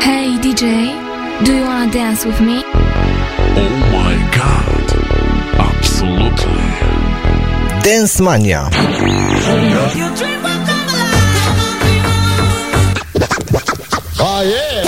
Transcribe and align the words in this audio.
Hey 0.00 0.38
DJ, 0.40 0.64
do 1.44 1.54
you 1.54 1.62
wanna 1.64 1.92
dance 1.92 2.24
with 2.24 2.40
me? 2.40 2.62
Oh 2.64 3.74
my 3.92 4.14
god, 4.38 4.86
absolutely. 5.68 6.62
Dance 7.82 8.20
Mania. 8.20 8.68
Oh 14.20 14.42
yeah! 14.44 14.87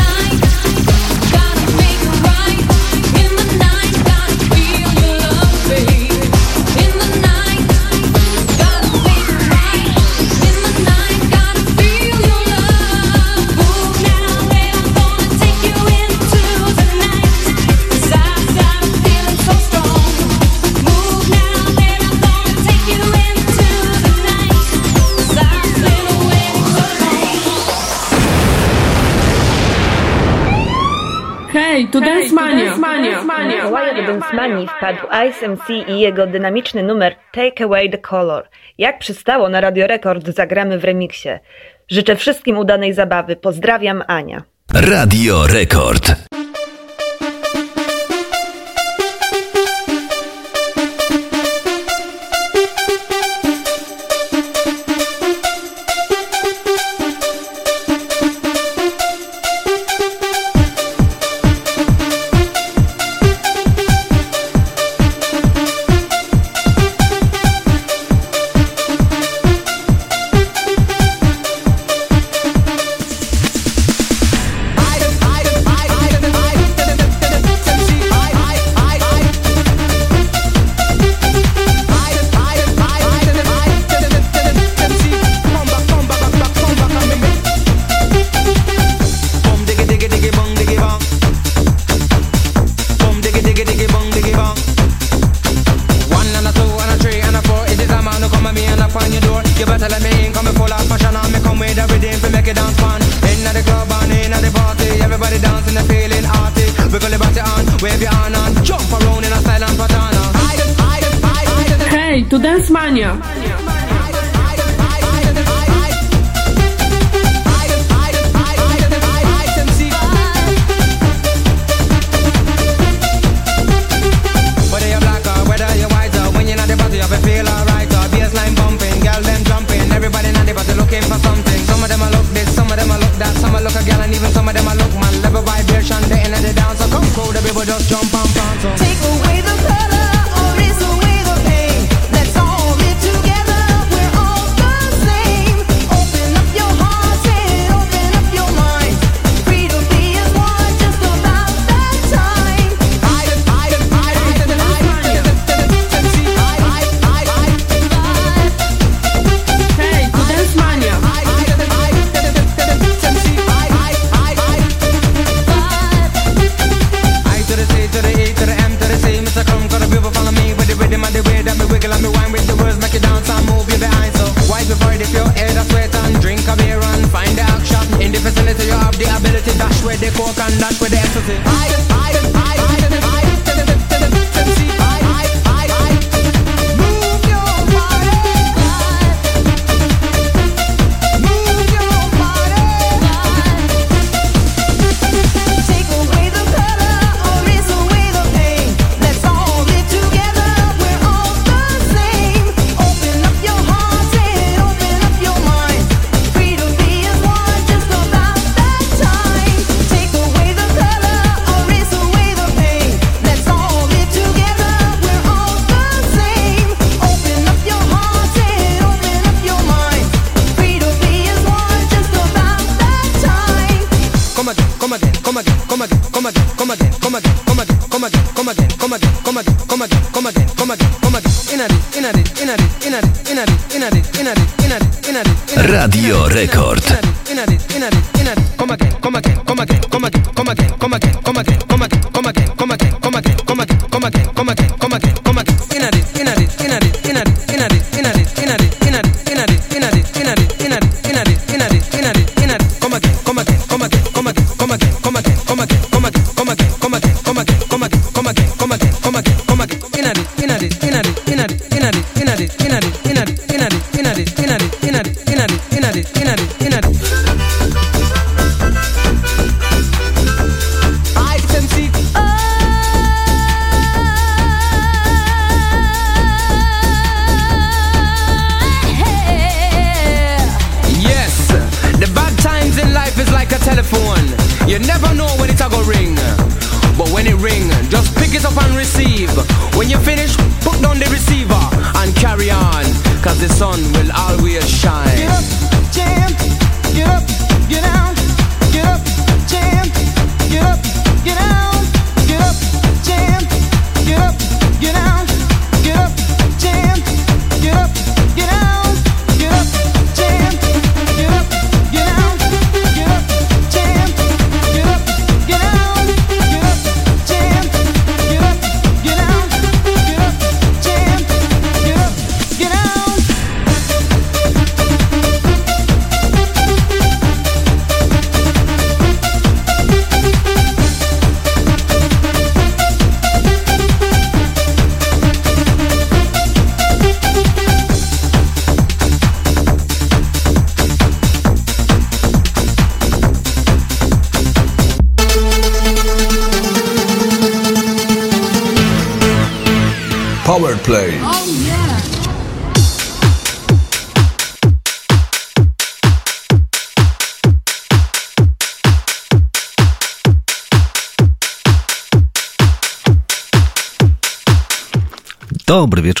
jeden 34.01 34.21
wpadł 34.67 34.99
Ice 35.29 35.47
MC 35.47 35.69
i 35.87 35.99
jego 35.99 36.27
dynamiczny 36.27 36.83
numer 36.83 37.15
Take 37.31 37.63
Away 37.63 37.89
the 37.89 37.97
Color. 37.97 38.43
Jak 38.77 38.99
przystało 38.99 39.49
na 39.49 39.61
Radio 39.61 39.87
Rekord, 39.87 40.27
zagramy 40.27 40.79
w 40.79 40.83
remiksie. 40.83 41.29
Życzę 41.89 42.15
wszystkim 42.15 42.57
udanej 42.57 42.93
zabawy. 42.93 43.35
Pozdrawiam, 43.35 44.03
Ania. 44.07 44.43
Radio 44.73 45.47
Rekord. 45.47 46.15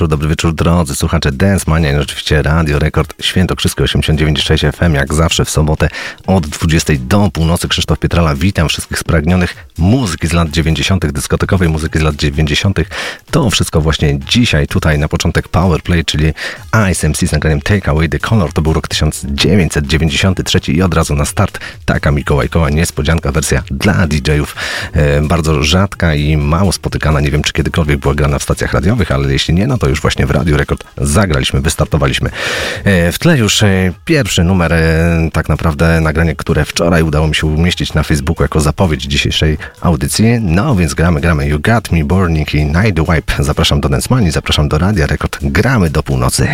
Wieczór, 0.01 0.09
dobry 0.09 0.29
wieczór 0.29 0.53
drodzy 0.53 0.95
słuchacze 0.95 1.31
Dance 1.31 1.65
Mania, 1.67 1.91
i 1.91 1.95
oczywiście 1.95 2.41
Radio 2.41 2.79
Rekord 2.79 3.23
Świętokrzyskie 3.23 3.83
89.6 3.83 4.71
FM, 4.71 4.93
jak 4.93 5.13
zawsze 5.13 5.45
w 5.45 5.49
sobotę 5.49 5.89
od 6.27 6.47
20 6.47 6.93
do 6.99 7.29
północy. 7.33 7.67
Krzysztof 7.67 7.99
Pietrala, 7.99 8.35
witam 8.35 8.69
wszystkich 8.69 8.99
spragnionych 8.99 9.55
muzyki 9.77 10.27
z 10.27 10.33
lat 10.33 10.49
90., 10.49 11.11
dyskotekowej 11.11 11.69
muzyki 11.69 11.99
z 11.99 12.01
lat 12.01 12.15
90. 12.15 12.79
To 13.31 13.49
wszystko 13.49 13.81
właśnie 13.81 14.19
dzisiaj, 14.19 14.67
tutaj 14.67 14.99
na 14.99 15.07
początek 15.07 15.47
Powerplay, 15.47 16.05
czyli 16.05 16.33
ISMC 16.91 17.19
z 17.19 17.31
nagraniem 17.31 17.61
Take 17.61 17.91
Away 17.91 18.09
the 18.09 18.19
Color. 18.19 18.53
To 18.53 18.61
był 18.61 18.73
rok 18.73 18.87
1993 18.87 20.71
i 20.71 20.81
od 20.81 20.93
razu 20.93 21.15
na 21.15 21.25
start 21.25 21.59
taka 22.01 22.11
Mikołajkowa 22.11 22.69
niespodzianka, 22.69 23.31
wersja 23.31 23.63
dla 23.71 24.07
DJ-ów. 24.07 24.55
E, 24.93 25.21
bardzo 25.21 25.63
rzadka 25.63 26.15
i 26.15 26.37
mało 26.37 26.71
spotykana. 26.71 27.19
Nie 27.19 27.31
wiem, 27.31 27.43
czy 27.43 27.53
kiedykolwiek 27.53 27.99
była 27.99 28.15
grana 28.15 28.39
w 28.39 28.43
stacjach 28.43 28.73
radiowych, 28.73 29.11
ale 29.11 29.33
jeśli 29.33 29.53
nie, 29.53 29.67
no 29.67 29.77
to 29.77 29.89
już 29.89 30.01
właśnie 30.01 30.25
w 30.25 30.31
Radio 30.31 30.57
Rekord 30.57 30.83
zagraliśmy, 30.97 31.61
wystartowaliśmy. 31.61 32.29
E, 32.83 33.11
w 33.11 33.19
tle 33.19 33.37
już 33.37 33.63
e, 33.63 33.93
pierwszy 34.05 34.43
numer, 34.43 34.73
tak 35.33 35.49
naprawdę 35.49 36.01
nagranie, 36.01 36.35
które 36.35 36.65
wczoraj 36.65 37.03
udało 37.03 37.27
mi 37.27 37.35
się 37.35 37.47
umieścić 37.47 37.93
na 37.93 38.03
Facebooku 38.03 38.43
jako 38.43 38.61
zapowiedź 38.61 39.03
dzisiejszej 39.03 39.57
audycji. 39.81 40.25
No 40.41 40.75
więc 40.75 40.93
gramy, 40.93 41.21
gramy 41.21 41.47
You 41.47 41.59
Got 41.59 41.91
Me 41.91 42.03
Burning 42.03 42.53
i 42.53 42.65
Night 42.65 42.99
Wipe. 42.99 43.43
Zapraszam 43.43 43.81
do 43.81 43.89
Dance 43.89 44.07
Money, 44.09 44.31
zapraszam 44.31 44.69
do 44.69 44.77
Radia 44.77 45.07
Rekord. 45.07 45.37
Gramy 45.41 45.89
do 45.89 46.03
północy. 46.03 46.47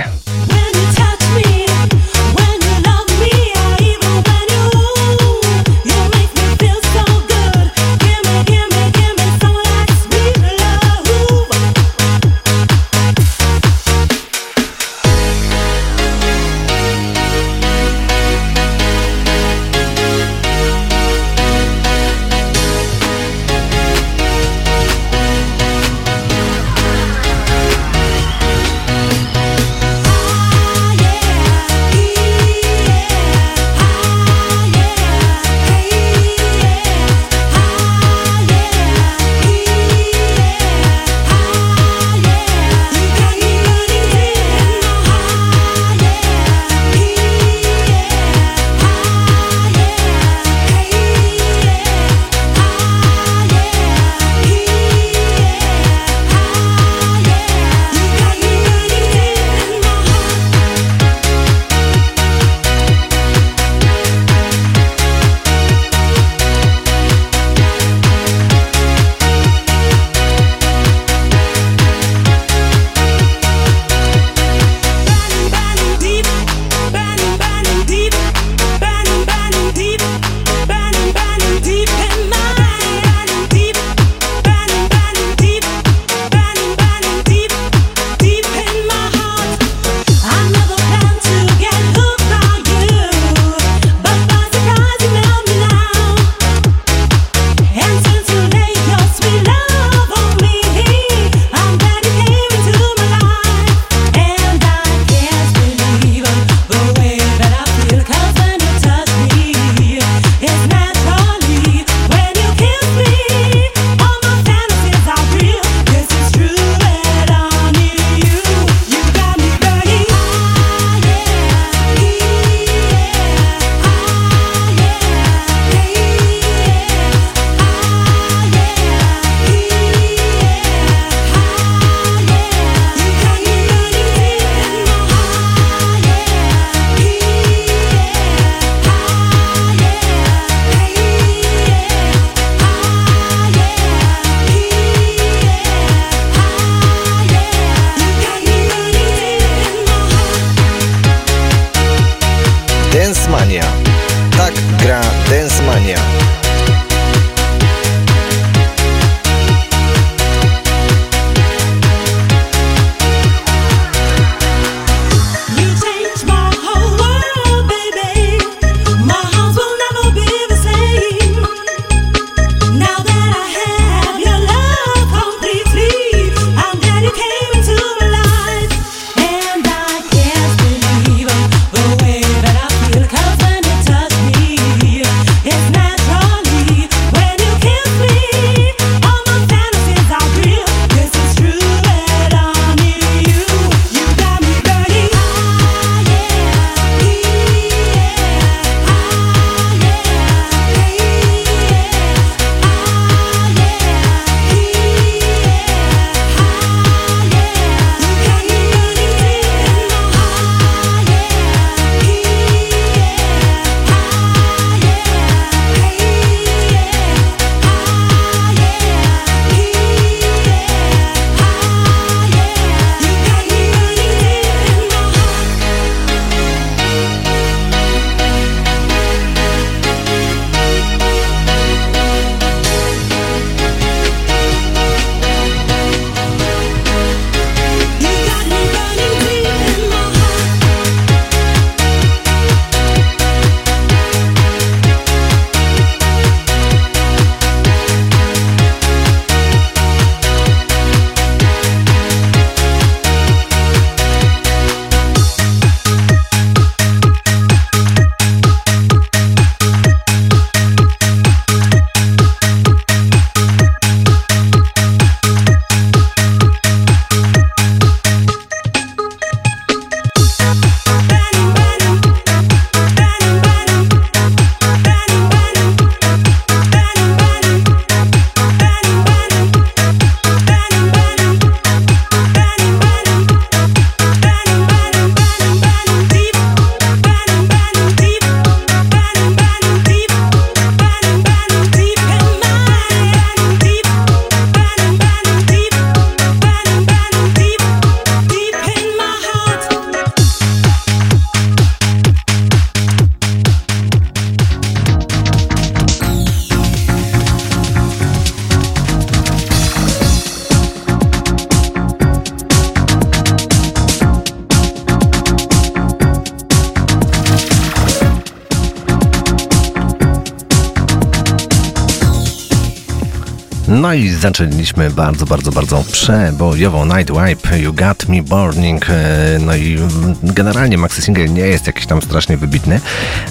I 323.98 324.10
zaczęliśmy 324.10 324.90
bardzo, 324.90 325.26
bardzo, 325.26 325.52
bardzo 325.52 325.84
przebojowo 325.92 326.86
Night 326.86 327.12
Wipe, 327.12 327.60
You 327.60 327.74
Got 327.74 328.08
Me 328.10 328.24
Burning. 328.24 328.90
e, 328.90 329.40
No 329.40 329.56
i 329.56 329.78
generalnie 330.24 330.78
maxi 330.78 331.02
single 331.02 331.30
nie 331.30 331.42
jest 331.42 331.68
jakiś 331.68 331.86
tam 331.86 332.02
strasznie 332.02 332.38
wybitny, 332.38 332.82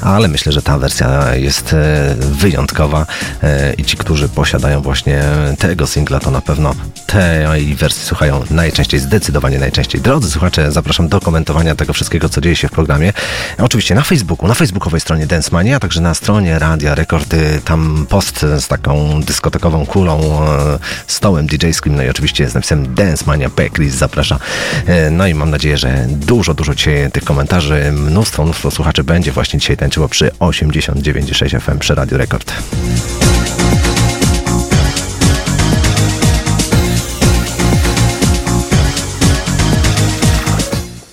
ale 0.02 0.28
myślę, 0.28 0.52
że 0.52 0.62
ta 0.62 0.78
wersja 0.78 1.34
jest 1.34 1.72
e, 1.72 2.14
wyjątkowa 2.18 3.06
e, 3.42 3.74
i 3.74 3.84
ci, 3.84 3.96
którzy 3.96 4.28
posiadają 4.28 4.80
właśnie 4.80 5.22
tego 5.58 5.86
singla, 5.86 6.20
to 6.20 6.30
na 6.30 6.40
pewno 6.40 6.74
tej 7.06 7.74
wersji 7.74 8.04
słuchają 8.04 8.44
najczęściej, 8.50 9.00
zdecydowanie 9.00 9.58
najczęściej. 9.58 10.00
Drodzy 10.00 10.30
słuchacze, 10.30 10.72
zapraszam 10.72 11.08
do 11.08 11.20
komentowania 11.20 11.74
tego 11.74 11.92
wszystkiego, 11.92 12.28
co 12.28 12.40
dzieje 12.40 12.56
się 12.56 12.68
w 12.68 12.70
programie. 12.70 13.12
Oczywiście 13.58 13.94
na 13.94 14.02
Facebooku, 14.02 14.48
na 14.48 14.54
facebookowej 14.54 15.00
stronie 15.00 15.26
Dance 15.26 15.50
Mania, 15.52 15.76
a 15.76 15.80
także 15.80 16.00
na 16.00 16.14
stronie 16.14 16.58
Radia 16.58 16.94
Rekordy, 16.94 17.60
tam 17.64 18.06
post 18.08 18.40
z 18.40 18.68
taką 18.68 19.20
dyskotekową 19.22 19.86
kulą, 19.86 20.42
e, 20.42 20.78
stołem 21.06 21.46
DJ-skim, 21.46 21.96
no 21.96 22.02
i 22.02 22.08
oczywiście 22.08 22.48
z 22.48 22.54
napisem 22.54 22.94
Dance 22.94 23.24
Mania 23.26 23.50
Packlist 23.50 23.98
zaprasza. 23.98 24.38
E, 24.86 25.10
No 25.10 25.26
i 25.26 25.34
mam 25.34 25.50
nadzieję, 25.50 25.76
że 25.76 26.06
dużo, 26.08 26.54
dużo 26.54 26.74
dzisiaj 26.74 27.10
tych 27.12 27.24
komentarzy, 27.24 27.92
mnóstwo, 27.92 28.44
mnóstwo 28.44 28.70
słuchaczy 28.70 29.04
będzie 29.04 29.32
właśnie 29.32 29.58
dzisiaj 29.58 29.76
tańczyło 29.76 30.08
przy 30.08 30.30
89,6 30.40 31.60
FM 31.60 31.78
przy 31.78 31.94
Radio 31.94 32.18
Rekord. 32.18 32.52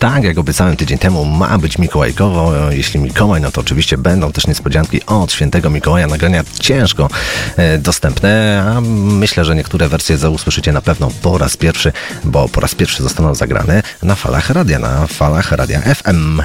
Tak, 0.03 0.24
jak 0.24 0.38
obiecałem 0.38 0.75
tydzień 0.75 0.98
temu, 0.98 1.25
ma 1.25 1.57
być 1.57 1.77
mikołajkowo. 1.77 2.53
Jeśli 2.72 3.00
Mikołaj, 3.00 3.41
no 3.41 3.51
to 3.51 3.62
oczywiście 3.62 3.98
będą 3.98 4.31
też 4.31 4.48
niespodzianki 4.48 5.05
od 5.05 5.31
świętego 5.31 5.69
Mikołaja. 5.69 6.07
Nagrania 6.07 6.43
ciężko 6.60 7.10
e, 7.57 7.77
dostępne, 7.77 8.63
a 8.67 8.81
myślę, 8.81 9.45
że 9.45 9.55
niektóre 9.55 9.89
wersje 9.89 10.29
usłyszycie 10.29 10.72
na 10.72 10.81
pewno 10.81 11.12
po 11.22 11.38
raz 11.38 11.57
pierwszy, 11.57 11.91
bo 12.24 12.50
po 12.50 12.62
raz 12.62 12.75
pierwszy 12.75 13.03
zostaną 13.03 13.36
zagrane 13.36 13.83
na 14.01 14.15
falach 14.15 14.50
radia, 14.50 14.79
na 14.79 15.07
falach 15.07 15.51
radia 15.51 15.81
FM. 15.81 16.41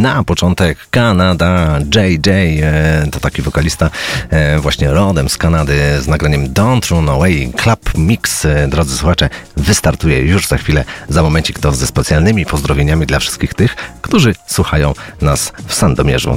Na 0.00 0.24
początek 0.24 0.78
Kanada, 0.90 1.78
JJ, 1.94 2.30
e, 2.62 3.06
to 3.12 3.20
taki 3.20 3.42
wokalista 3.42 3.90
e, 4.30 4.58
właśnie 4.58 4.90
rodem 4.90 5.28
z 5.28 5.36
Kanady 5.36 6.02
z 6.02 6.08
nagraniem 6.08 6.48
Don't 6.48 6.90
Run 6.90 7.08
Away 7.08 7.52
Club 7.62 7.98
Mix. 7.98 8.44
E, 8.44 8.68
Drodzy 8.68 8.96
słuchacze, 8.96 9.28
wystartuje 9.56 10.18
już 10.18 10.46
za 10.46 10.56
chwilę, 10.56 10.84
za 11.08 11.22
momencik 11.22 11.58
to 11.58 11.72
ze 11.72 11.86
specjalnymi 11.86 12.46
pozdrowieniami 12.46 13.06
dla 13.06 13.18
wszystkich 13.18 13.54
tych, 13.54 13.76
którzy 14.02 14.34
słuchają 14.46 14.92
nas 15.20 15.52
w 15.66 15.74
Sandomierzu. 15.74 16.36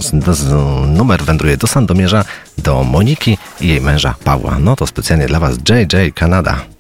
Numer 0.88 1.24
wędruje 1.24 1.58
do 1.58 1.68
Sandomierza, 1.68 2.26
do 2.58 2.84
Moniki 2.84 3.38
i 3.62 3.68
jej 3.68 3.82
męża 3.82 4.16
Pawła. 4.24 4.58
No 4.60 4.76
to 4.76 4.88
specjalnie 4.88 5.28
dla 5.28 5.40
Was 5.40 5.56
JJ 5.70 6.14
Kanada. 6.16 6.73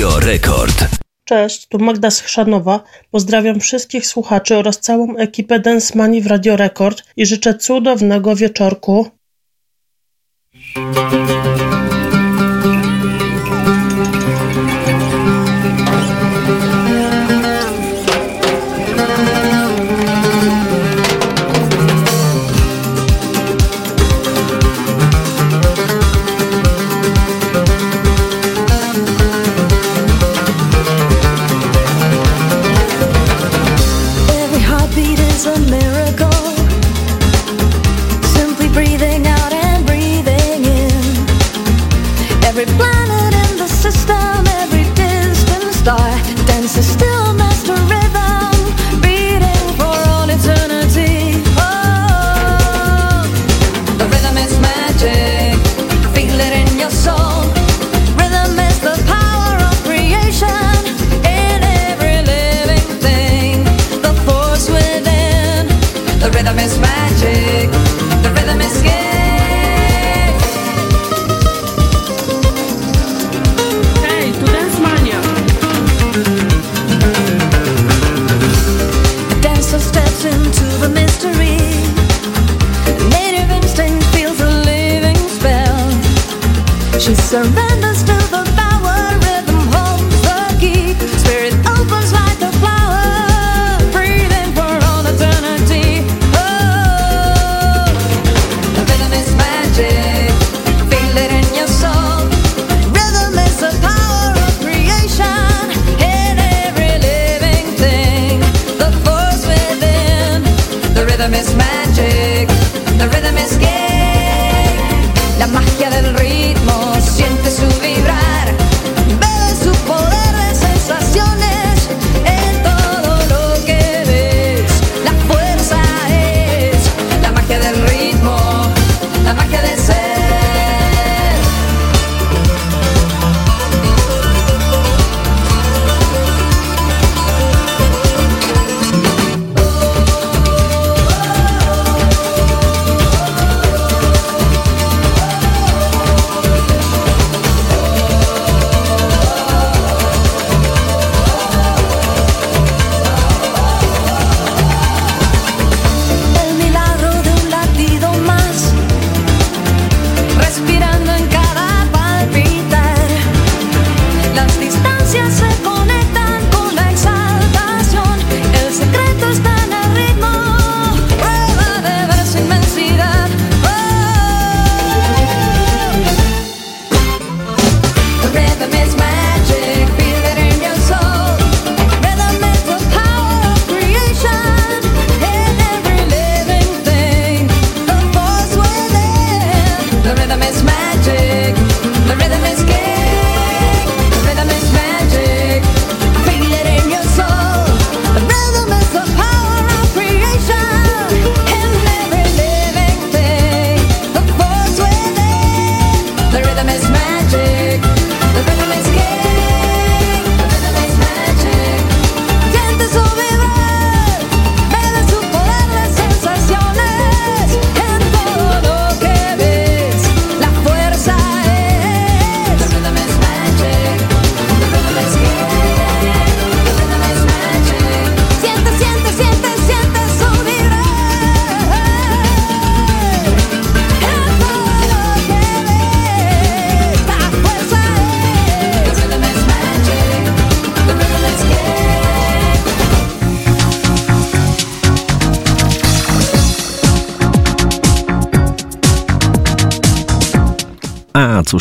Radio 0.00 0.20
Rekord. 0.20 0.84
Cześć, 1.24 1.66
tu 1.68 1.78
Magda 1.78 2.10
Schrzanowa. 2.10 2.84
Pozdrawiam 3.10 3.60
wszystkich 3.60 4.06
słuchaczy 4.06 4.56
oraz 4.56 4.78
całą 4.78 5.16
ekipę 5.16 5.60
Densmani 5.60 6.22
w 6.22 6.26
Radio 6.26 6.56
Rekord 6.56 7.02
i 7.16 7.26
życzę 7.26 7.54
cudownego 7.54 8.36
wieczorku 8.36 9.06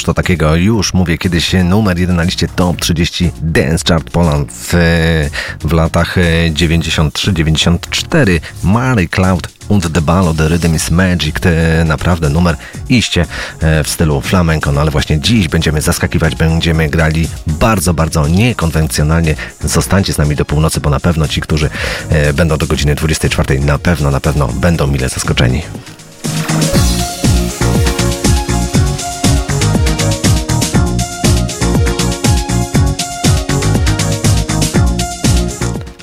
A 0.10 0.12
cóż 0.12 0.16
to 0.16 0.22
takiego, 0.24 0.56
już 0.56 0.94
mówię 0.94 1.18
kiedyś 1.18 1.54
numer 1.64 2.00
jeden 2.00 2.16
na 2.16 2.24
liście 2.24 2.48
Top 2.48 2.82
30 2.82 3.32
Dance 3.42 3.84
Chart 3.88 4.10
Poland 4.10 4.52
w, 4.54 4.74
w 5.62 5.74
latach 5.74 6.18
e, 6.18 6.22
93-94 6.52 8.40
Mary 8.64 9.08
Cloud 9.08 9.48
und 9.68 9.94
the 9.94 10.02
Ball 10.02 10.36
the 10.36 10.48
Rhythm 10.48 10.76
is 10.76 10.92
Magic. 10.92 11.40
To 11.40 11.50
naprawdę 11.86 12.30
numer 12.30 12.56
iście 12.90 13.26
e, 13.60 13.84
w 13.84 13.90
stylu 13.90 14.22
flamenco, 14.22 14.72
no 14.72 14.82
ale 14.82 14.92
właśnie 14.92 15.20
dziś 15.20 15.48
będziemy 15.48 15.82
zaskakiwać, 15.82 16.36
będziemy 16.36 16.90
grali 16.90 17.28
bardzo, 17.48 17.94
bardzo 17.94 18.28
niekonwencjonalnie. 18.28 19.36
Zostańcie 19.64 20.14
z 20.14 20.18
nami 20.18 20.36
do 20.36 20.46
północy, 20.46 20.80
bo 20.80 20.90
na 20.90 21.00
pewno 21.00 21.28
ci, 21.28 21.42
którzy 21.42 21.70
e, 22.10 22.34
będą 22.34 22.58
do 22.58 22.68
godziny 22.68 22.96
24 22.96 23.60
na 23.60 23.78
pewno, 23.80 24.12
na 24.12 24.20
pewno 24.20 24.48
będą 24.48 24.88
mile 24.88 25.10
zaskoczeni. 25.10 25.62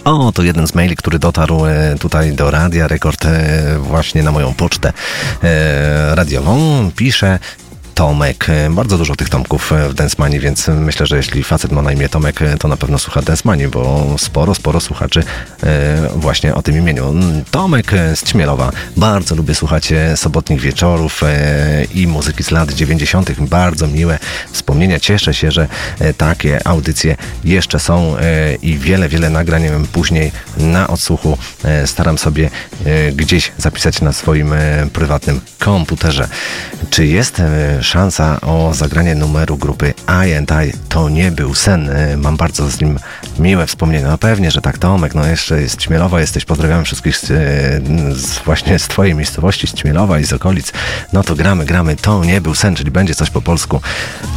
O, 0.07 0.33
to 0.33 0.42
jeden 0.42 0.66
z 0.66 0.75
maili, 0.75 0.97
który 0.97 1.19
dotarł 1.19 1.66
e, 1.66 1.97
tutaj 1.99 2.33
do 2.33 2.51
Radia 2.51 2.88
Rekord 2.88 3.25
e, 3.25 3.79
właśnie 3.79 4.23
na 4.23 4.33
moją 4.33 4.55
pocztę 4.55 4.92
e, 5.42 6.14
radiową. 6.14 6.90
Pisze 6.97 7.38
Tomek. 7.95 8.36
E, 8.48 8.70
Bardzo 8.70 8.98
dużo 8.98 9.16
tych 9.16 9.28
Tomków 9.28 9.72
e, 9.72 9.88
w 9.88 9.94
Densmani, 9.94 10.40
więc 10.40 10.68
myślę, 10.68 11.06
że 11.06 11.16
jeśli 11.16 11.44
facet 11.44 11.72
ma 11.72 11.82
na 11.82 11.92
imię 11.92 12.09
Tomek, 12.09 12.42
e, 12.42 12.59
to 12.59 12.68
na 12.68 12.76
pewno 12.76 12.98
słucha 12.98 13.22
Densmani, 13.22 13.68
bo 13.68 14.14
sporo, 14.18 14.54
sporo 14.54 14.80
słuchaczy 14.80 15.22
właśnie 16.16 16.54
o 16.54 16.62
tym 16.62 16.78
imieniu. 16.78 17.09
Mm, 17.09 17.44
Tomek 17.50 17.92
z 18.14 18.24
Ćmielowa. 18.24 18.72
Bardzo 18.96 19.35
lubię 19.35 19.54
słuchać 19.54 19.92
sobotnich 20.16 20.61
wieczorów 20.61 21.20
i 21.94 22.06
muzyki 22.06 22.42
z 22.42 22.50
lat 22.50 22.72
90. 22.72 23.40
Bardzo 23.40 23.87
miłe 23.87 24.18
wspomnienia. 24.52 25.00
Cieszę 25.00 25.35
się, 25.35 25.50
że 25.50 25.68
takie 26.16 26.66
audycje 26.66 27.16
jeszcze 27.44 27.80
są 27.80 28.16
i 28.62 28.78
wiele, 28.78 29.09
wiele 29.09 29.30
nagrań 29.30 29.62
później 29.92 30.32
na 30.56 30.88
odsłuchu 30.88 31.38
staram 31.87 32.18
sobie 32.18 32.50
gdzieś 33.12 33.52
zapisać 33.59 34.00
na 34.00 34.12
swoim 34.12 34.54
prywatnym 34.92 35.40
komputerze. 35.59 36.28
Czy 36.90 37.06
jest 37.06 37.40
e, 37.40 37.82
o 38.40 38.75
zagranie 38.75 39.14
numeru 39.14 39.57
grupy 39.57 39.94
I 40.27 40.35
and 40.35 40.51
I? 40.51 40.72
To 40.88 41.09
nie 41.09 41.31
był 41.33 41.55
sen. 41.55 41.90
E, 41.90 42.16
Mam 42.16 42.37
bardzo 42.37 42.70
z 42.70 42.81
nim 42.81 42.99
miłe 43.38 43.66
wspomnienia. 43.66 44.09
No 44.09 44.18
pewnie, 44.18 44.51
że 44.51 44.61
tak, 44.61 44.79
Tomek. 44.79 45.14
No 45.14 45.27
jeszcze 45.27 45.61
jest 45.61 45.81
Ćmielowa 45.81 46.20
jesteś. 46.20 46.44
Pozdrawiam 46.44 46.85
wszystkich 46.85 47.16
z, 47.16 47.31
e, 47.31 47.35
z, 48.14 48.38
właśnie 48.44 48.79
z 48.79 48.88
twojej 48.88 49.14
miejscowości, 49.14 49.66
z 49.66 49.75
Ćmielowa 49.75 50.18
i 50.18 50.25
z 50.25 50.33
okolic. 50.33 50.72
No 51.12 51.22
to 51.22 51.35
gramy, 51.35 51.64
gramy. 51.64 51.96
To 51.96 52.25
nie 52.25 52.40
był 52.40 52.55
sen, 52.55 52.75
czyli 52.75 52.90
będzie 52.90 53.14
coś 53.14 53.31
po 53.31 53.42
polsku. 53.42 53.81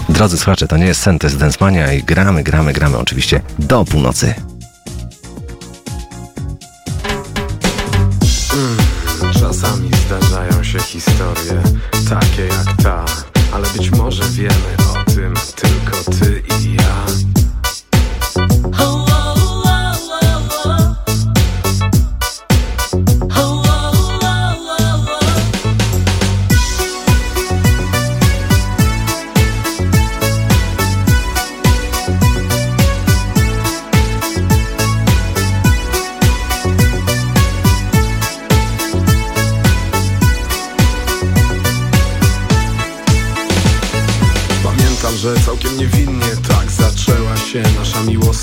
Drodzy 0.09 0.37
słuchacze, 0.37 0.67
to 0.67 0.77
nie 0.77 0.85
jest 0.85 1.01
sen, 1.01 1.19
to 1.19 1.27
jest 1.27 1.37
Densmania 1.37 1.93
i 1.93 2.03
gramy, 2.03 2.43
gramy, 2.43 2.73
gramy 2.73 2.97
oczywiście 2.97 3.41
do 3.59 3.85
północy. 3.85 4.33
Czasami 9.39 9.89
zdarzają 10.07 10.63
się 10.63 10.79
historie 10.79 11.63
takie 12.09 12.45
jak 12.45 12.83
ta, 12.83 13.05
ale 13.51 13.67
być 13.77 13.91
może 13.91 14.23
wiemy 14.23 14.75
o 14.91 15.11
tym 15.11 15.33
tylko 15.55 16.11
ty 16.11 16.43
i 16.59 16.73
ja. 16.73 17.28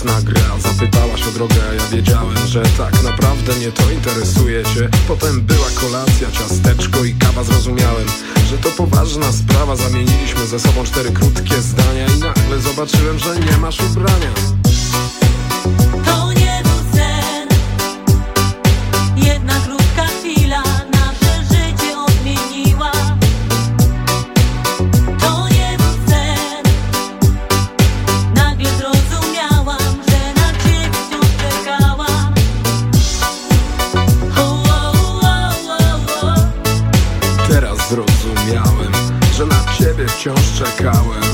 Miłosna 0.04 0.22
gra 0.22 0.58
Zapytałaś 0.58 1.28
o 1.28 1.30
drogę, 1.30 1.54
a 1.70 1.74
ja 1.74 1.88
wiedziałem, 1.88 2.46
że 2.46 2.62
tak 2.78 3.02
naprawdę 3.02 3.58
nie 3.58 3.72
to 3.72 3.90
interesuje 3.90 4.64
cię. 4.64 4.88
Potem 5.08 5.40
była 5.40 5.66
kolacja, 5.80 6.30
ciasteczko 6.30 7.04
i 7.04 7.14
kawa. 7.14 7.44
Zrozumiałem, 7.44 8.06
że 8.50 8.58
to 8.58 8.68
poważna 8.70 9.32
sprawa. 9.32 9.76
Zamieniliśmy 9.76 10.46
ze 10.46 10.60
sobą 10.60 10.84
cztery 10.84 11.10
krótkie 11.10 11.62
zdania 11.62 12.06
I 12.16 12.20
nagle 12.20 12.58
zobaczyłem, 12.60 13.18
że 13.18 13.40
nie 13.40 13.56
masz 13.56 13.80
ubrania 13.80 14.65
czekałem 40.56 41.25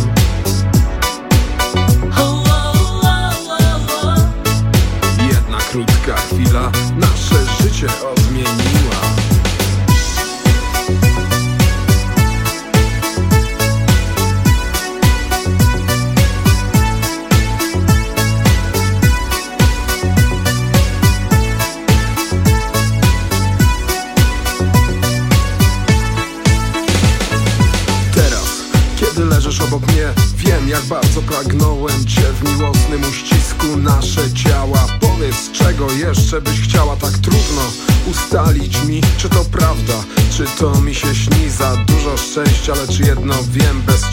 to 40.63 40.81
mi 40.81 40.95
się 40.95 41.15
śni 41.15 41.51
Za 41.51 41.77
dużo 41.77 42.17
szczęścia, 42.17 42.73
lecz 42.75 42.99
jedno 42.99 43.35
wiem 43.49 43.83
Bez 43.87 44.12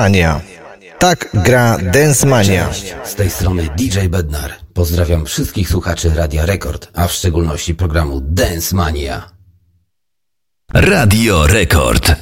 Mania. 0.00 0.40
Tak 0.98 1.28
gra 1.34 1.78
Dance 1.92 2.26
Mania. 2.26 2.68
Z 3.04 3.14
tej 3.14 3.30
strony 3.30 3.68
DJ 3.76 4.08
Bednar. 4.08 4.52
Pozdrawiam 4.74 5.26
wszystkich 5.26 5.68
słuchaczy 5.68 6.12
Radia 6.14 6.46
Rekord, 6.46 6.88
a 6.94 7.06
w 7.06 7.12
szczególności 7.12 7.74
programu 7.74 8.20
Dance 8.20 8.76
Mania. 8.76 9.30
Radio 10.74 11.46
Rekord. 11.46 12.19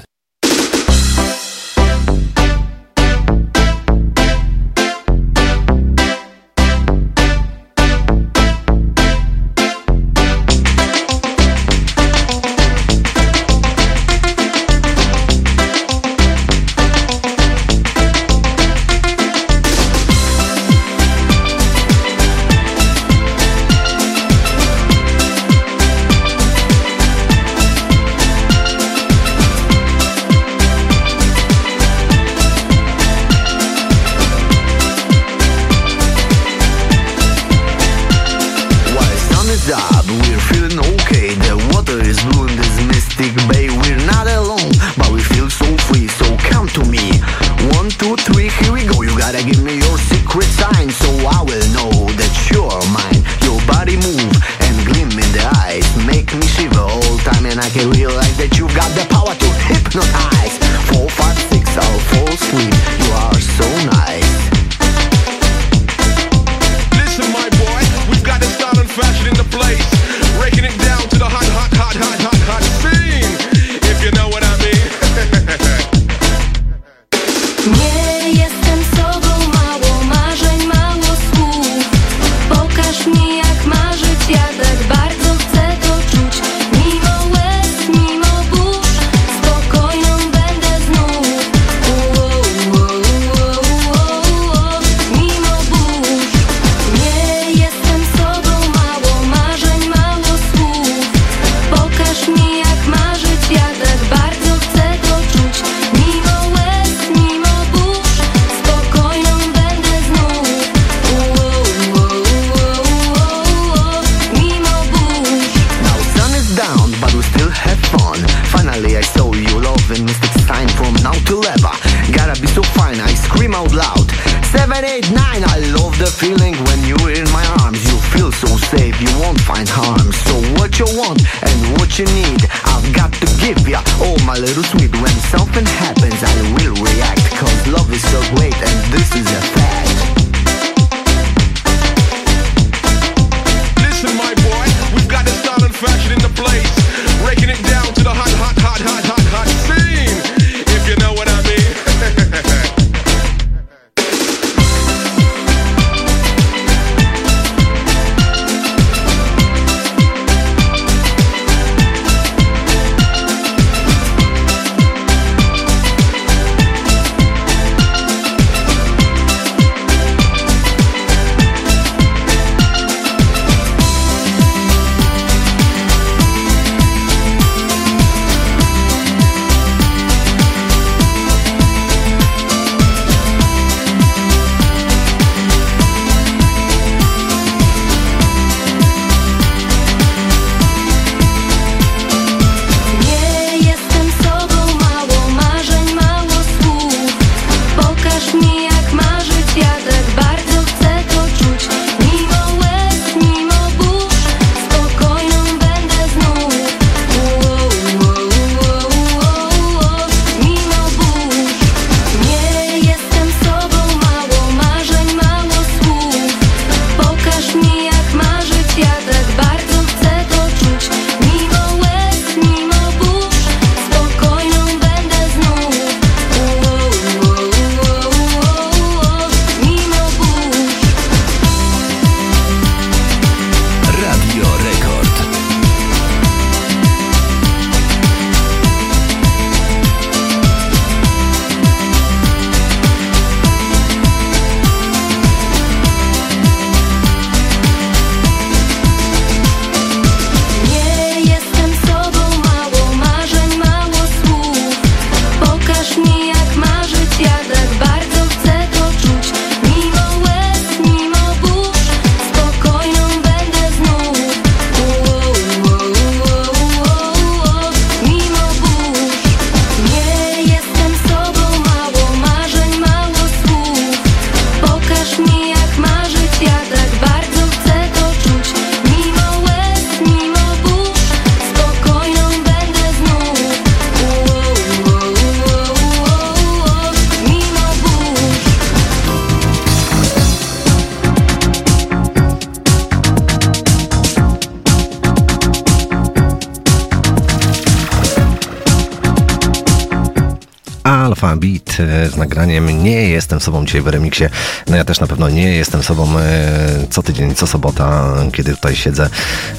Jestem 303.38 303.52
sobą 303.52 303.66
dzisiaj 303.66 303.82
w 303.82 303.86
remiksie. 303.86 304.24
No 304.68 304.76
ja 304.76 304.84
też 304.84 305.00
na 305.00 305.06
pewno 305.06 305.28
nie 305.28 305.54
jestem 305.54 305.82
sobą 305.82 306.18
e, 306.18 306.86
co 306.90 307.02
tydzień, 307.02 307.34
co 307.34 307.46
sobota, 307.46 308.14
kiedy 308.32 308.54
tutaj 308.54 308.76
siedzę 308.76 309.08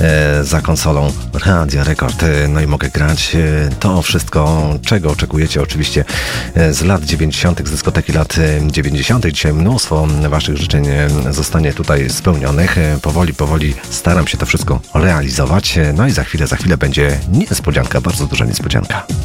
e, 0.01 0.43
za 0.43 0.61
konsolą 0.61 1.11
Radio 1.33 1.83
Rekord. 1.83 2.23
E, 2.23 2.47
No 2.47 2.61
i 2.61 2.67
mogę 2.67 2.89
grać 2.89 3.37
to 3.79 4.01
wszystko, 4.01 4.69
czego 4.85 5.11
oczekujecie 5.11 5.61
oczywiście 5.61 6.05
z 6.71 6.81
lat 6.81 7.03
90., 7.03 7.67
z 7.67 7.71
dyskoteki 7.71 8.13
lat 8.13 8.37
e, 8.37 8.71
90. 8.71 9.25
Dzisiaj 9.25 9.53
mnóstwo 9.53 10.07
Waszych 10.29 10.57
życzeń 10.57 10.87
zostanie 11.29 11.73
tutaj 11.73 12.09
spełnionych. 12.09 12.75
Powoli, 13.01 13.33
powoli 13.33 13.73
staram 13.89 14.27
się 14.27 14.37
to 14.37 14.45
wszystko 14.45 14.79
realizować. 14.93 15.79
No 15.93 16.07
i 16.07 16.11
za 16.11 16.23
chwilę, 16.23 16.47
za 16.47 16.55
chwilę 16.55 16.77
będzie 16.77 17.19
niespodzianka, 17.31 18.01
bardzo 18.01 18.25
duża 18.25 18.45
niespodzianka. 18.45 19.18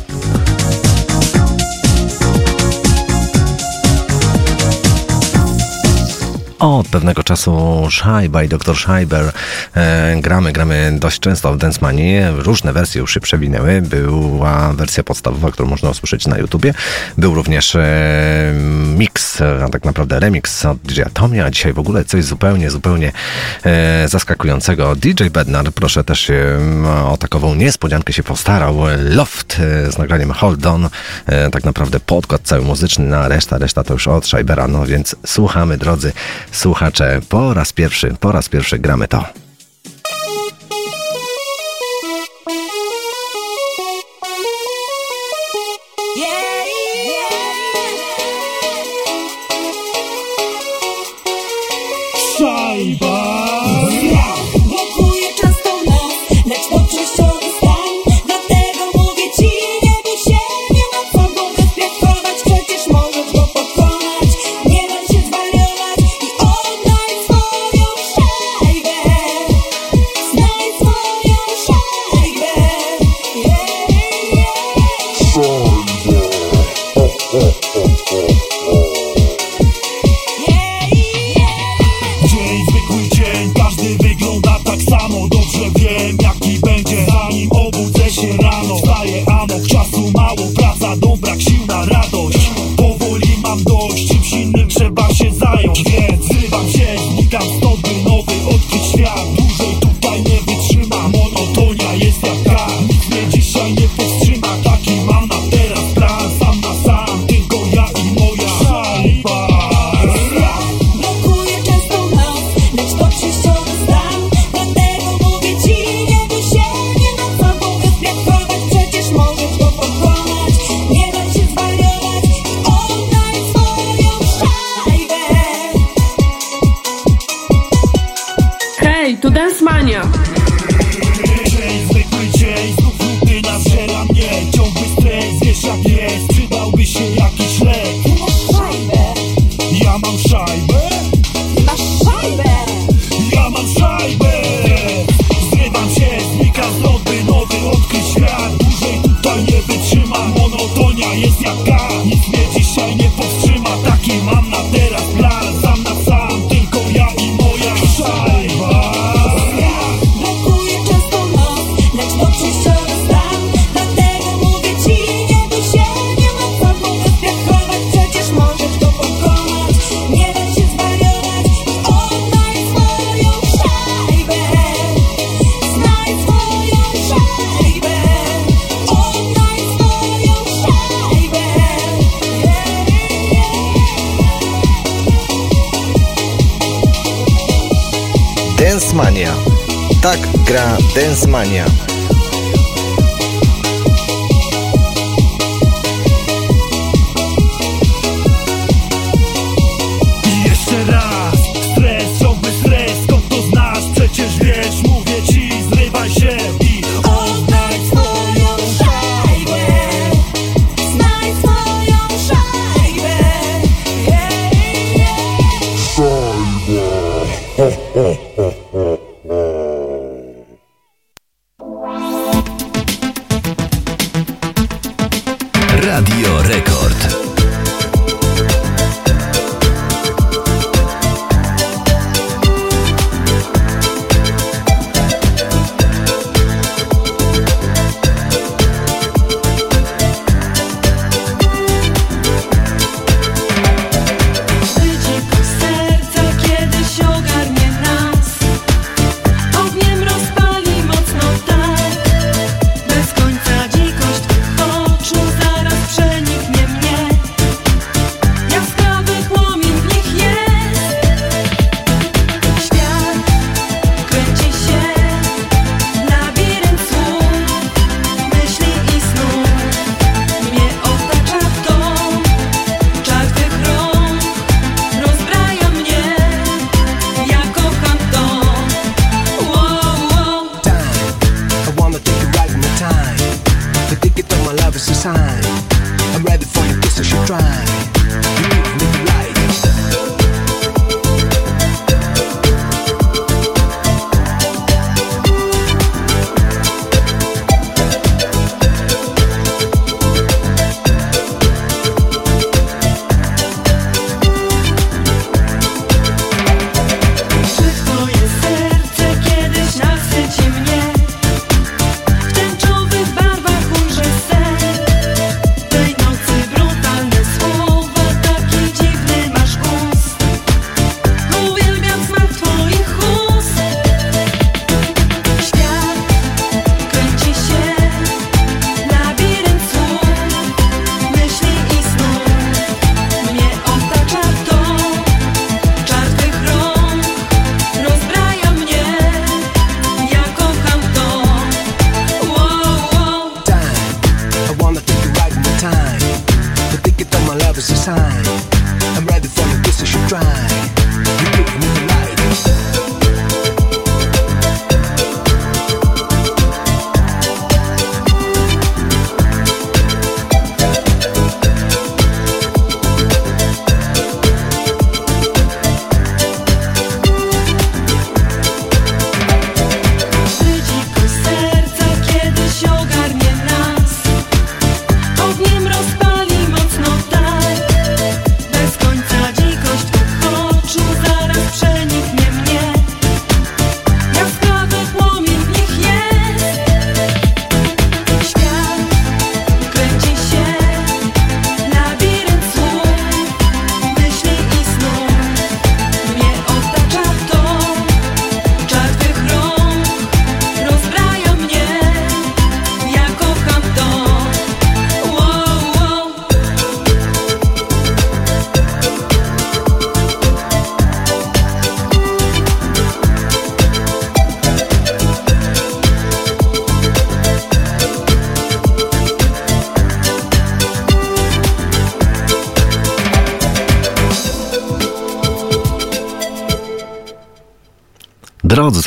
Od 6.58 6.88
pewnego 6.88 7.22
czasu 7.22 7.86
Scheiba 7.90 8.42
i 8.42 8.48
Dr. 8.48 8.76
Scheiber 8.76 9.32
e, 9.76 10.16
gramy, 10.20 10.52
gramy 10.52 10.96
dość 11.00 11.20
często 11.20 11.54
w 11.54 11.58
Dance 11.58 11.78
Money. 11.82 12.22
Różne 12.36 12.72
wersje 12.72 13.00
już 13.00 13.14
się 13.14 13.20
przewinęły. 13.20 13.82
Była 13.82 14.72
wersja 14.72 15.02
podstawowa, 15.02 15.50
którą 15.50 15.68
można 15.68 15.90
usłyszeć 15.90 16.26
na 16.26 16.38
YouTubie. 16.38 16.74
Był 17.18 17.34
również 17.34 17.76
e, 17.76 18.52
mix, 18.96 19.40
a 19.64 19.68
tak 19.68 19.84
naprawdę 19.84 20.20
remix 20.20 20.64
od 20.64 20.78
DJ 20.78 21.02
Tommy, 21.14 21.44
a 21.44 21.50
dzisiaj 21.50 21.72
w 21.72 21.78
ogóle 21.78 22.04
coś 22.04 22.24
zupełnie, 22.24 22.70
zupełnie 22.70 23.12
e, 23.64 24.08
zaskakującego. 24.08 24.96
DJ 24.96 25.24
Bednar, 25.24 25.72
proszę 25.72 26.04
też 26.04 26.20
się 26.20 26.58
o 27.06 27.16
takową 27.16 27.54
niespodziankę 27.54 28.12
się 28.12 28.22
postarał. 28.22 28.76
Loft 28.98 29.43
e, 29.60 29.92
z 29.92 29.98
nagraniem 29.98 30.30
Hold 30.30 30.66
On. 30.66 30.88
E, 31.26 31.50
tak 31.50 31.64
naprawdę 31.64 32.00
podkład 32.00 32.40
cały 32.44 32.62
muzyczny 32.62 33.04
na 33.04 33.28
reszta, 33.28 33.58
reszta 33.58 33.84
to 33.84 33.92
już 33.92 34.08
od 34.08 34.26
Scheibera, 34.26 34.68
no 34.68 34.86
więc 34.86 35.16
słuchamy, 35.26 35.78
drodzy 35.78 36.12
słuchacze, 36.52 37.20
po 37.28 37.54
raz 37.54 37.72
pierwszy, 37.72 38.14
po 38.20 38.32
raz 38.32 38.48
pierwszy 38.48 38.78
gramy 38.78 39.08
to. 39.08 39.43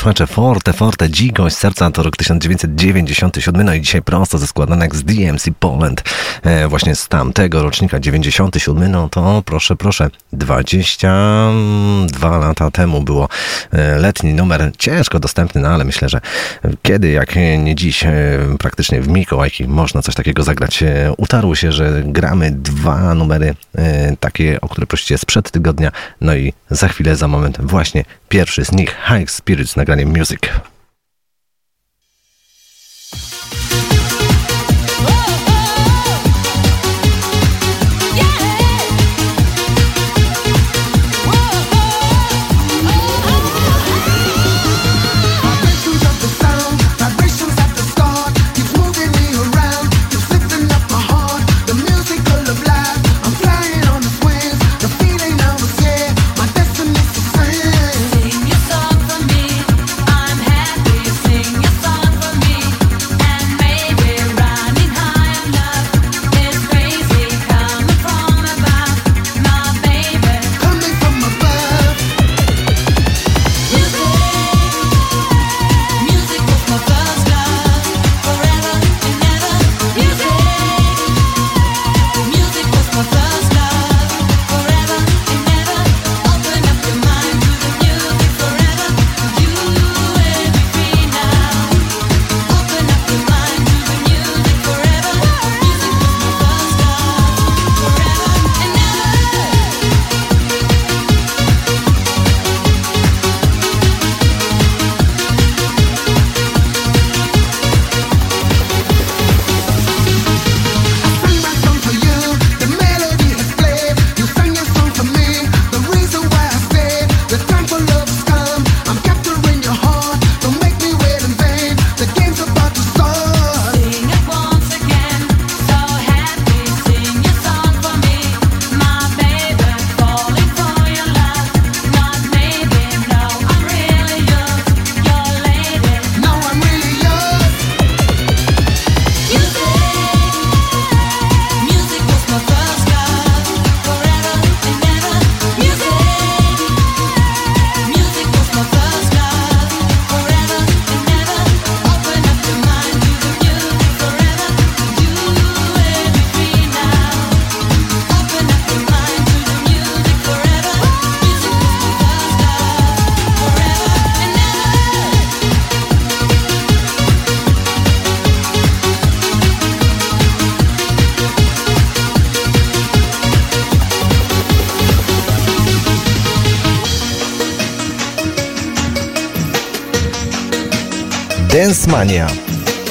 słuchacze, 0.08 0.26
Forte, 0.26 0.72
Forte, 0.72 1.10
Dzigość, 1.10 1.56
Serca 1.56 1.90
to 1.90 2.02
rok 2.02 2.16
1997, 2.16 3.66
no 3.66 3.74
i 3.74 3.80
dzisiaj 3.80 4.02
prosto 4.02 4.38
ze 4.38 4.46
składanek 4.46 4.96
z 4.96 5.04
DMC 5.04 5.50
Poland, 5.60 6.04
e, 6.42 6.68
właśnie 6.68 6.94
z 6.94 7.08
tamtego 7.08 7.62
rocznika 7.62 8.00
97, 8.00 8.90
no 8.90 9.08
to 9.08 9.42
proszę, 9.46 9.76
proszę, 9.76 10.10
22 10.48 12.38
lata 12.38 12.70
temu 12.70 13.02
było 13.02 13.28
e, 13.72 13.98
letni 13.98 14.34
numer, 14.34 14.72
ciężko 14.78 15.18
dostępny, 15.20 15.60
no 15.60 15.68
ale 15.68 15.84
myślę, 15.84 16.08
że 16.08 16.20
kiedy, 16.82 17.10
jak 17.10 17.36
nie 17.58 17.74
dziś, 17.74 18.04
e, 18.04 18.10
praktycznie 18.58 19.00
w 19.00 19.08
Mikołajki 19.08 19.68
można 19.68 20.02
coś 20.02 20.14
takiego 20.14 20.42
zagrać. 20.42 20.82
E, 20.82 21.12
utarło 21.16 21.54
się, 21.54 21.72
że 21.72 22.02
gramy 22.04 22.50
dwa 22.50 23.14
numery 23.14 23.54
takie, 24.20 24.60
o 24.60 24.68
które 24.68 24.86
prosicie 24.86 25.18
sprzed 25.18 25.50
tygodnia, 25.50 25.92
no 26.20 26.34
i 26.34 26.52
za 26.70 26.88
chwilę, 26.88 27.16
za 27.16 27.28
moment 27.28 27.58
właśnie 27.60 28.04
pierwszy 28.28 28.64
z 28.64 28.72
nich, 28.72 28.96
High 29.08 29.30
Spirits, 29.30 29.76
nagranie 29.76 30.06
Music. 30.06 30.40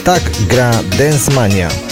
Tak 0.04 0.22
gra 0.52 0.72
Dancemania. 1.00 1.87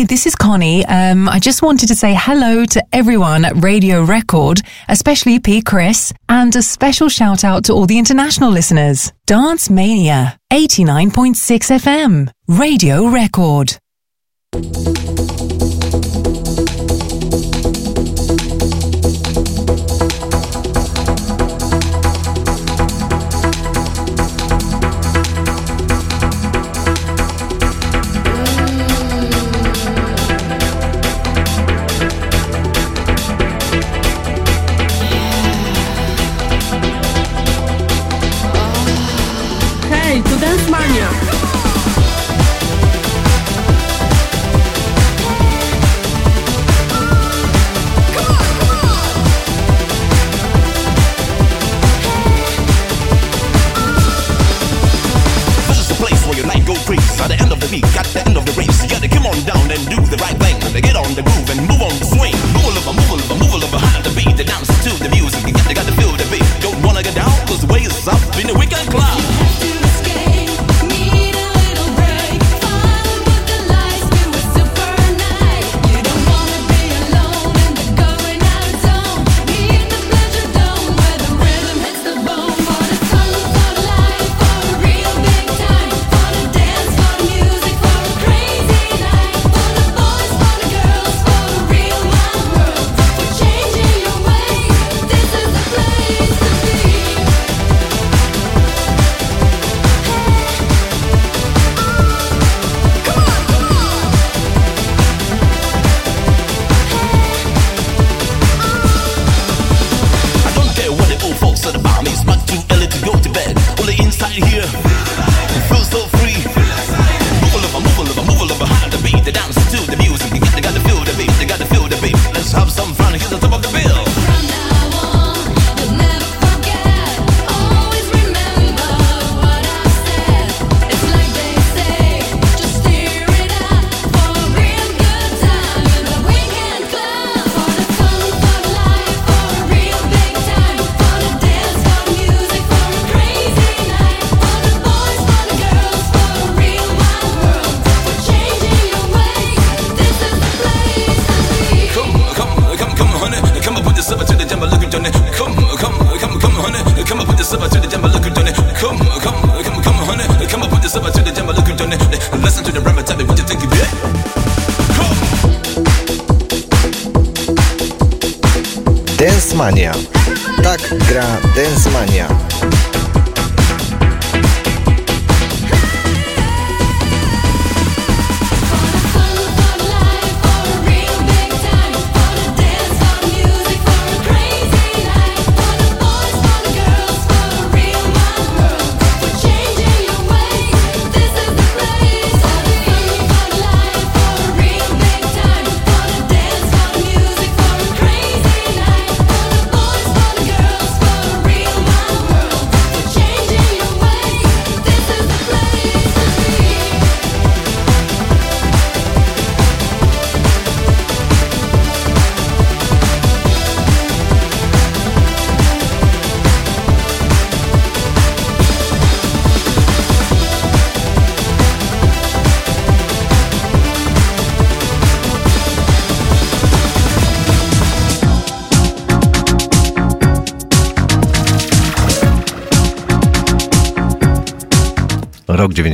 Hi, 0.00 0.04
this 0.06 0.24
is 0.26 0.34
Connie. 0.34 0.82
Um, 0.86 1.28
I 1.28 1.38
just 1.38 1.60
wanted 1.60 1.88
to 1.88 1.94
say 1.94 2.14
hello 2.16 2.64
to 2.64 2.82
everyone 2.90 3.44
at 3.44 3.62
Radio 3.62 4.02
Record, 4.02 4.62
especially 4.88 5.38
P. 5.38 5.60
Chris, 5.60 6.10
and 6.26 6.56
a 6.56 6.62
special 6.62 7.10
shout 7.10 7.44
out 7.44 7.64
to 7.64 7.74
all 7.74 7.84
the 7.84 7.98
international 7.98 8.50
listeners. 8.50 9.12
Dance 9.26 9.68
Mania, 9.68 10.38
89.6 10.50 11.36
FM, 11.82 12.30
Radio 12.48 13.08
Record. 13.08 13.76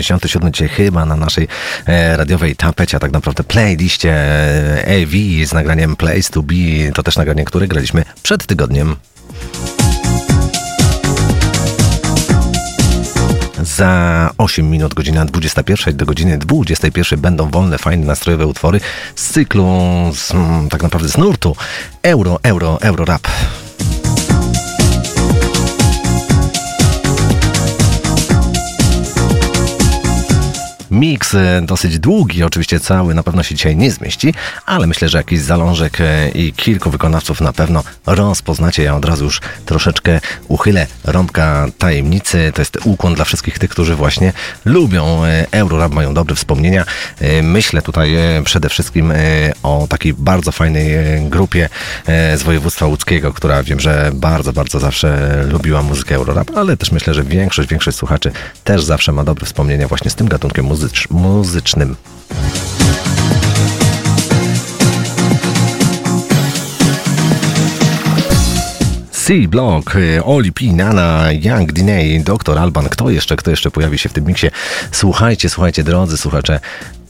67 0.06 0.52
dzisiaj 0.52 0.68
chyba 0.68 1.04
na 1.04 1.16
naszej 1.16 1.48
e, 1.86 2.16
radiowej 2.16 2.56
tapecie, 2.56 2.96
a 2.96 3.00
tak 3.00 3.12
naprawdę 3.12 3.44
playliście 3.44 4.14
Ewi 4.84 5.46
z 5.46 5.52
nagraniem 5.52 5.96
Place 5.96 6.30
to 6.30 6.42
Be. 6.42 6.92
To 6.94 7.02
też 7.02 7.16
nagranie, 7.16 7.44
które 7.44 7.68
graliśmy 7.68 8.04
przed 8.22 8.46
tygodniem. 8.46 8.96
Za 13.62 14.30
8 14.38 14.70
minut, 14.70 14.94
godzina 14.94 15.24
21 15.24 15.96
do 15.96 16.06
godziny 16.06 16.38
21 16.38 17.20
będą 17.20 17.50
wolne, 17.50 17.78
fajne, 17.78 18.06
nastrojowe 18.06 18.46
utwory 18.46 18.80
z 19.16 19.32
cyklu, 19.32 19.66
z, 20.14 20.30
mm, 20.30 20.68
tak 20.68 20.82
naprawdę 20.82 21.08
z 21.08 21.16
nurtu 21.16 21.56
Euro, 22.02 22.38
Euro, 22.42 22.78
Euro 22.80 23.04
Rap. 23.04 23.28
Miks 31.26 31.34
e, 31.34 31.62
dosyć 31.62 31.98
długi, 31.98 32.42
oczywiście 32.42 32.80
cały 32.80 33.14
na 33.14 33.22
pewno 33.22 33.42
się 33.42 33.54
dzisiaj 33.54 33.76
nie 33.76 33.90
zmieści, 33.90 34.34
ale 34.66 34.86
myślę, 34.86 35.08
że 35.08 35.18
jakiś 35.18 35.40
zalążek 35.40 36.00
e, 36.00 36.28
i 36.28 36.52
kilku 36.52 36.90
wykonawców 36.90 37.40
na 37.40 37.52
pewno 37.52 37.82
rozpoznacie. 38.06 38.82
Ja 38.82 38.96
od 38.96 39.04
razu 39.04 39.24
już 39.24 39.40
troszeczkę 39.66 40.20
uchylę 40.48 40.86
rąbka 41.04 41.66
tajemnicy. 41.78 42.52
To 42.54 42.60
jest 42.62 42.78
ukłon 42.84 43.14
dla 43.14 43.24
wszystkich 43.24 43.58
tych, 43.58 43.70
którzy 43.70 43.94
właśnie 43.94 44.32
lubią 44.64 45.24
e, 45.24 45.46
Eurorap, 45.52 45.92
mają 45.92 46.14
dobre 46.14 46.34
wspomnienia. 46.36 46.84
E, 47.20 47.42
Myślę 47.42 47.82
tutaj 47.82 48.14
e, 48.14 48.42
przede 48.44 48.68
wszystkim 48.68 49.12
o 49.62 49.86
takiej 49.88 50.14
bardzo 50.14 50.52
fajnej 50.52 50.90
grupie 51.30 51.68
z 52.06 52.42
województwa 52.42 52.86
łódzkiego, 52.86 53.32
która 53.32 53.62
wiem, 53.62 53.80
że 53.80 54.10
bardzo, 54.14 54.52
bardzo 54.52 54.80
zawsze 54.80 55.42
lubiła 55.50 55.82
muzykę 55.82 56.14
Eurorap, 56.14 56.50
ale 56.56 56.76
też 56.76 56.92
myślę, 56.92 57.14
że 57.14 57.22
większość, 57.22 57.68
większość 57.68 57.96
słuchaczy 57.98 58.32
też 58.64 58.82
zawsze 58.84 59.12
ma 59.12 59.24
dobre 59.24 59.46
wspomnienia 59.46 59.88
właśnie 59.88 60.10
z 60.10 60.14
tym 60.14 60.28
gatunkiem 60.28 60.66
muzycz- 60.66 61.06
muzycznym. 61.10 61.96
C 69.26 69.48
Block, 69.48 69.96
y, 69.96 70.24
Oli 70.24 70.52
P, 70.52 70.64
Nana, 70.72 71.32
Young 71.32 71.72
Diney, 71.72 72.20
Dr. 72.20 72.58
Alban. 72.58 72.88
Kto 72.88 73.10
jeszcze, 73.10 73.36
kto 73.36 73.50
jeszcze 73.50 73.70
pojawi 73.70 73.98
się 73.98 74.08
w 74.08 74.12
tym 74.12 74.24
miksie? 74.24 74.46
Słuchajcie, 74.92 75.48
słuchajcie, 75.48 75.84
drodzy 75.84 76.16
słuchacze. 76.16 76.60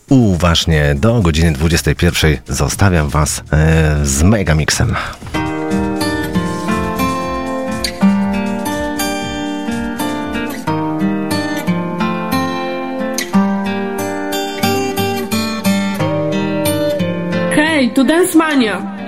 Uważnie, 0.09 0.95
do 0.99 1.21
godziny 1.21 1.53
21 1.53 2.37
zostawiam 2.49 3.09
Was 3.09 3.43
e, 3.53 4.07
z 4.07 4.23
Megamixem. 4.23 4.95
Hej, 17.55 17.91
tu 17.95 18.05
Dance 18.05 18.39
Mania! 18.39 19.06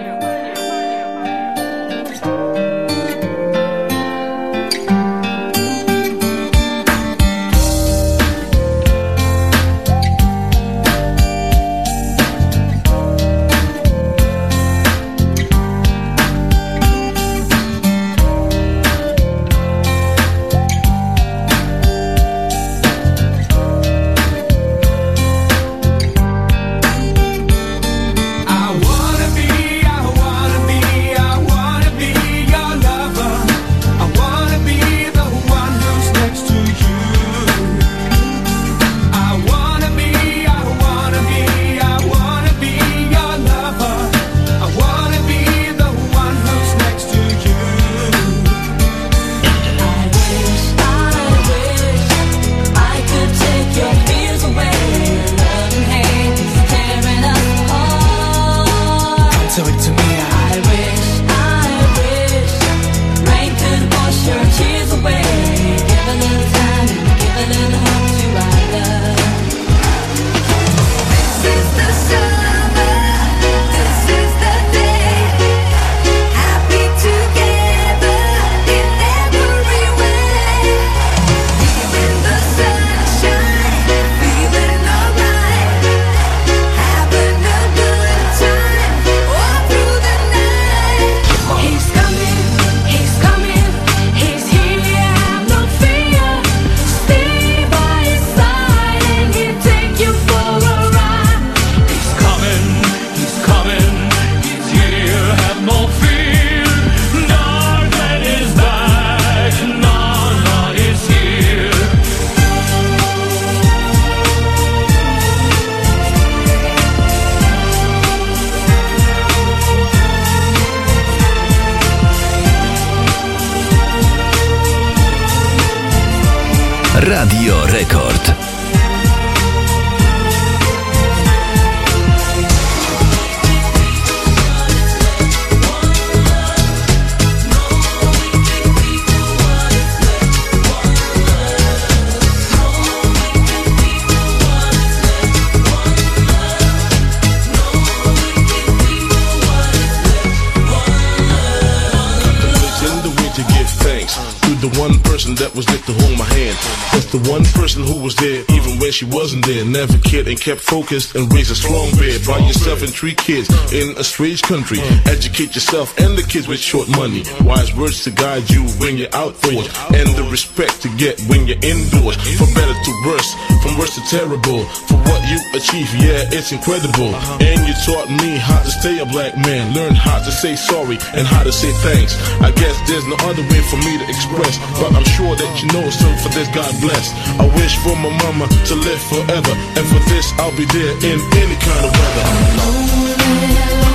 There. 159.48 159.64
Never 159.64 159.96
cared 159.98 160.28
and 160.28 160.38
kept 160.38 160.60
focused 160.60 161.14
and 161.16 161.32
raised 161.32 161.50
a 161.50 161.54
strong 161.54 161.90
bear. 161.96 162.20
By 162.28 162.38
yourself 162.44 162.82
and 162.82 162.92
three 162.92 163.14
kids 163.14 163.48
in 163.72 163.96
a 163.96 164.04
strange 164.04 164.42
country. 164.42 164.78
Educate 165.06 165.54
yourself 165.54 165.96
and 165.98 166.16
the 166.16 166.22
kids 166.22 166.46
with 166.46 166.60
short 166.60 166.88
money. 166.88 167.24
Wise 167.40 167.74
words 167.74 168.04
to 168.04 168.10
guide 168.10 168.48
you 168.50 168.62
when 168.80 168.98
you're 168.98 169.14
outdoors. 169.14 169.68
And 169.96 170.08
the 170.16 170.28
respect 170.30 170.82
to 170.82 170.88
get 170.96 171.18
when 171.32 171.46
you're 171.48 171.62
indoors. 171.64 172.16
From 172.36 172.52
better 172.52 172.76
to 172.76 172.92
worse, 173.08 173.30
from 173.68 173.78
worse 173.78 173.94
to 173.94 174.02
terrible. 174.08 174.64
For 174.88 174.96
what 174.96 175.20
you 175.28 175.38
achieve, 175.52 175.92
yeah, 176.00 176.24
it's 176.32 176.52
incredible. 176.52 177.12
Uh-huh. 177.12 177.44
And 177.44 177.60
you 177.68 177.74
taught 177.84 178.08
me 178.08 178.36
how 178.36 178.62
to 178.62 178.70
stay 178.70 178.98
a 178.98 179.06
black 179.06 179.36
man. 179.36 179.74
Learn 179.74 179.94
how 179.94 180.18
to 180.18 180.32
say 180.32 180.56
sorry 180.56 180.98
and 181.14 181.26
how 181.26 181.42
to 181.42 181.52
say 181.52 181.72
thanks. 181.84 182.16
I 182.40 182.50
guess 182.52 182.76
there's 182.88 183.06
no 183.06 183.16
other 183.28 183.42
way 183.42 183.60
for 183.68 183.76
me 183.84 183.98
to 183.98 184.06
express. 184.08 184.58
But 184.80 184.94
I'm 184.96 185.04
sure 185.16 185.36
that 185.36 185.50
you 185.60 185.68
know, 185.72 185.88
so 185.90 186.06
for 186.22 186.30
this, 186.32 186.48
God 186.54 186.72
bless. 186.80 187.12
I 187.38 187.46
wish 187.60 187.76
for 187.84 187.96
my 187.96 188.10
mama 188.24 188.48
to 188.48 188.74
live 188.74 189.02
forever. 189.12 189.52
And 189.76 189.84
for 189.86 190.00
this, 190.08 190.32
I'll 190.38 190.56
be 190.56 190.64
there 190.64 190.94
in 191.04 191.18
any 191.36 191.56
kind 191.60 191.84
of 191.84 191.92
weather. 191.92 193.87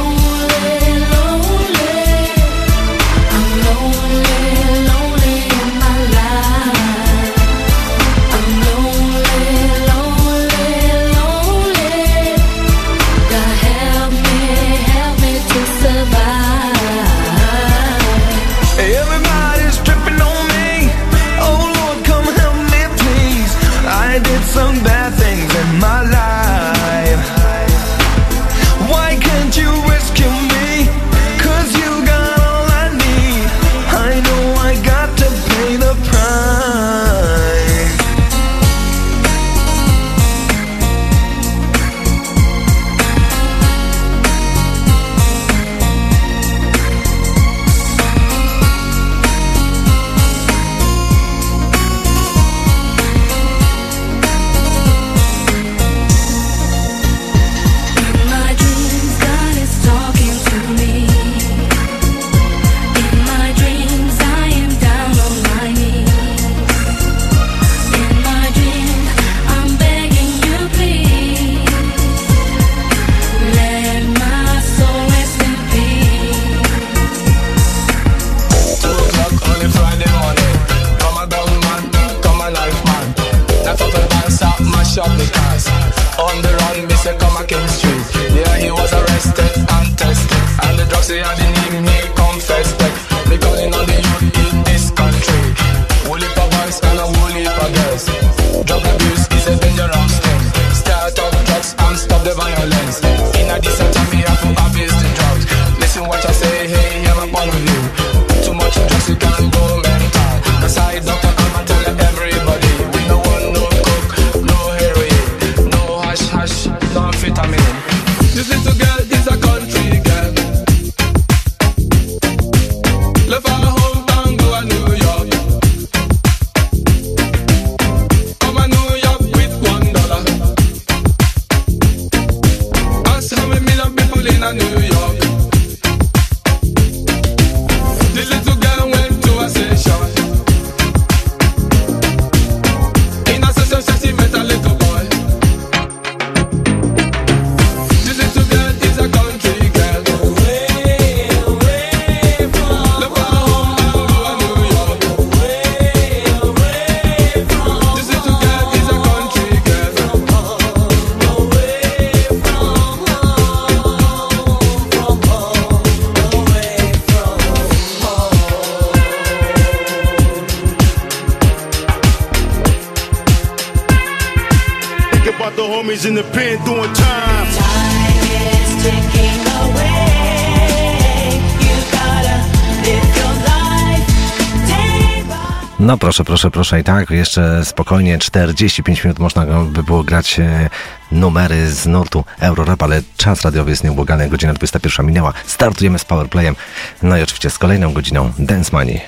Proszę, 186.14 186.24
proszę, 186.24 186.52
proszę 186.52 186.80
i 186.80 186.84
tak, 186.84 187.10
jeszcze 187.10 187.66
spokojnie 187.66 188.18
45 188.18 189.04
minut 189.04 189.20
można 189.20 189.46
by 189.46 189.84
było 189.84 190.04
grać 190.04 190.40
e, 190.40 190.70
numery 191.12 191.68
z 191.72 191.86
nurtu 191.86 192.24
Eurorap, 192.40 192.84
ale 192.84 193.02
czas 193.18 193.42
radiowy 193.42 193.70
jest 193.70 193.84
nieubłagany, 193.84 194.30
godzina 194.30 194.54
21 194.54 195.06
minęła. 195.06 195.34
Startujemy 195.46 196.00
z 196.00 196.06
Powerplayem, 196.06 196.56
no 197.04 197.18
i 197.18 197.22
oczywiście 197.22 197.50
z 197.50 197.58
kolejną 197.58 197.94
godziną 197.94 198.32
Dance 198.40 198.70
Money. 198.74 199.02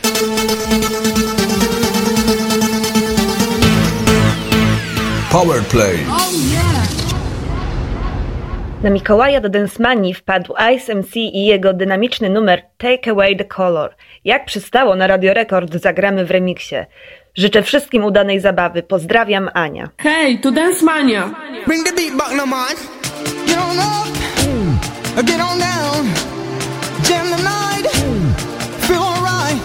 Powerplay. 5.32 5.98
Na 8.84 8.90
Mikołaja 8.90 9.42
do 9.42 9.50
Densmanii 9.50 10.14
wpadł 10.14 10.54
Ice 10.76 10.96
MC 10.96 11.16
i 11.16 11.46
jego 11.46 11.74
dynamiczny 11.74 12.30
numer 12.30 12.62
Take 12.78 13.12
Away 13.12 13.38
the 13.38 13.46
Color. 13.46 13.96
Jak 14.26 14.46
przystało 14.46 14.96
na 14.96 15.08
Radio 15.08 15.34
Rekord 15.34 15.76
zagramy 15.76 16.26
w 16.26 16.32
remiksie. 16.32 16.76
Życzę 17.36 17.64
wszystkim 17.64 18.04
udanej 18.04 18.40
zabawy. 18.40 18.84
Pozdrawiam, 18.84 19.50
Ania. 19.54 19.90
Hej, 19.98 20.40
tu 20.40 20.52
Dance 20.52 20.86
Mania. 20.86 21.30
Bring 21.68 21.90
the 21.90 21.96
beat 21.96 22.18
back, 22.18 22.32
no 22.38 22.46
man. 22.46 22.76
Get 23.48 23.58
on 23.58 23.78
up, 23.80 25.26
get 25.26 25.42
on 25.42 25.60
down, 25.60 26.06
jam 27.04 27.30
the 27.30 27.44
night, 27.44 27.88
feel 28.80 29.04
alright. 29.04 29.62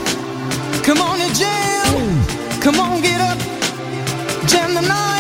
Come 0.86 1.00
on 1.02 1.20
and 1.20 1.34
jam, 1.38 2.24
come 2.64 2.80
on, 2.80 3.02
get 3.02 3.20
up, 3.20 3.38
jam 4.46 4.74
the 4.74 4.82
night, 4.82 5.19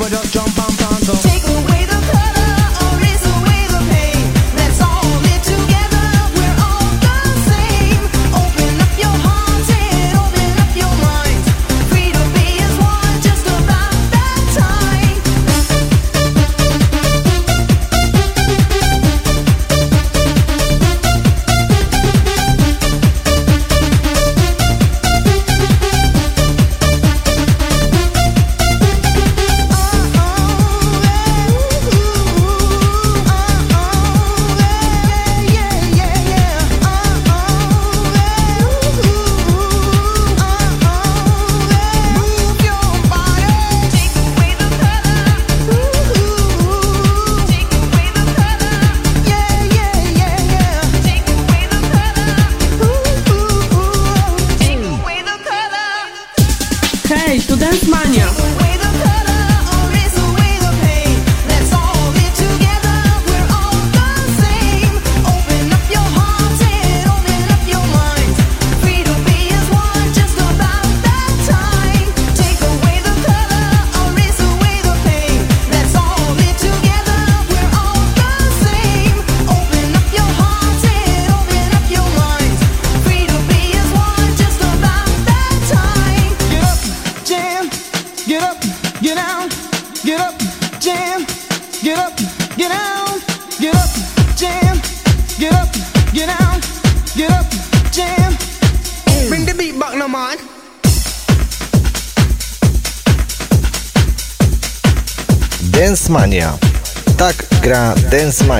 but 0.00 0.10
just 0.10 0.32
jump 0.32 0.58
and 0.58 0.78
pants 0.78 1.08
up. 1.10 1.29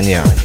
Германия. 0.01 0.39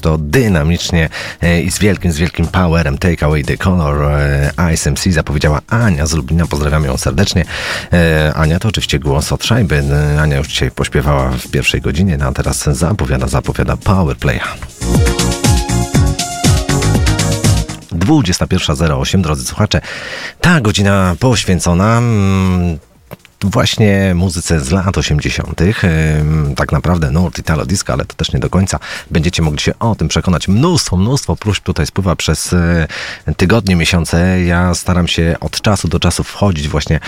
to 0.00 0.18
dynamicznie 0.18 1.08
e, 1.42 1.60
i 1.62 1.70
z 1.70 1.78
wielkim, 1.78 2.12
z 2.12 2.16
wielkim 2.16 2.46
powerem. 2.46 2.98
Take 2.98 3.26
away 3.26 3.44
the 3.44 3.56
color 3.56 4.02
e, 4.02 4.52
Ice 4.74 5.12
zapowiedziała 5.12 5.60
Ania 5.68 6.06
z 6.06 6.12
Lublina. 6.12 6.46
Pozdrawiam 6.46 6.84
ją 6.84 6.96
serdecznie. 6.96 7.44
E, 7.92 8.32
Ania 8.34 8.58
to 8.58 8.68
oczywiście 8.68 8.98
głos 8.98 9.32
od 9.32 9.44
szajby. 9.44 9.82
Ania 10.20 10.36
już 10.36 10.48
dzisiaj 10.48 10.70
pośpiewała 10.70 11.30
w 11.30 11.48
pierwszej 11.48 11.80
godzinie, 11.80 12.16
no 12.16 12.26
a 12.26 12.32
teraz 12.32 12.64
zapowiada, 12.64 13.28
zapowiada 13.28 13.76
Powerplaya. 13.76 14.40
21.08, 17.92 19.20
drodzy 19.20 19.44
słuchacze. 19.44 19.80
Ta 20.40 20.60
godzina 20.60 21.16
poświęcona. 21.20 21.98
Mm, 21.98 22.78
właśnie 23.44 24.12
muzyce 24.14 24.60
z 24.60 24.70
lat 24.70 24.98
80. 24.98 25.60
Tak 26.56 26.72
naprawdę 26.72 27.10
nurt, 27.10 27.38
italo, 27.38 27.66
disco, 27.66 27.92
ale 27.92 28.04
to 28.04 28.14
też 28.14 28.32
nie 28.32 28.40
do 28.40 28.50
końca. 28.50 28.78
Będziecie 29.10 29.42
mogli 29.42 29.60
się 29.60 29.78
o 29.78 29.94
tym 29.94 30.08
przekonać. 30.08 30.48
Mnóstwo, 30.48 30.96
mnóstwo 30.96 31.36
próśb 31.36 31.64
tutaj 31.64 31.86
spływa 31.86 32.16
przez 32.16 32.52
e, 32.52 32.86
tygodnie, 33.36 33.76
miesiące. 33.76 34.42
Ja 34.42 34.74
staram 34.74 35.08
się 35.08 35.36
od 35.40 35.60
czasu 35.60 35.88
do 35.88 36.00
czasu 36.00 36.24
wchodzić 36.24 36.68
właśnie 36.68 36.96
e, 36.96 37.00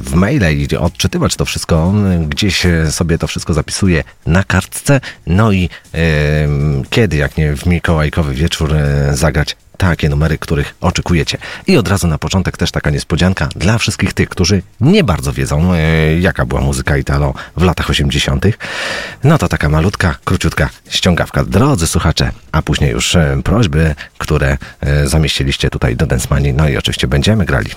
w 0.00 0.12
maile 0.14 0.58
i 0.58 0.76
odczytywać 0.76 1.36
to 1.36 1.44
wszystko. 1.44 1.92
Gdzieś 2.28 2.66
e, 2.66 2.92
sobie 2.92 3.18
to 3.18 3.26
wszystko 3.26 3.54
zapisuję 3.54 4.04
na 4.26 4.44
kartce. 4.44 5.00
No 5.26 5.52
i 5.52 5.68
kiedy, 6.90 7.16
jak 7.16 7.36
nie 7.36 7.56
w 7.56 7.66
mikołajkowy 7.66 8.34
wieczór, 8.34 8.74
zagrać 9.12 9.56
takie 9.76 10.08
numery, 10.08 10.38
których 10.38 10.74
oczekujecie. 10.80 11.38
I 11.66 11.76
od 11.76 11.88
razu 11.88 12.06
na 12.06 12.18
początek 12.18 12.56
też 12.56 12.70
taka 12.70 12.90
niespodzianka 12.90 13.48
dla 13.56 13.78
wszystkich 13.78 14.12
tych, 14.12 14.28
którzy 14.28 14.62
nie 14.80 15.04
bardzo 15.04 15.32
wiedzą, 15.32 15.74
e, 15.74 16.20
jaka 16.20 16.46
była 16.46 16.60
muzyka 16.60 16.96
Italo 16.96 17.34
w 17.56 17.62
latach 17.62 17.90
80. 17.90 18.44
No 19.24 19.38
to 19.38 19.48
taka 19.48 19.68
malutka, 19.68 20.16
króciutka 20.24 20.70
ściągawka. 20.88 21.44
Drodzy 21.44 21.86
słuchacze, 21.86 22.30
a 22.52 22.62
później 22.62 22.90
już 22.90 23.16
e, 23.16 23.40
prośby, 23.44 23.94
które 24.18 24.58
e, 24.80 25.06
zamieściliście 25.08 25.70
tutaj 25.70 25.96
do 25.96 26.06
Dance 26.06 26.26
Money. 26.30 26.52
No 26.52 26.68
i 26.68 26.76
oczywiście 26.76 27.06
będziemy 27.06 27.44
grali. 27.44 27.70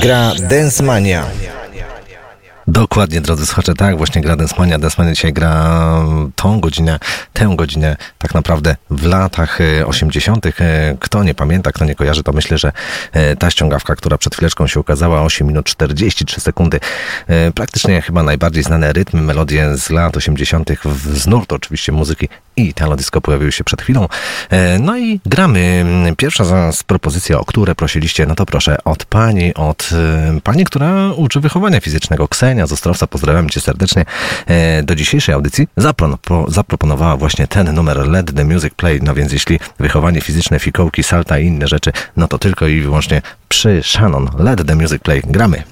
Gra 0.00 0.32
Densmania. 0.48 1.26
Dokładnie, 2.66 3.20
drodzy 3.20 3.46
słuchacze, 3.46 3.74
tak, 3.74 3.96
właśnie 3.96 4.22
gra 4.22 4.36
Densmania. 4.36 4.78
Densmania 4.78 5.12
dzisiaj 5.12 5.32
gra 5.32 5.72
tą 6.36 6.60
godzinę, 6.60 6.98
tę 7.42 7.56
godzinę 7.56 7.96
tak 8.18 8.34
naprawdę 8.34 8.76
w 8.90 9.06
latach 9.06 9.60
e, 9.60 9.86
80. 9.86 10.46
E, 10.46 10.52
Kto 11.00 11.24
nie 11.24 11.34
pamięta, 11.34 11.72
kto 11.72 11.84
nie 11.84 11.94
kojarzy, 11.94 12.22
to 12.22 12.32
myślę, 12.32 12.58
że 12.58 12.72
e, 13.12 13.36
ta 13.36 13.50
ściągawka, 13.50 13.96
która 13.96 14.18
przed 14.18 14.34
chwileczką 14.34 14.66
się 14.66 14.80
ukazała, 14.80 15.22
8 15.22 15.46
minut 15.48 15.66
43 15.66 16.40
sekundy, 16.40 16.80
e, 17.26 17.52
praktycznie 17.52 18.02
chyba 18.02 18.22
najbardziej 18.22 18.62
znane 18.62 18.92
rytmy, 18.92 19.20
melodie 19.22 19.76
z 19.76 19.90
lat 19.90 20.16
80. 20.16 20.70
w- 20.84 21.18
z 21.18 21.26
nurtu 21.26 21.54
oczywiście 21.54 21.92
muzyki 21.92 22.28
i 22.56 22.74
telodisko 22.74 23.20
pojawiły 23.20 23.52
się 23.52 23.64
przed 23.64 23.82
chwilą. 23.82 24.08
E, 24.50 24.78
No 24.78 24.96
i 24.98 25.20
gramy. 25.26 25.84
Pierwsza 26.16 26.72
z- 26.72 26.82
propozycji, 26.82 27.34
o 27.34 27.44
które 27.44 27.74
prosiliście, 27.74 28.26
no 28.26 28.34
to 28.34 28.46
proszę 28.46 28.76
od 28.84 29.04
pani, 29.04 29.54
od 29.54 29.90
e, 29.92 30.40
pani, 30.40 30.64
która 30.64 31.12
uczy 31.12 31.40
wychowania 31.40 31.80
fizycznego, 31.80 32.28
Ksenia 32.28 32.66
z 32.66 32.72
Ostrowca, 32.72 33.06
pozdrawiam 33.06 33.50
cię 33.50 33.60
serdecznie. 33.60 34.04
E, 34.46 34.82
Do 34.82 34.94
dzisiejszej 34.94 35.34
audycji 35.34 35.68
zaproponowała 36.48 37.16
właśnie 37.16 37.31
ten 37.48 37.74
numer 37.74 38.08
Let 38.08 38.34
the 38.34 38.44
Music 38.44 38.74
Play, 38.74 39.00
no 39.02 39.14
więc 39.14 39.32
jeśli 39.32 39.58
wychowanie 39.78 40.20
fizyczne, 40.20 40.58
fikołki, 40.58 41.02
salta 41.02 41.38
i 41.38 41.46
inne 41.46 41.68
rzeczy, 41.68 41.92
no 42.16 42.28
to 42.28 42.38
tylko 42.38 42.66
i 42.66 42.80
wyłącznie 42.80 43.22
przy 43.48 43.80
Shannon. 43.82 44.30
Let 44.38 44.66
the 44.66 44.76
Music 44.76 45.02
Play. 45.02 45.22
Gramy. 45.24 45.62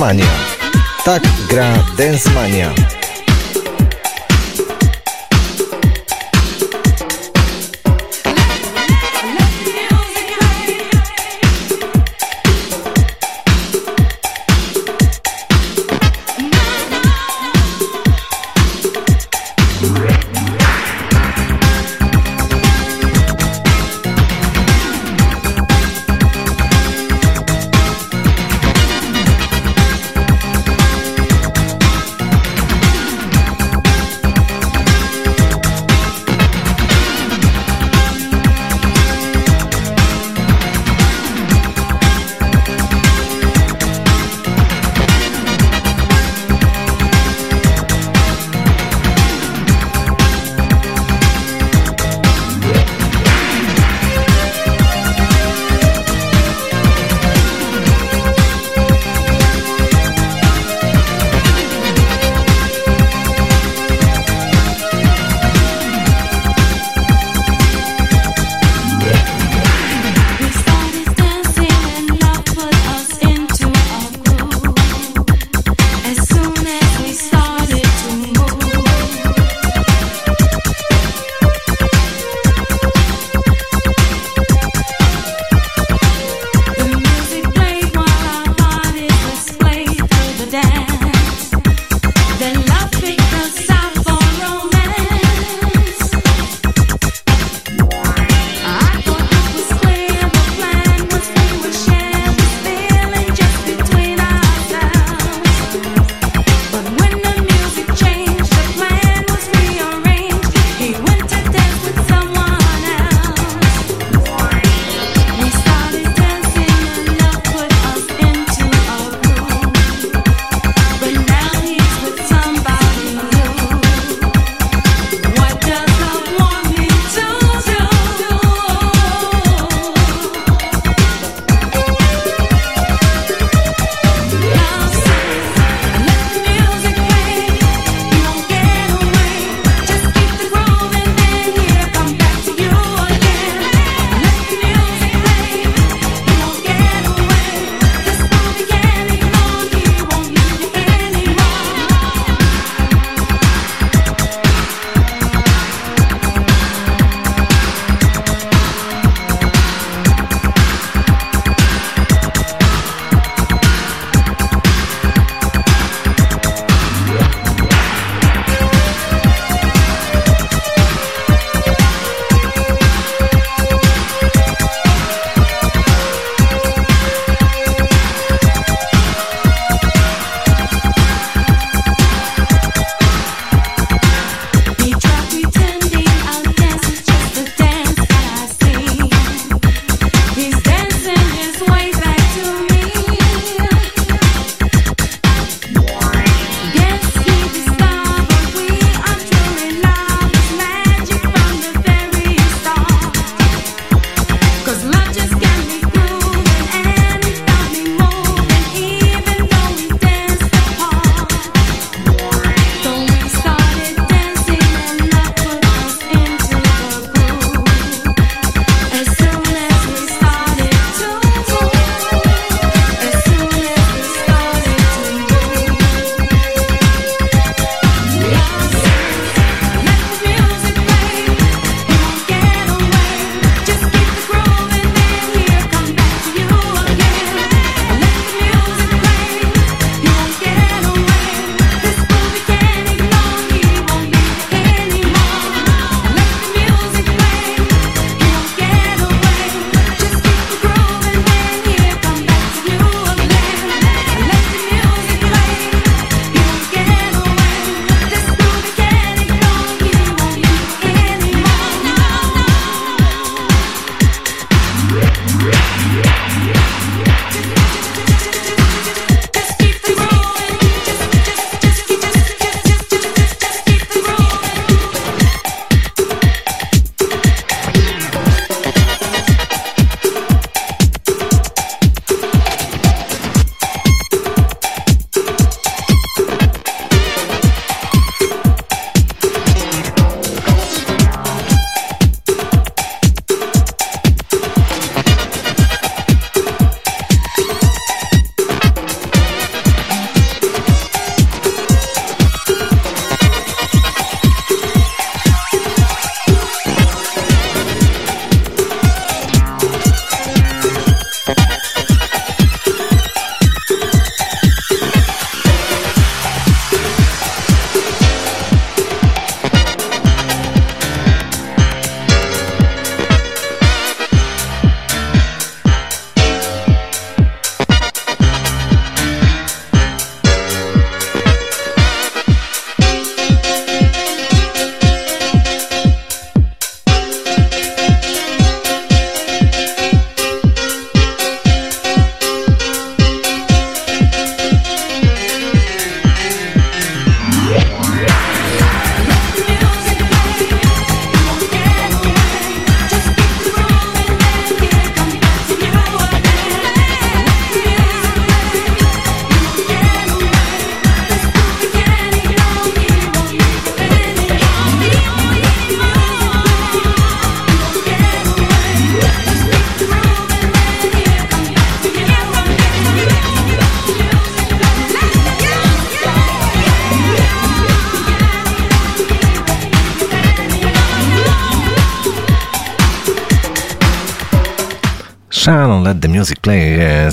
Densmania. 0.00 0.32
Tak 1.04 1.22
gra 1.52 1.76
Densmania. 1.96 2.99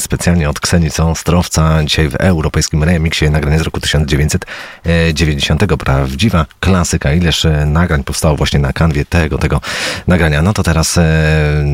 specjalnie 0.08 0.50
od 0.50 0.60
Ksenii 0.60 0.90
Ostrowca, 0.98 1.84
dzisiaj 1.84 2.10
w 2.10 2.16
europejskim 2.16 2.84
remiksie 2.84 3.30
nagranie 3.30 3.60
z 3.60 3.62
roku 3.62 3.80
1990. 3.80 5.66
Prawdziwa 5.80 6.46
klasyka, 6.60 7.14
ileż 7.14 7.46
e, 7.46 7.66
nagrań 7.66 8.04
powstało 8.04 8.36
właśnie 8.36 8.60
na 8.60 8.74
kanwie 8.74 9.06
tego, 9.06 9.38
tego 9.38 9.62
nagrania. 10.08 10.42
No 10.42 10.54
to 10.54 10.64
teraz 10.64 10.98
e, 10.98 11.04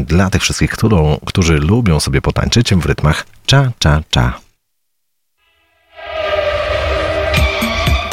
dla 0.05 0.29
tych 0.29 0.41
wszystkich, 0.41 0.71
którą, 0.71 1.17
którzy 1.25 1.53
lubią 1.53 1.99
sobie 1.99 2.21
potańczyć 2.21 2.75
w 2.75 2.85
rytmach 2.85 3.25
cza, 3.45 3.71
cza, 3.79 4.01
cza. 4.09 4.33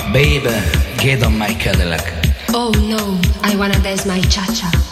Baby, 0.07 0.63
get 1.03 1.23
on 1.23 1.37
my 1.37 1.55
Cadillac. 1.65 2.03
Oh 2.55 2.73
no, 2.89 2.99
I 3.53 3.57
wanna 3.57 3.79
dance 3.79 4.09
my 4.09 4.21
cha-cha. 4.21 4.90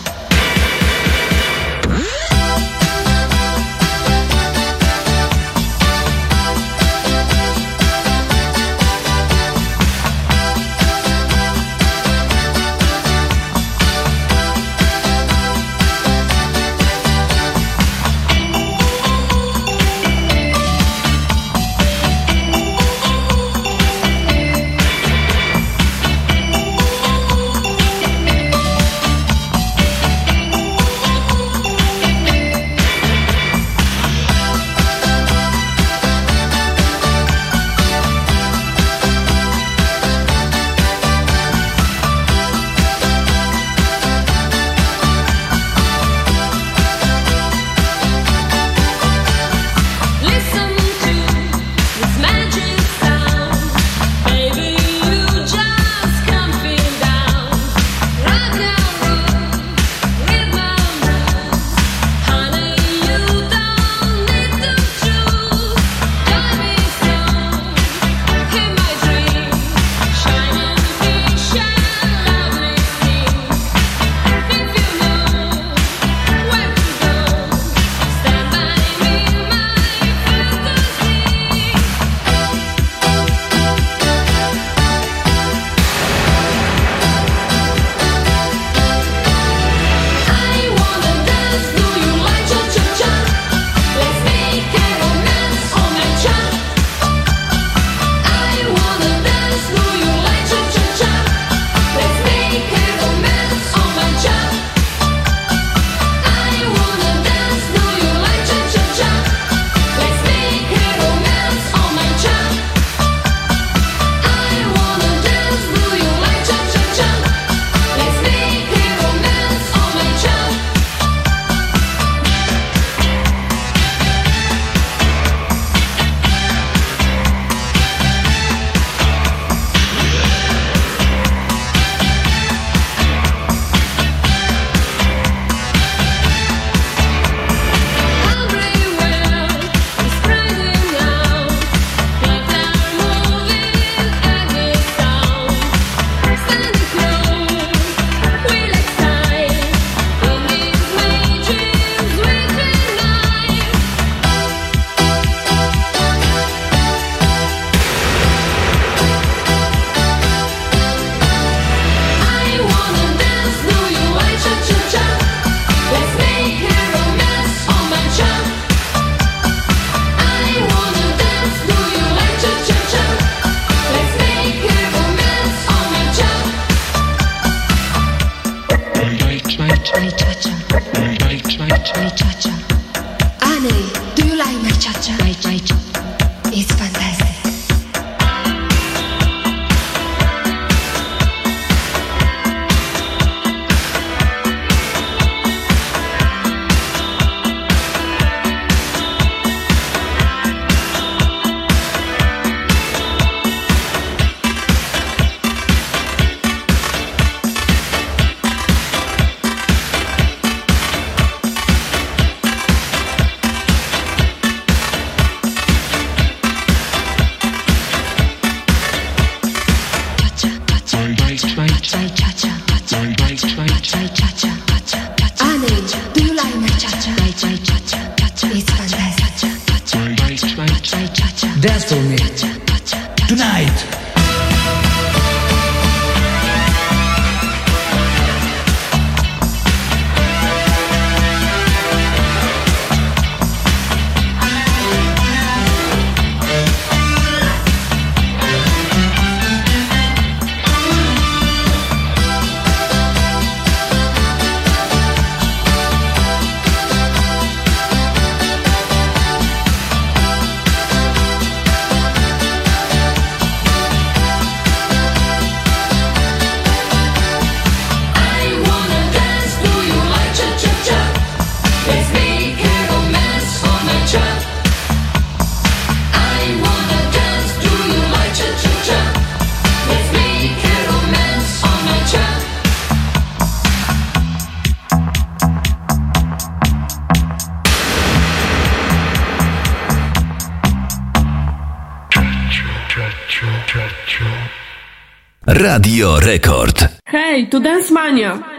Radio 295.78 296.18
Rekord. 296.18 296.88
Hej, 297.06 297.46
tu 297.50 297.58
Dance 297.60 297.92
Mania! 297.92 298.57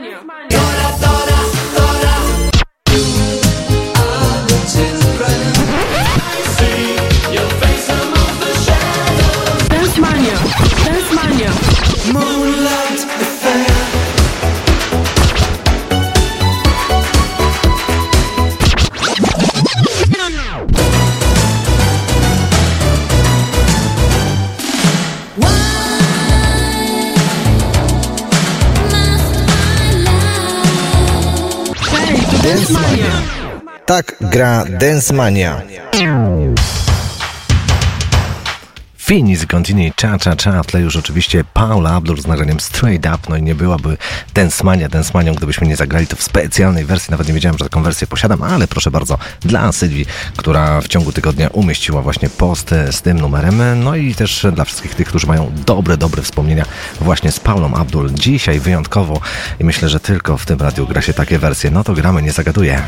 Gra 34.32 34.66
Dance 34.66 35.14
Mania. 35.14 35.62
Finis 38.98 39.46
Continui 39.46 39.94
Cha 40.02 40.18
Cha 40.18 40.36
Cha, 40.36 40.64
tle 40.64 40.82
już 40.82 40.96
oczywiście 40.96 41.44
Paula 41.54 41.92
Abdul 41.92 42.22
z 42.22 42.28
nagraniem 42.28 42.60
Straight 42.60 43.06
Up, 43.06 43.18
no 43.30 43.38
i 43.38 43.42
nie 43.42 43.56
byłaby 43.56 43.98
Dance 44.34 44.64
Mania, 44.64 44.90
Dance 44.90 45.12
Manią, 45.14 45.34
gdybyśmy 45.34 45.68
nie 45.68 45.76
zagrali 45.76 46.08
to 46.08 46.16
w 46.16 46.24
specjalnej 46.24 46.86
wersji, 46.86 47.12
nawet 47.12 47.28
nie 47.28 47.34
wiedziałem, 47.34 47.58
że 47.58 47.66
taką 47.66 47.84
wersję 47.84 48.08
posiadam, 48.08 48.44
ale 48.44 48.68
proszę 48.68 48.92
bardzo, 48.92 49.18
dla 49.42 49.72
Sylwii, 49.72 50.06
która 50.38 50.82
w 50.82 50.88
ciągu 50.88 51.12
tygodnia 51.12 51.48
umieściła 51.48 52.02
właśnie 52.02 52.30
post 52.30 52.70
z 52.92 53.02
tym 53.02 53.20
numerem, 53.20 53.84
no 53.84 53.96
i 53.96 54.16
też 54.16 54.46
dla 54.54 54.66
wszystkich 54.66 54.96
tych, 54.96 55.08
którzy 55.08 55.28
mają 55.28 55.52
dobre, 55.66 55.98
dobre 55.98 56.22
wspomnienia 56.22 56.66
właśnie 57.02 57.32
z 57.32 57.40
Paulą 57.40 57.74
Abdul. 57.74 58.14
Dzisiaj 58.14 58.60
wyjątkowo 58.60 59.22
i 59.60 59.64
myślę, 59.64 59.90
że 59.90 60.00
tylko 60.00 60.38
w 60.38 60.46
tym 60.46 60.60
radiu 60.60 60.88
gra 60.88 61.02
się 61.02 61.14
takie 61.14 61.40
wersje, 61.40 61.72
no 61.72 61.84
to 61.84 61.94
gramy, 61.94 62.22
nie 62.22 62.32
zagaduję. 62.32 62.84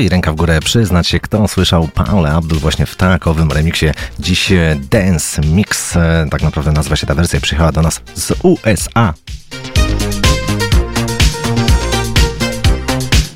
I 0.00 0.08
ręka 0.08 0.32
w 0.32 0.36
górę 0.36 0.60
przyznać 0.60 1.08
się, 1.08 1.20
kto 1.20 1.48
słyszał 1.48 1.88
Paulę 1.88 2.32
Abdul 2.32 2.58
właśnie 2.58 2.86
w 2.86 2.96
takowym 2.96 3.52
remiksie. 3.52 3.86
Dziś 4.18 4.52
e, 4.52 4.76
Dance 4.90 5.42
Mix, 5.42 5.96
e, 5.96 6.26
tak 6.30 6.42
naprawdę 6.42 6.72
nazywa 6.72 6.96
się 6.96 7.06
ta 7.06 7.14
wersja, 7.14 7.40
przyjechała 7.40 7.72
do 7.72 7.82
nas 7.82 8.00
z 8.14 8.32
USA. 8.42 9.14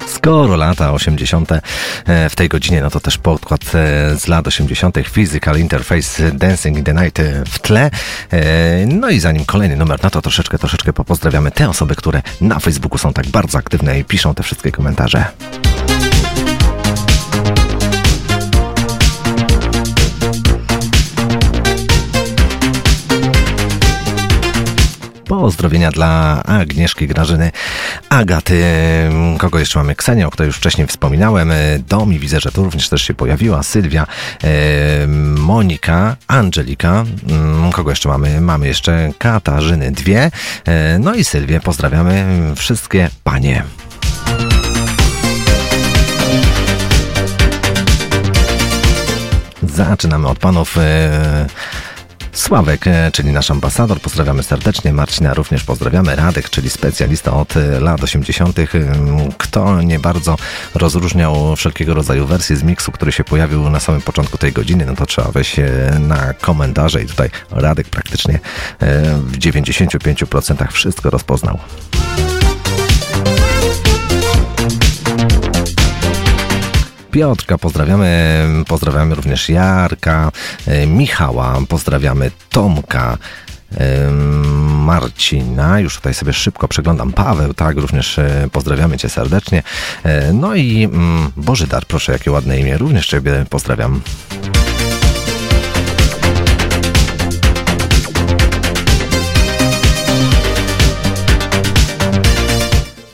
Skoro 0.07 0.57
lata 0.57 0.93
80. 0.93 1.53
e, 1.53 1.61
w 2.29 2.37
tej 2.37 2.49
godzinie, 2.49 2.81
no 2.81 2.91
to 2.91 3.01
też 3.01 3.19
podkład 3.19 3.65
z 4.17 4.29
lat 4.29 4.47
80. 4.47 4.97
Physical 5.13 5.59
Interface 5.59 6.33
Dancing 6.33 6.79
in 6.79 6.85
the 6.85 6.95
Night 6.95 7.23
w 7.47 7.59
tle. 7.59 7.91
No 8.87 9.11
i 9.11 9.21
zanim 9.21 9.45
kolejny 9.45 9.77
numer, 9.77 9.99
no 10.03 10.11
to 10.11 10.23
troszeczkę, 10.23 10.59
troszeczkę 10.59 10.93
popozdrawiamy 10.93 11.51
te 11.51 11.69
osoby, 11.69 11.95
które 11.95 12.23
na 12.41 12.59
Facebooku 12.59 12.99
są 12.99 13.13
tak 13.13 13.27
bardzo 13.27 13.59
aktywne 13.59 13.99
i 13.99 14.05
piszą 14.05 14.35
te 14.35 14.43
wszystkie 14.43 14.73
komentarze. 14.73 15.25
Pozdrowienia 25.43 25.91
dla 25.91 26.43
Agnieszki, 26.43 27.07
Grażyny, 27.07 27.51
Agaty, 28.09 28.63
kogo 29.39 29.59
jeszcze 29.59 29.79
mamy? 29.79 29.95
Ksenię, 29.95 30.27
o 30.27 30.31
której 30.31 30.47
już 30.47 30.57
wcześniej 30.57 30.87
wspominałem, 30.87 31.53
Domi, 31.89 32.19
widzę, 32.19 32.41
że 32.41 32.53
tu 32.53 32.65
również 32.65 32.89
też 32.89 33.03
się 33.03 33.15
pojawiła, 33.15 33.63
Sylwia, 33.63 34.07
e, 34.45 35.07
Monika, 35.37 36.17
Angelika, 36.27 37.05
mm, 37.29 37.73
kogo 37.73 37.91
jeszcze 37.91 38.09
mamy? 38.09 38.41
Mamy 38.41 38.67
jeszcze 38.67 39.13
Katarzyny, 39.19 39.91
dwie, 39.91 40.31
e, 40.65 40.99
no 40.99 41.15
i 41.15 41.25
Sylwię, 41.25 41.61
pozdrawiamy 41.61 42.27
wszystkie 42.57 43.11
panie. 43.25 43.65
Zaczynamy 49.63 50.29
od 50.29 50.39
panów. 50.39 50.77
Sławek, 52.53 52.87
e, 52.87 53.11
czyli 53.13 53.33
nasz 53.33 53.51
ambasador, 53.51 54.01
pozdrawiamy 54.01 54.43
serdecznie. 54.43 54.93
Marcina 54.93 55.35
również 55.35 55.65
pozdrawiamy. 55.65 56.17
Radek, 56.17 56.51
czyli 56.51 56.71
specjalista 56.71 57.33
od 57.33 57.57
e, 57.57 57.81
lat 57.81 58.03
80. 58.03 58.59
e, 58.59 58.67
Kto 59.39 59.83
nie 59.83 59.99
bardzo 59.99 60.37
rozróżniał 60.75 61.57
wszelkiego 61.57 61.95
rodzaju 61.95 62.27
wersje 62.27 62.57
z 62.57 62.63
miksu, 62.63 62.93
który 62.93 63.13
się 63.13 63.25
pojawił 63.25 63.71
na 63.71 63.81
samym 63.81 64.01
początku 64.01 64.39
tej 64.39 64.53
godziny, 64.53 64.87
no 64.87 64.95
to 64.95 65.07
trzeba 65.07 65.31
wejść 65.31 65.59
e, 65.59 65.65
na 66.01 66.35
komentarze 66.35 67.03
i 67.03 67.07
tutaj 67.07 67.31
Radek 67.51 67.89
praktycznie 67.89 68.39
w 69.27 69.39
95% 69.39 70.73
wszystko 70.73 71.11
rozpoznał. 71.11 71.59
Piotrka, 77.13 77.59
pozdrawiamy, 77.59 78.47
pozdrawiamy 78.69 79.15
również 79.15 79.49
Jarka, 79.49 80.33
e, 80.67 80.87
Michała, 80.87 81.59
pozdrawiamy 81.69 82.31
Tomka, 82.51 83.19
e, 83.77 84.11
Marcina, 84.77 85.81
już 85.81 85.97
tutaj 85.97 86.15
sobie 86.15 86.33
szybko 86.33 86.69
przeglądam, 86.69 87.13
Paweł, 87.13 87.55
tak, 87.55 87.77
również 87.77 88.19
e, 88.19 88.49
pozdrawiamy 88.53 88.99
Cię 88.99 89.09
serdecznie, 89.09 89.63
no 90.33 90.55
i 90.55 90.85
mm, 90.85 91.33
Bożydar, 91.37 91.87
proszę, 91.87 92.13
jakie 92.13 92.31
ładne 92.31 92.61
imię, 92.61 92.79
również 92.79 93.07
Ciebie 93.07 93.45
pozdrawiam. 93.51 94.01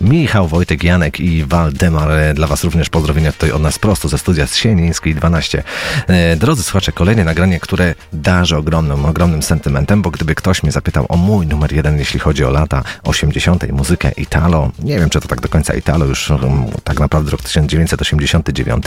Michał, 0.09 0.48
Wojtek, 0.48 0.85
Janek 0.85 1.20
i 1.20 1.44
Waldemar. 1.44 2.10
e, 2.10 2.35
Dla 2.35 2.47
Was 2.47 2.64
również 2.64 2.89
pozdrowienia 2.89 3.32
tutaj 3.32 3.52
od 3.52 3.62
nas 3.62 3.78
prosto 3.78 4.09
ze 4.09 4.18
studia 4.18 4.47
z 4.47 4.56
Sienińskiej 4.56 5.14
12. 5.14 5.62
E, 6.06 6.36
Drodzy 6.36 6.62
słuchacze, 6.62 6.93
kolejne 6.93 7.24
nagranie, 7.24 7.60
które 7.60 7.94
darzy 8.12 8.56
ogromnym, 8.56 9.05
ogromnym 9.05 9.43
sentymentem, 9.43 10.02
bo 10.02 10.10
gdyby 10.10 10.35
ktoś 10.35 10.62
mnie 10.62 10.72
zapytał 10.72 11.06
o 11.09 11.16
mój 11.16 11.47
numer 11.47 11.72
jeden, 11.72 11.98
jeśli 11.98 12.20
chodzi 12.20 12.44
o 12.44 12.51
lata 12.51 12.82
80., 13.05 13.72
muzykę 13.72 14.10
Italo, 14.16 14.70
nie 14.78 14.98
wiem, 14.98 15.10
czy 15.10 15.20
to 15.20 15.28
tak 15.28 15.40
do 15.40 15.48
końca 15.48 15.74
Italo, 15.74 16.05
już 16.05 16.30
um, 16.30 16.66
tak 16.85 17.01
naprawdę 17.01 17.30
rok 17.30 17.43
1989, 17.43 18.85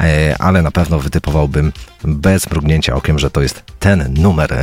e, 0.00 0.36
ale 0.38 0.62
na 0.62 0.70
pewno 0.70 0.98
wytypowałbym 0.98 1.72
bez 2.04 2.50
mrugnięcia 2.50 2.94
okiem, 2.94 3.18
że 3.18 3.30
to 3.30 3.42
jest 3.42 3.62
ten 3.78 4.14
numer. 4.18 4.52
E, 4.52 4.56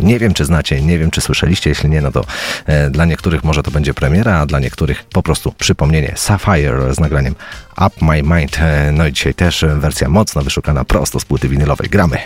Nie 0.00 0.18
wiem, 0.18 0.34
czy 0.34 0.44
znacie, 0.44 0.82
nie 0.82 0.98
wiem, 0.98 1.10
czy 1.10 1.20
słyszeliście, 1.20 1.70
jeśli 1.70 1.90
nie, 1.90 2.00
no 2.00 2.12
to 2.12 2.24
e, 2.66 2.90
dla 2.90 3.04
niektórych 3.04 3.44
może 3.44 3.62
to 3.62 3.70
będzie 3.70 3.94
premiera, 3.94 4.38
a 4.38 4.46
dla 4.46 4.58
niektórych 4.60 5.04
po 5.04 5.22
prostu 5.22 5.52
przypomnienie. 5.52 6.12
Sapphire 6.16 6.94
z 6.94 7.00
nagraniem 7.00 7.34
Up 7.86 7.96
My 8.06 8.22
Mind. 8.22 8.58
E, 8.60 8.92
No 8.92 9.06
i 9.06 9.12
dzisiaj 9.12 9.34
też 9.34 9.64
wersja 9.76 10.08
mocno 10.08 10.42
wyszukana 10.42 10.84
prosto 10.84 11.20
z 11.20 11.24
płyty 11.24 11.48
winylowej. 11.48 11.88
Gramy. 11.88 12.18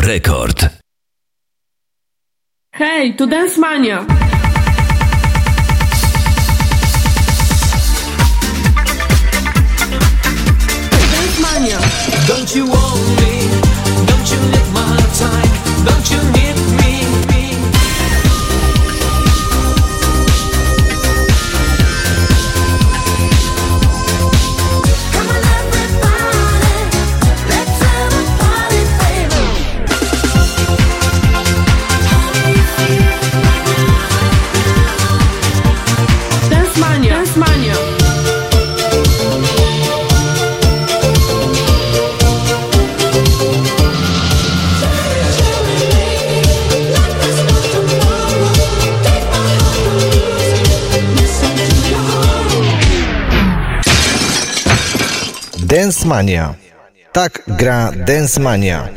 Rekord. 0.00 0.70
Hej, 2.74 3.16
tu 3.16 3.26
Dance 3.26 3.60
Mania. 3.60 4.17
Mania. 56.18 56.54
Tak 57.12 57.42
gra 57.46 57.92
Dance 57.94 58.40
Mania. 58.40 58.88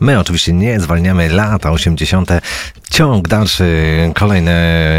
My 0.00 0.18
oczywiście 0.18 0.52
nie 0.52 0.80
zwalniamy 0.80 1.28
lata 1.28 1.70
80. 1.70 2.30
Ciąg 2.92 3.28
dalszy, 3.28 3.66
kolejny 4.14 4.52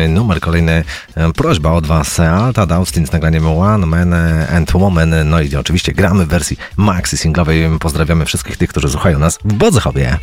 numer, 0.10 0.40
kolejny 0.40 0.84
e, 1.16 1.34
prośba 1.34 1.72
od 1.72 1.86
Was. 1.86 2.20
Alta 2.20 2.76
Austin 2.76 3.08
z 3.08 3.12
nagraniem 3.12 3.48
One 3.48 3.86
Man 3.86 4.14
and 4.56 4.74
Woman. 4.74 5.16
No 5.26 5.42
i 5.42 5.56
oczywiście 5.56 5.94
gramy 5.94 6.26
w 6.26 6.28
wersji 6.28 6.58
maxi 6.78 7.18
singlowej. 7.18 7.70
Pozdrawiamy 7.80 8.26
wszystkich 8.26 8.58
tych, 8.58 8.70
którzy 8.70 8.90
słuchają 8.90 9.20
nas 9.20 9.40
w 9.46 9.54
Bodzechowie. 9.54 10.20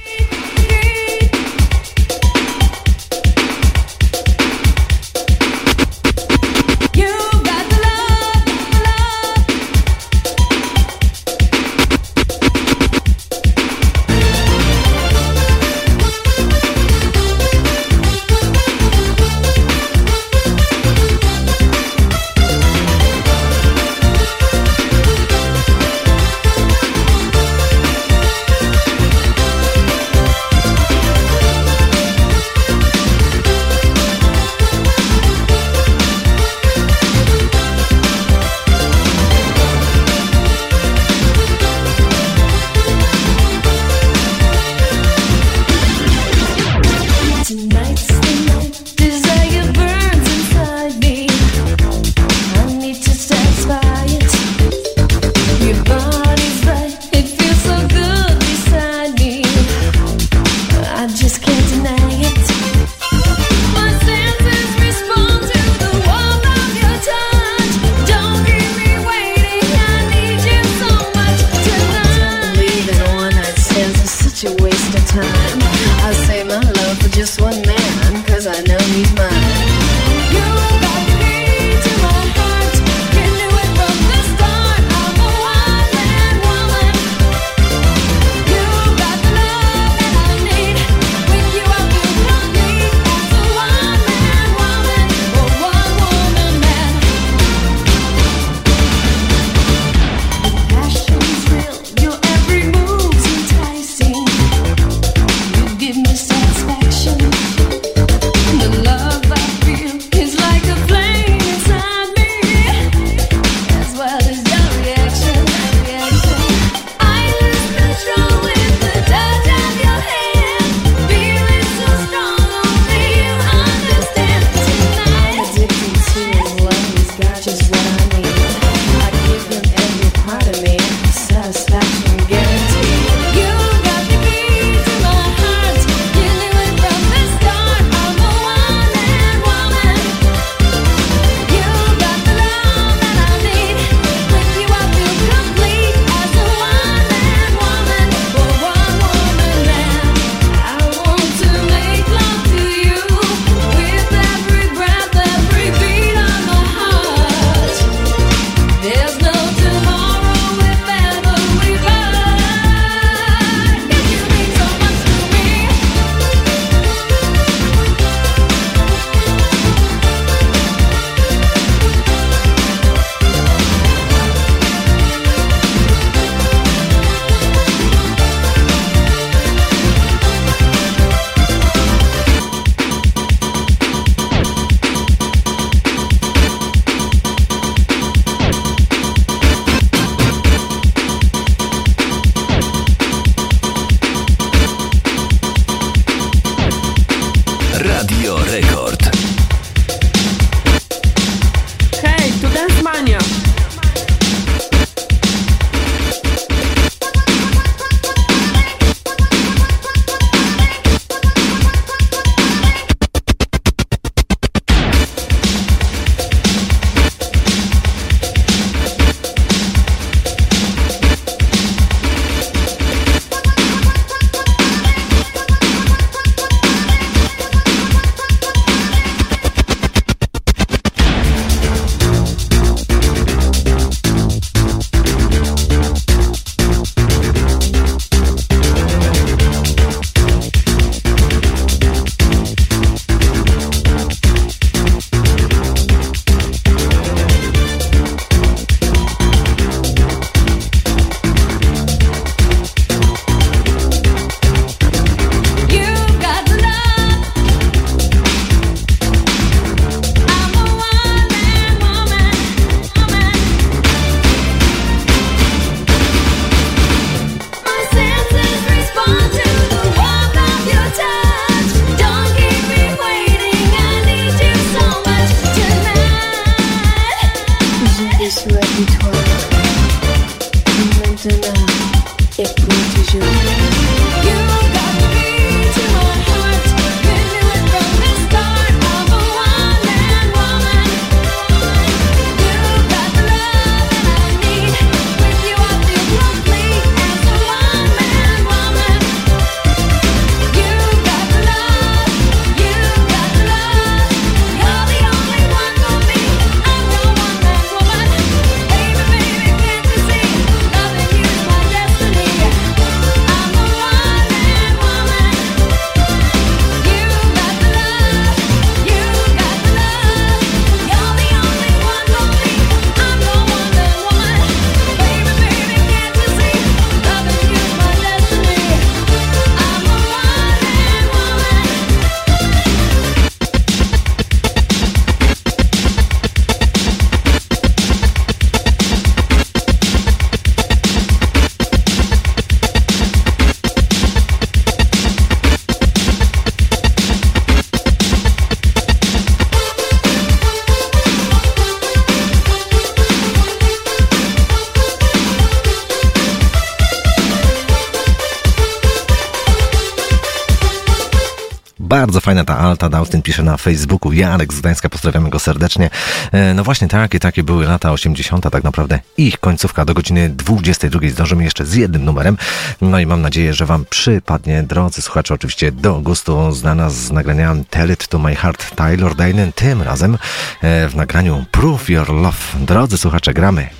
Bardzo 362.41 362.53
fajna 362.53 362.63
ta 362.63 362.69
Alta, 362.69 362.89
Daustin 362.89 363.23
pisze 363.23 363.43
na 363.43 363.57
Facebooku. 363.57 364.13
Jarek 364.13 364.53
z 364.53 364.61
Gdańska, 364.61 364.89
pozdrawiamy 364.89 365.31
go 365.31 365.39
serdecznie. 365.39 365.91
E, 366.33 366.55
No 366.55 366.65
właśnie 366.65 366.89
takie, 366.89 367.21
takie 367.21 367.43
były 367.43 367.67
lata 367.67 367.93
80. 367.93 368.51
tak 368.51 368.65
naprawdę 368.65 369.01
ich 369.17 369.39
końcówka 369.39 369.85
do 369.85 369.95
godziny 369.95 370.29
22. 370.29 371.01
Zdążymy 371.11 371.45
jeszcze 371.45 371.67
z 371.67 371.75
jednym 371.75 372.05
numerem. 372.05 372.37
No 372.81 372.99
i 373.01 373.07
mam 373.07 373.23
nadzieję, 373.23 373.55
że 373.55 373.67
Wam 373.67 373.85
przypadnie, 373.91 374.63
drodzy 374.63 375.03
słuchacze, 375.03 375.35
oczywiście 375.35 375.73
do 375.73 376.01
gustu 376.01 376.53
znana 376.53 376.91
z 376.91 377.11
nagrania 377.11 377.57
Tell 377.71 377.93
It 377.93 378.09
To 378.09 378.19
My 378.19 378.37
Heart 378.37 378.75
Taylor 378.77 379.15
Dane, 379.15 379.53
tym 379.53 379.83
razem 379.83 380.19
e, 380.63 380.89
w 380.89 380.97
nagraniu 380.97 381.45
Prove 381.51 381.89
Your 381.91 382.09
Love. 382.09 382.39
Drodzy 382.61 382.99
słuchacze, 382.99 383.35
gramy. 383.35 383.80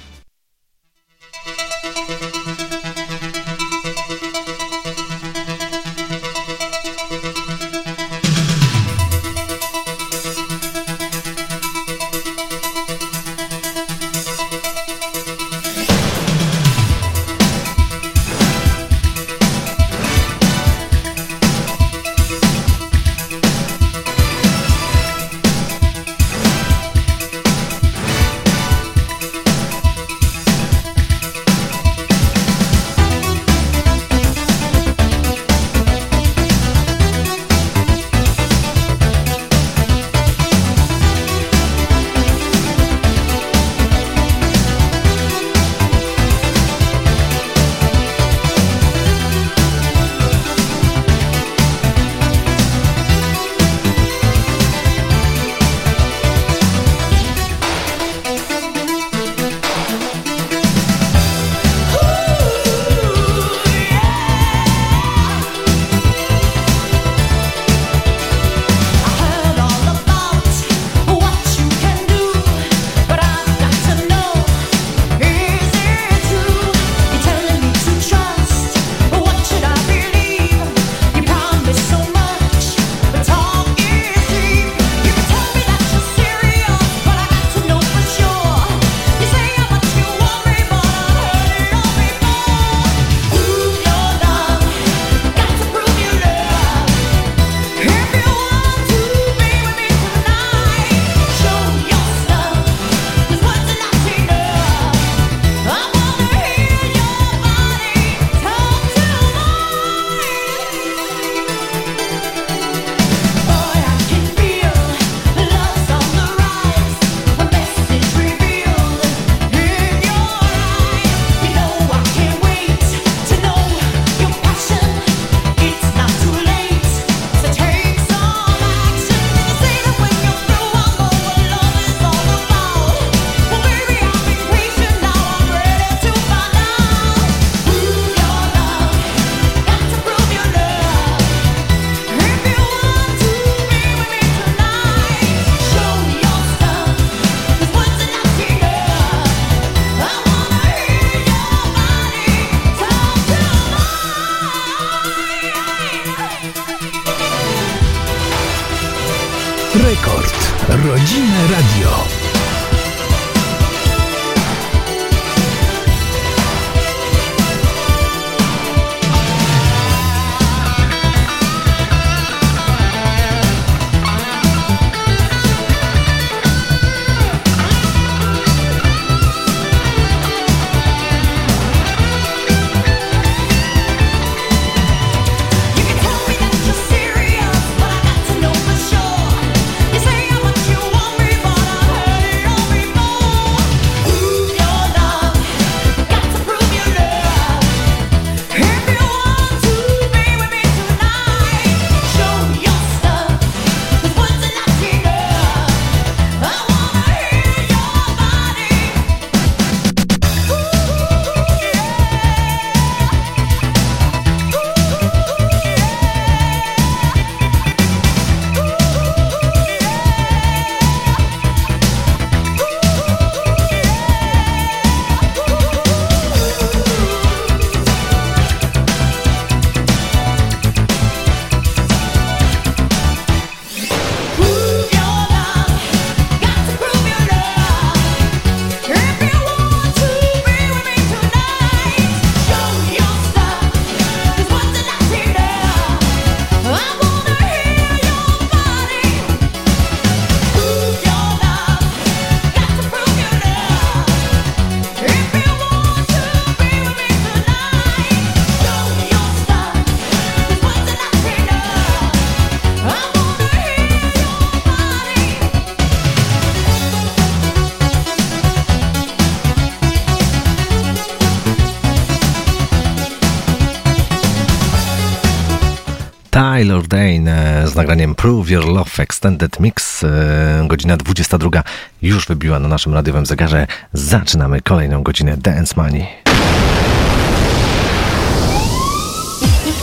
Nagraniem 277.91 278.15
Prove 278.15 278.51
Your 278.51 278.65
Love 278.65 279.03
Extended 279.03 279.61
Mix. 279.61 280.05
E, 280.05 280.65
Godzina 280.67 280.97
22 280.97 281.63
już 282.03 282.27
wybiła 282.27 282.59
na 282.59 282.69
naszym 282.69 282.95
radiowym 282.95 283.27
zegarze. 283.27 283.67
Zaczynamy 283.93 284.61
kolejną 284.61 285.03
godzinę 285.03 285.37
Dance 285.37 285.75
Money. 285.77 286.07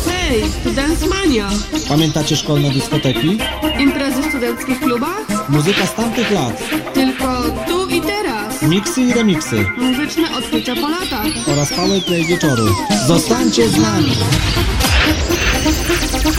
Hej, 0.05 0.43
to 0.63 0.71
Dance 0.71 1.05
Mania. 1.07 1.49
Pamiętacie 1.89 2.35
szkolne 2.35 2.71
dyskoteki? 2.71 3.37
Imprezy 3.79 4.21
w 4.21 4.25
studenckich 4.25 4.79
klubach? 4.79 5.49
Muzyka 5.49 5.85
z 5.85 5.95
tamtych 5.95 6.31
lat. 6.31 6.69
Tylko 6.93 7.43
tu 7.67 7.89
i 7.89 8.01
teraz. 8.01 8.61
Miksy 8.61 9.01
i 9.01 9.13
remiksy. 9.13 9.65
Muzyczne 9.77 10.37
odkrycia 10.37 10.75
po 10.75 10.89
latach. 10.89 11.27
Oraz 11.53 11.69
powerplay 11.73 12.25
wieczoru. 12.25 12.65
Zostańcie 13.07 13.69
z 13.69 13.77
nami! 13.77 14.11
Hej, 16.27 16.35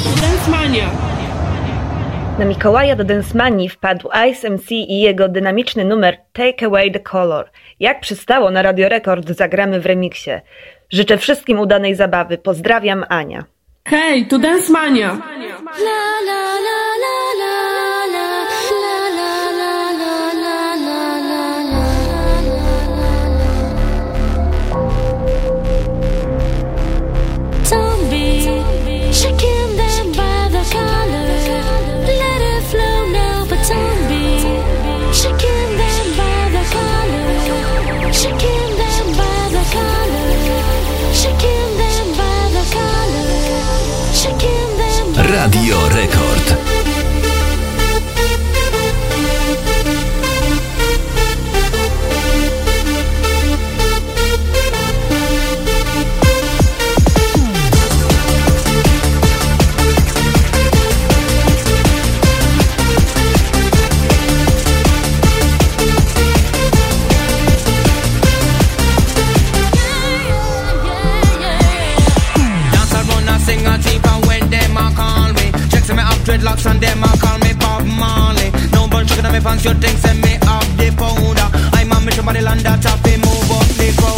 to 0.00 0.20
Dance 0.20 0.50
Mania. 0.50 0.90
Na 2.38 2.44
Mikołaja 2.44 2.96
do 2.96 3.04
Densmanii 3.04 3.68
wpadł 3.68 4.08
Ice 4.30 4.50
MC 4.50 4.70
i 4.70 5.00
jego 5.00 5.28
dynamiczny 5.28 5.84
numer 5.84 6.18
Take 6.32 6.66
Away 6.66 6.92
the 6.92 7.00
Color. 7.00 7.50
Jak 7.80 8.00
przystało 8.00 8.50
na 8.50 8.62
Radio 8.62 8.88
Rekord 8.88 9.28
zagramy 9.30 9.80
w 9.80 9.86
remiksie. 9.86 10.30
Życzę 10.90 11.18
wszystkim 11.18 11.58
udanej 11.58 11.94
zabawy. 11.94 12.38
Pozdrawiam, 12.38 13.04
Ania. 13.08 13.44
Hej, 13.88 14.26
to 14.26 14.38
Dance 14.38 14.72
Mania. 14.72 15.18
Radio 45.50 45.88
Record. 45.88 46.17
Dreadlocks 76.48 76.70
and 76.70 76.80
them 76.80 77.02
a 77.02 77.08
call 77.18 77.38
me 77.38 77.52
Bob 77.54 77.84
Marley. 77.84 78.50
No 78.72 78.88
bun 78.88 79.06
chicken 79.06 79.26
on 79.26 79.32
me 79.32 79.40
pants, 79.40 79.64
you 79.64 79.74
think 79.74 79.98
send 79.98 80.20
me 80.20 80.36
up 80.46 80.64
the 80.76 80.90
powder. 80.96 81.48
I'm 81.76 81.92
a 81.92 82.00
mission 82.04 82.24
body 82.24 82.40
land 82.40 82.60
that 82.60 82.82
top, 82.82 83.04
move 83.04 83.50
up 83.50 83.68
the 83.76 83.94
crowd. 83.96 84.17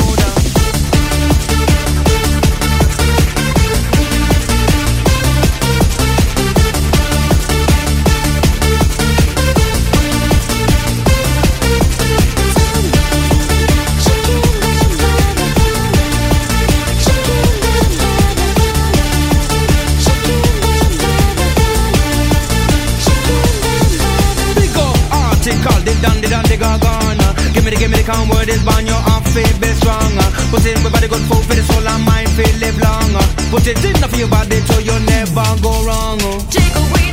Calm 28.21 28.29
word 28.37 28.49
is 28.49 28.63
born, 28.63 28.87
your 28.87 29.03
off 29.13 29.27
feel 29.33 29.59
be 29.61 29.69
strong. 29.81 30.13
Put 30.51 30.67
it 30.67 30.77
in 30.77 30.83
my 30.83 30.91
body, 30.91 31.09
good 31.09 31.25
food 31.29 31.45
for 31.45 31.55
the 31.55 31.63
soul 31.63 31.87
and 31.87 32.05
mind, 32.05 32.29
feel 32.31 32.57
live 32.59 32.79
long. 32.79 33.13
Put 33.51 33.67
it 33.67 33.85
in 33.85 33.97
for 33.97 34.17
your 34.17 34.29
body, 34.29 34.61
so 34.69 34.79
you 34.79 34.99
never 35.07 35.47
go 35.63 35.73
wrong. 35.85 36.19
Take 36.51 36.75
away 36.75 37.10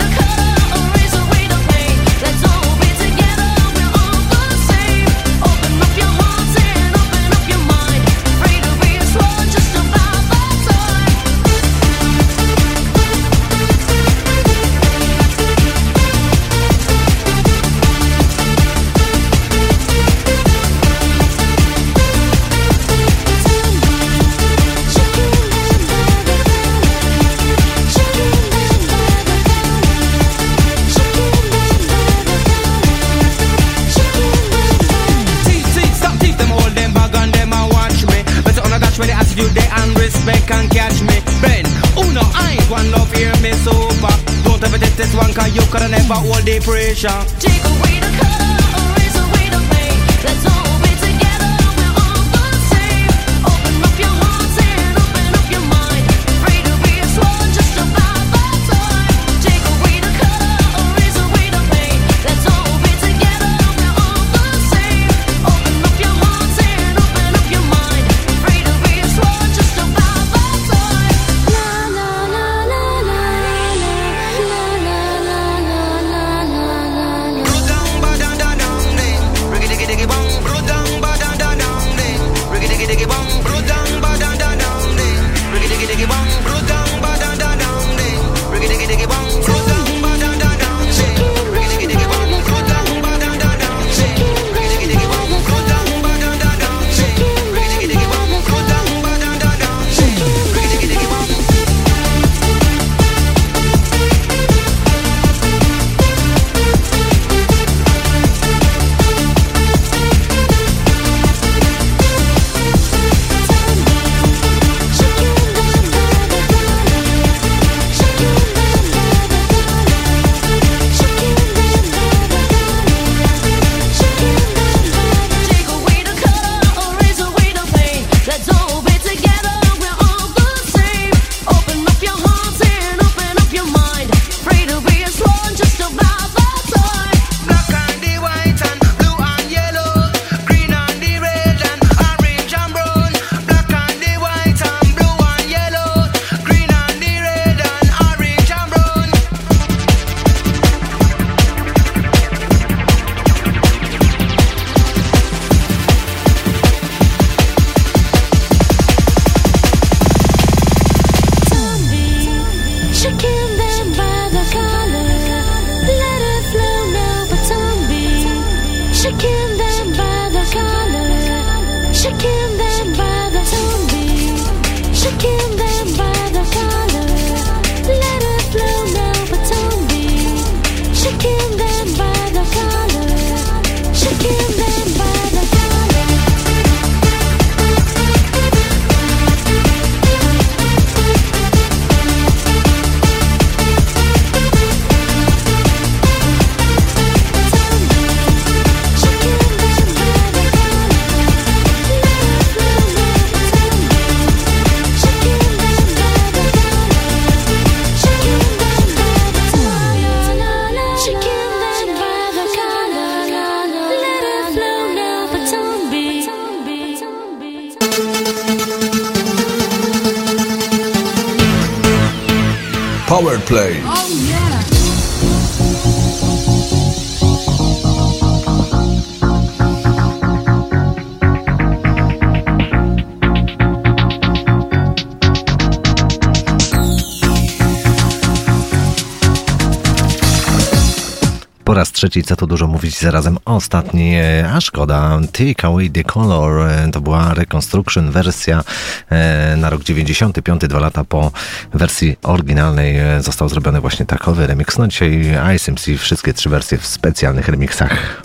trzeci, 242.10 242.24
co 242.24 242.36
tu 242.36 242.48
dużo 242.48 242.68
mówić, 242.68 243.00
zarazem 243.00 243.38
ostatni, 243.46 244.16
a 244.54 244.62
szkoda, 244.62 245.20
Take 245.32 245.68
Away 245.68 245.90
the 245.90 246.04
Color, 246.04 246.68
e, 246.68 246.92
to 246.92 247.02
była 247.02 247.34
reconstruction 247.34 248.12
wersja 248.12 248.64
e, 249.10 249.56
na 249.58 249.70
rok 249.70 249.84
95, 249.84 250.62
dwa 250.62 250.80
lata 250.80 251.04
po 251.04 251.32
wersji 251.74 252.18
oryginalnej 252.24 252.98
e, 252.98 253.22
został 253.22 253.50
zrobiony 253.50 253.82
właśnie 253.82 254.06
takowy 254.06 254.48
remix. 254.48 254.78
No 254.78 254.88
dzisiaj 254.88 255.38
ISMC, 255.56 255.86
wszystkie 255.98 256.34
trzy 256.34 256.50
wersje 256.50 256.78
w 256.78 256.86
specjalnych 256.86 257.48
remixach. 257.48 258.22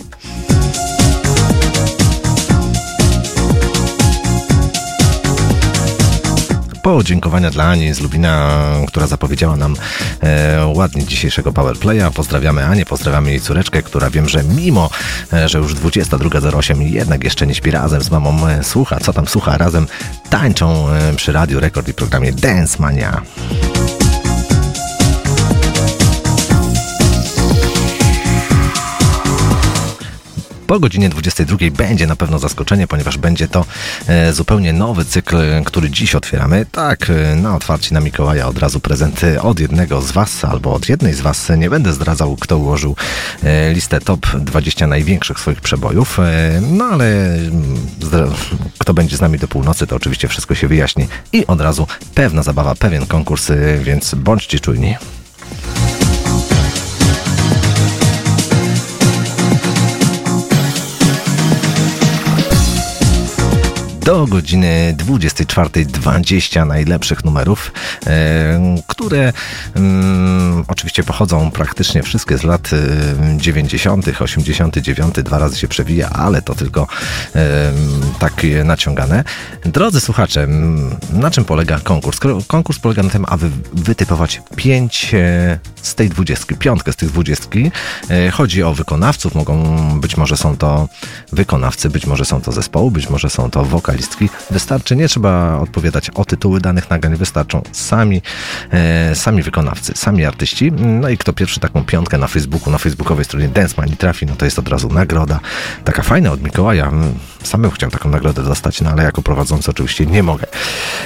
Podziękowania 6.83 7.49
dla 7.49 7.65
Ani 7.65 7.93
z 7.93 7.99
Lubina, 7.99 8.59
która 8.87 9.07
zapowiedziała 9.07 9.55
nam 9.55 9.75
e, 10.21 10.65
ładnie 10.65 11.03
dzisiejszego 11.03 11.53
Powerplaya. 11.53 12.11
Pozdrawiamy 12.13 12.65
Anię, 12.65 12.85
pozdrawiamy 12.85 13.29
jej 13.29 13.41
córeczkę, 13.41 13.81
która 13.83 14.09
wiem, 14.09 14.29
że 14.29 14.43
mimo, 14.43 14.89
e, 15.33 15.49
że 15.49 15.57
już 15.57 15.75
22.08 15.75 16.81
jednak 16.81 17.23
jeszcze 17.23 17.47
nie 17.47 17.55
śpi 17.55 17.71
razem 17.71 18.01
z 18.01 18.11
mamą, 18.11 18.47
e, 18.47 18.63
słucha, 18.63 18.99
co 18.99 19.13
tam 19.13 19.27
słucha, 19.27 19.57
razem 19.57 19.87
tańczą 20.29 20.89
e, 20.89 21.13
przy 21.15 21.31
Radiu 21.31 21.59
Rekord 21.59 21.87
i 21.87 21.93
programie 21.93 22.33
Dance 22.33 22.77
Mania. 22.79 23.21
Po 30.73 30.79
godzinie 30.79 31.09
22 31.09 31.57
będzie 31.71 32.07
na 32.07 32.15
pewno 32.15 32.39
zaskoczenie, 32.39 32.87
ponieważ 32.87 33.17
będzie 33.17 33.47
to 33.47 33.65
e, 34.07 34.33
zupełnie 34.33 34.73
nowy 34.73 35.05
cykl, 35.05 35.37
który 35.65 35.89
dziś 35.89 36.15
otwieramy. 36.15 36.65
Tak, 36.71 37.09
e, 37.09 37.35
na 37.35 37.55
otwarcie 37.55 37.93
na 37.93 37.99
Mikołaja 37.99 38.47
od 38.47 38.57
razu 38.57 38.79
prezenty 38.79 39.41
od 39.41 39.59
jednego 39.59 40.01
z 40.01 40.11
Was 40.11 40.45
albo 40.45 40.73
od 40.73 40.89
jednej 40.89 41.13
z 41.13 41.21
Was. 41.21 41.51
Nie 41.57 41.69
będę 41.69 41.93
zdradzał, 41.93 42.37
kto 42.39 42.57
ułożył 42.57 42.95
e, 43.43 43.73
listę 43.73 44.01
top 44.01 44.27
20 44.37 44.87
największych 44.87 45.39
swoich 45.39 45.61
przebojów, 45.61 46.19
e, 46.19 46.61
no 46.71 46.85
ale 46.85 47.35
mm, 47.35 47.87
kto 48.77 48.93
będzie 48.93 49.17
z 49.17 49.21
nami 49.21 49.39
do 49.39 49.47
północy, 49.47 49.87
to 49.87 49.95
oczywiście 49.95 50.27
wszystko 50.27 50.55
się 50.55 50.67
wyjaśni 50.67 51.07
i 51.33 51.47
od 51.47 51.61
razu 51.61 51.87
pewna 52.15 52.43
zabawa, 52.43 52.75
pewien 52.75 53.05
konkurs, 53.05 53.49
e, 53.49 53.77
więc 53.77 54.15
bądźcie 54.15 54.59
czujni. 54.59 54.95
Do 64.13 64.27
godziny 64.27 64.95
24.20 64.97 66.67
najlepszych 66.67 67.25
numerów, 67.25 67.71
e, 68.07 68.59
które 68.87 69.33
mm, 69.75 70.63
oczywiście 70.67 71.03
pochodzą 71.03 71.51
praktycznie 71.51 72.03
wszystkie 72.03 72.37
z 72.37 72.43
lat 72.43 72.69
e, 72.73 73.37
90., 73.37 74.05
89, 74.21 75.15
dwa 75.15 75.39
razy 75.39 75.57
się 75.59 75.67
przewija, 75.67 76.09
ale 76.09 76.41
to 76.41 76.55
tylko 76.55 76.87
e, 77.35 77.71
takie 78.19 78.63
naciągane. 78.63 79.23
Drodzy 79.65 79.99
słuchacze, 79.99 80.47
na 81.13 81.31
czym 81.31 81.45
polega 81.45 81.79
konkurs? 81.79 82.19
Ko- 82.19 82.41
Konkurs 82.47 82.79
polega 82.79 83.03
na 83.03 83.09
tym, 83.09 83.25
aby 83.27 83.49
wytypować 83.73 84.41
pięć 84.55 85.13
e, 85.13 85.59
z 85.83 85.95
tej 85.95 86.09
dwudziestki, 86.09 86.55
piątkę 86.55 86.93
z 86.93 86.95
tych 86.95 87.09
dwudziestki. 87.09 87.71
E, 88.09 88.31
Chodzi 88.31 88.63
o 88.63 88.73
wykonawców, 88.73 89.35
mogą 89.35 89.75
być 89.99 90.17
może 90.17 90.37
są 90.37 90.57
to 90.57 90.89
wykonawcy, 91.31 91.89
być 91.89 92.05
może 92.05 92.25
są 92.25 92.41
to 92.41 92.51
zespoły, 92.51 92.91
być 92.91 93.09
może 93.09 93.29
są 93.29 93.49
to 93.51 93.65
wokalistki. 93.65 94.29
Wystarczy, 94.51 94.95
nie 94.95 95.07
trzeba 95.07 95.59
odpowiadać 95.59 96.09
o 96.09 96.25
tytuły 96.25 96.61
danych 96.61 96.89
nagrań, 96.89 97.15
wystarczą 97.15 97.61
sami, 97.71 98.21
e, 98.71 99.15
sami 99.15 99.43
wykonawcy, 99.43 99.93
sami 99.95 100.25
artyści. 100.25 100.71
No 100.71 101.09
i 101.09 101.17
kto 101.17 101.33
pierwszy 101.33 101.59
taką 101.59 101.83
piątkę 101.83 102.17
na 102.17 102.27
Facebooku, 102.27 102.71
na 102.71 102.77
facebookowej 102.77 103.25
stronie 103.25 103.47
Dance 103.47 103.75
Money 103.77 103.97
trafi, 103.97 104.25
no 104.25 104.35
to 104.35 104.45
jest 104.45 104.59
od 104.59 104.67
razu 104.67 104.89
nagroda. 104.89 105.39
Taka 105.83 106.03
fajna 106.03 106.31
od 106.31 106.43
Mikołaja. 106.43 106.91
Sam 107.43 107.61
bym 107.61 107.71
taką 107.91 108.09
nagrodę 108.09 108.43
dostać, 108.43 108.81
no 108.81 108.89
ale 108.89 109.03
jako 109.03 109.21
prowadzący 109.21 109.71
oczywiście 109.71 110.05
nie 110.05 110.23
mogę. 110.23 110.47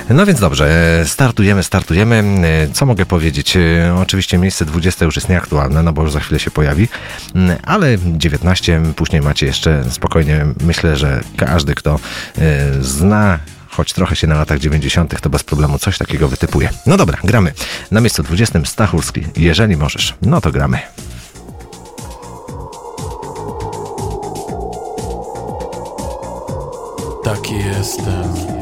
No 0.09 0.25
więc 0.25 0.39
dobrze, 0.39 0.99
e, 1.01 1.05
startujemy, 1.05 1.63
startujemy. 1.63 2.23
E, 2.69 2.73
Co 2.73 2.85
mogę 2.85 3.05
powiedzieć? 3.05 3.57
E, 3.57 3.95
Oczywiście 4.01 4.37
miejsce 4.37 4.65
20 4.65 5.05
już 5.05 5.15
jest 5.15 5.29
nieaktualne, 5.29 5.83
no 5.83 5.93
bo 5.93 6.01
już 6.01 6.11
za 6.11 6.19
chwilę 6.19 6.39
się 6.39 6.51
pojawi, 6.51 6.87
Mm, 7.35 7.57
ale 7.63 7.97
19 8.03 8.81
później 8.95 9.21
macie 9.21 9.45
jeszcze 9.45 9.83
spokojnie. 9.89 10.45
Myślę, 10.61 10.95
że 10.97 11.21
każdy, 11.37 11.75
kto 11.75 11.99
zna 12.81 13.39
choć 13.69 13.93
trochę 13.93 14.15
się 14.15 14.27
na 14.27 14.35
latach 14.35 14.59
90., 14.59 15.21
to 15.21 15.29
bez 15.29 15.43
problemu 15.43 15.79
coś 15.79 15.97
takiego 15.97 16.27
wytypuje. 16.27 16.69
No 16.85 16.97
dobra, 16.97 17.17
gramy. 17.23 17.53
Na 17.91 18.01
miejscu 18.01 18.23
20 18.23 18.59
Stachurski. 18.65 19.23
Jeżeli 19.37 19.77
możesz, 19.77 20.13
no 20.21 20.41
to 20.41 20.51
gramy. 20.51 20.79
Taki 27.27 27.55
jestem. 27.55 28.56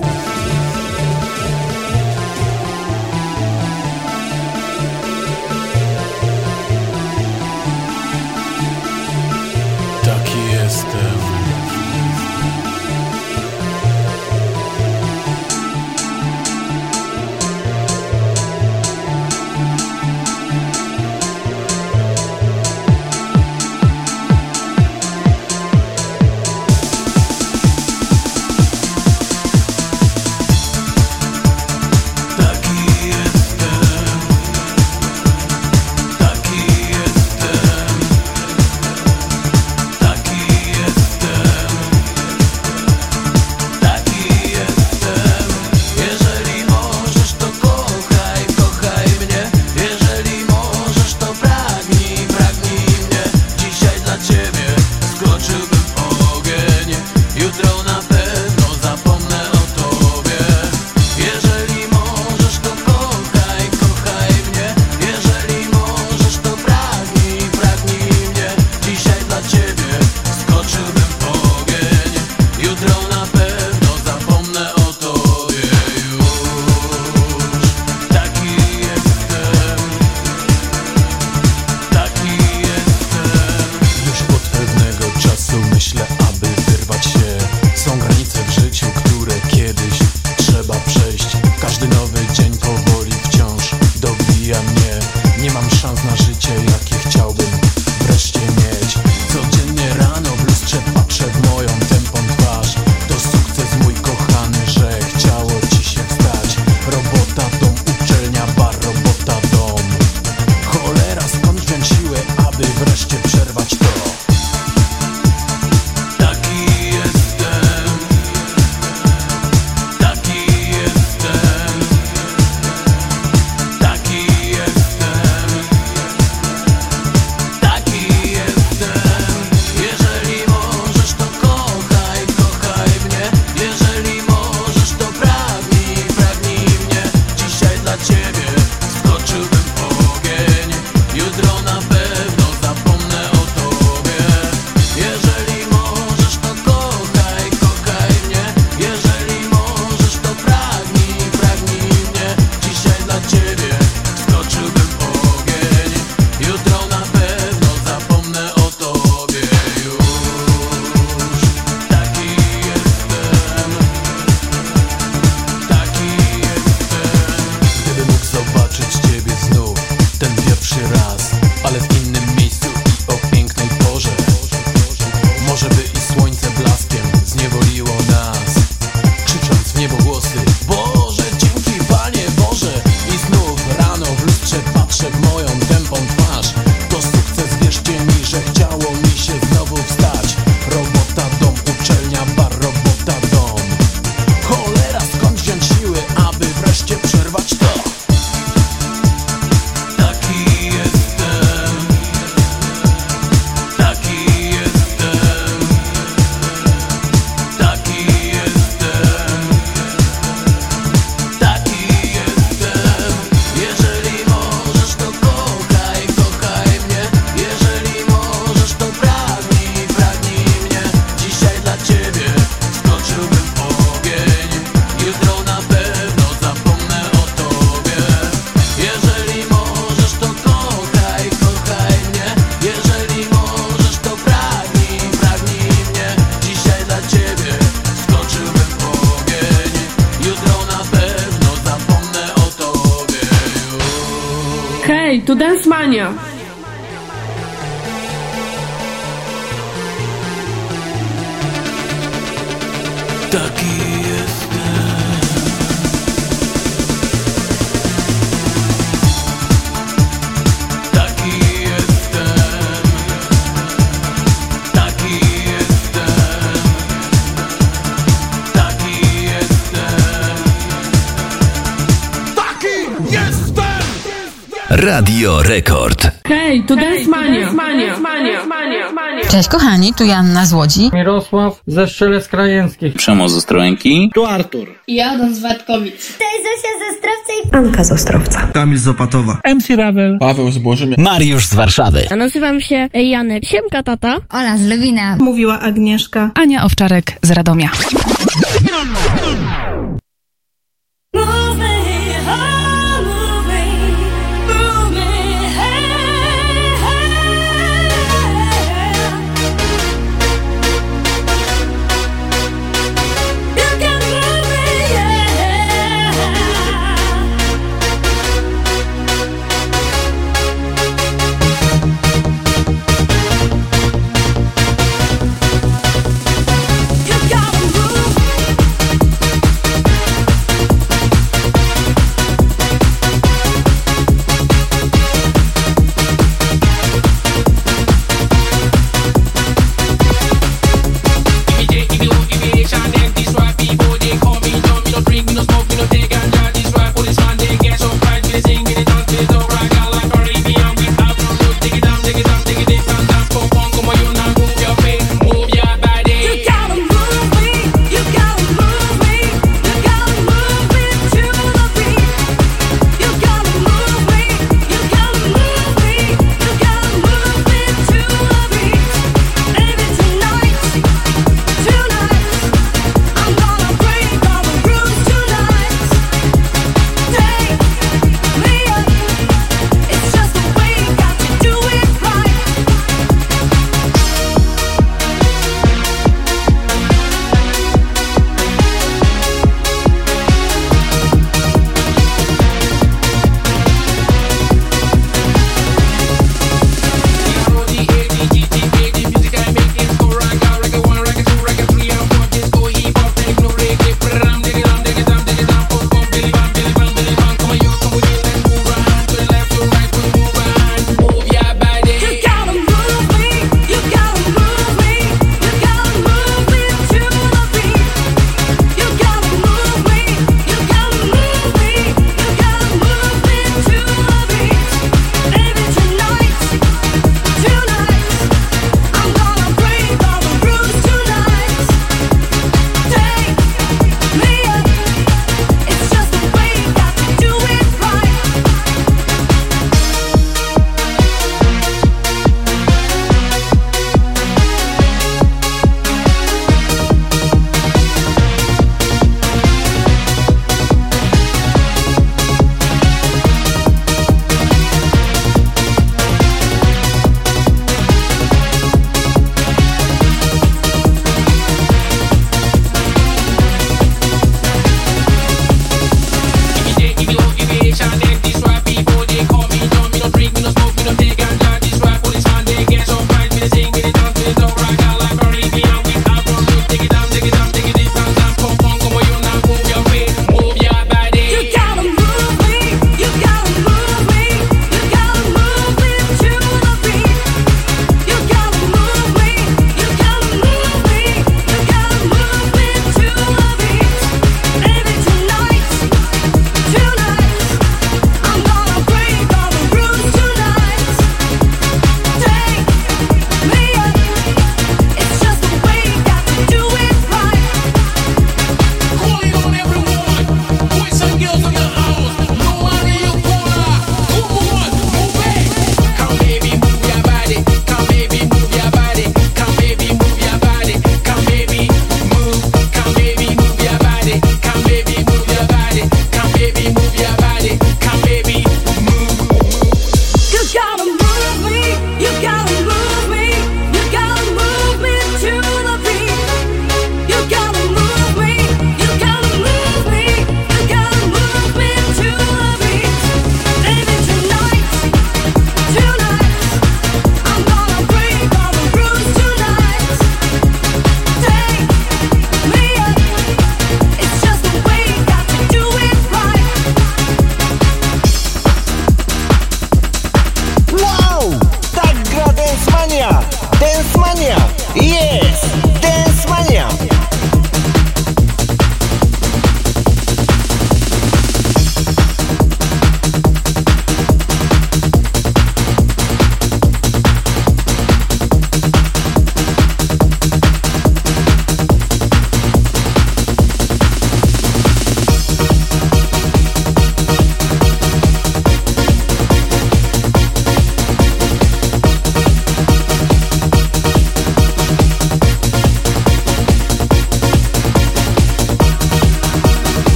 Radio 274.95 275.43
Rekord. 275.43 276.11
Hej, 276.27 276.63
tu 276.63 276.76
Dance 276.76 277.09
Mania. 277.09 277.51
Mania, 277.53 277.99
Mania, 277.99 278.45
Mania, 278.45 278.91
Mania. 278.91 279.30
Cześć 279.30 279.49
kochani, 279.49 279.93
tu 279.93 280.05
Janna 280.05 280.45
z 280.45 280.53
Łodzi. 280.53 280.89
Mirosław 280.93 281.61
ze 281.67 281.88
Strzelec 281.88 282.27
Krajeńskich. 282.27 282.93
Przemoc 282.93 283.31
z 283.31 283.35
Ostrołęki. 283.35 284.11
Tu 284.13 284.26
Artur. 284.26 284.67
Ja 284.88 285.11
Adam 285.11 285.35
z 285.35 285.39
Watkowic. 285.39 285.97
Cześć 285.97 286.41
Zosia 286.43 286.73
z 286.80 286.95
Ostrowca 286.95 287.34
i 287.43 287.55
Anka 287.55 287.84
z 287.84 287.91
Ostrowca. 287.91 288.47
Kamil 288.53 288.77
z 288.77 288.88
Opatowa. 288.88 289.38
MC 289.55 289.76
Ravel. 289.76 290.17
Paweł 290.19 290.51
z 290.51 290.57
Bożymia. 290.57 290.95
Mariusz 290.99 291.45
z 291.45 291.53
Warszawy. 291.53 292.07
A 292.11 292.15
nazywam 292.15 292.61
się 292.61 292.89
Janek. 292.93 293.45
Siemka 293.45 293.84
tata. 293.84 294.17
Ola 294.30 294.57
z 294.57 294.61
Lewina. 294.61 295.17
Mówiła 295.19 295.59
Agnieszka. 295.59 296.31
Ania 296.35 296.63
Owczarek 296.63 297.17
z 297.22 297.31
Radomia. 297.31 297.69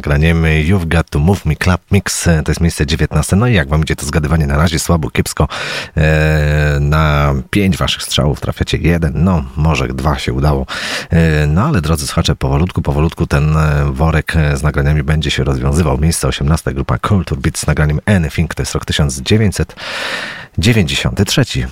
nagraniem 0.00 0.42
You've 0.42 0.88
Got 0.88 1.10
To 1.10 1.18
Move 1.18 1.46
Me 1.46 1.56
Club 1.56 1.80
Mix. 1.90 2.28
To 2.44 2.50
jest 2.50 2.60
miejsce 2.60 2.86
19. 2.86 3.36
No 3.36 3.46
i 3.46 3.54
jak 3.54 3.68
wam 3.68 3.82
idzie 3.82 3.96
to 3.96 4.06
zgadywanie 4.06 4.46
na 4.46 4.56
razie 4.56 4.78
słabo, 4.78 5.10
kiepsko. 5.10 5.48
E, 5.96 6.78
na 6.80 7.34
pięć 7.50 7.76
waszych 7.76 8.02
strzałów 8.02 8.40
trafiacie 8.40 8.78
jeden, 8.78 9.24
no 9.24 9.44
może 9.56 9.88
dwa 9.88 10.18
się 10.18 10.32
udało. 10.32 10.66
E, 11.10 11.46
no 11.46 11.64
ale 11.64 11.80
drodzy 11.80 12.06
słuchacze, 12.06 12.36
powolutku, 12.36 12.82
powolutku 12.82 13.26
ten 13.26 13.56
e, 13.56 13.92
worek 13.92 14.34
z 14.54 14.62
nagraniami 14.62 15.02
będzie 15.02 15.30
się 15.30 15.44
rozwiązywał. 15.44 15.98
Miejsce 15.98 16.28
18, 16.28 16.74
grupa 16.74 16.98
Culture 16.98 17.38
Beat 17.38 17.58
z 17.58 17.66
nagraniem 17.66 18.00
Anything, 18.06 18.54
to 18.54 18.62
jest 18.62 18.74
rok 18.74 18.84
1993. 18.84 21.68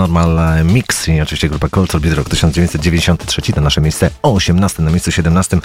Not 0.00 0.10
Normal 0.10 0.64
Mix 0.64 1.08
i 1.08 1.20
oczywiście 1.20 1.48
grupa 1.48 1.68
Cold 1.68 1.90
Soul 1.90 2.00
Beat 2.00 2.16
rok 2.16 2.28
1993, 2.28 3.52
to 3.52 3.60
nasze 3.60 3.80
miejsce 3.80 4.10
18, 4.22 4.82
na 4.82 4.90
miejscu 4.90 5.12
17 5.12 5.58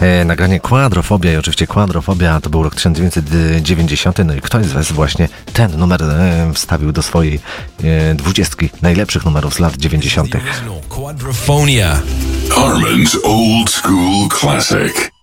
e, 0.00 0.24
nagranie 0.24 0.60
Quadrofobia 0.60 1.32
i 1.32 1.36
oczywiście 1.36 1.66
Quadrofobia 1.66 2.40
to 2.40 2.50
był 2.50 2.62
rok 2.62 2.74
1990, 2.74 4.18
no 4.24 4.34
i 4.34 4.40
ktoś 4.40 4.66
z 4.66 4.72
Was 4.72 4.92
właśnie 4.92 5.28
ten 5.52 5.78
numer 5.78 6.02
e, 6.02 6.52
wstawił 6.54 6.92
do 6.92 7.02
swojej 7.02 7.40
e, 7.84 8.14
dwudziestki 8.14 8.70
najlepszych 8.82 9.24
numerów 9.24 9.54
z 9.54 9.58
lat 9.58 9.76
90. 9.76 10.32
Quadrophonia. 10.88 12.02
Armin's 12.50 13.16
Old 13.24 13.70
School 13.70 14.28
Classic. 14.40 15.15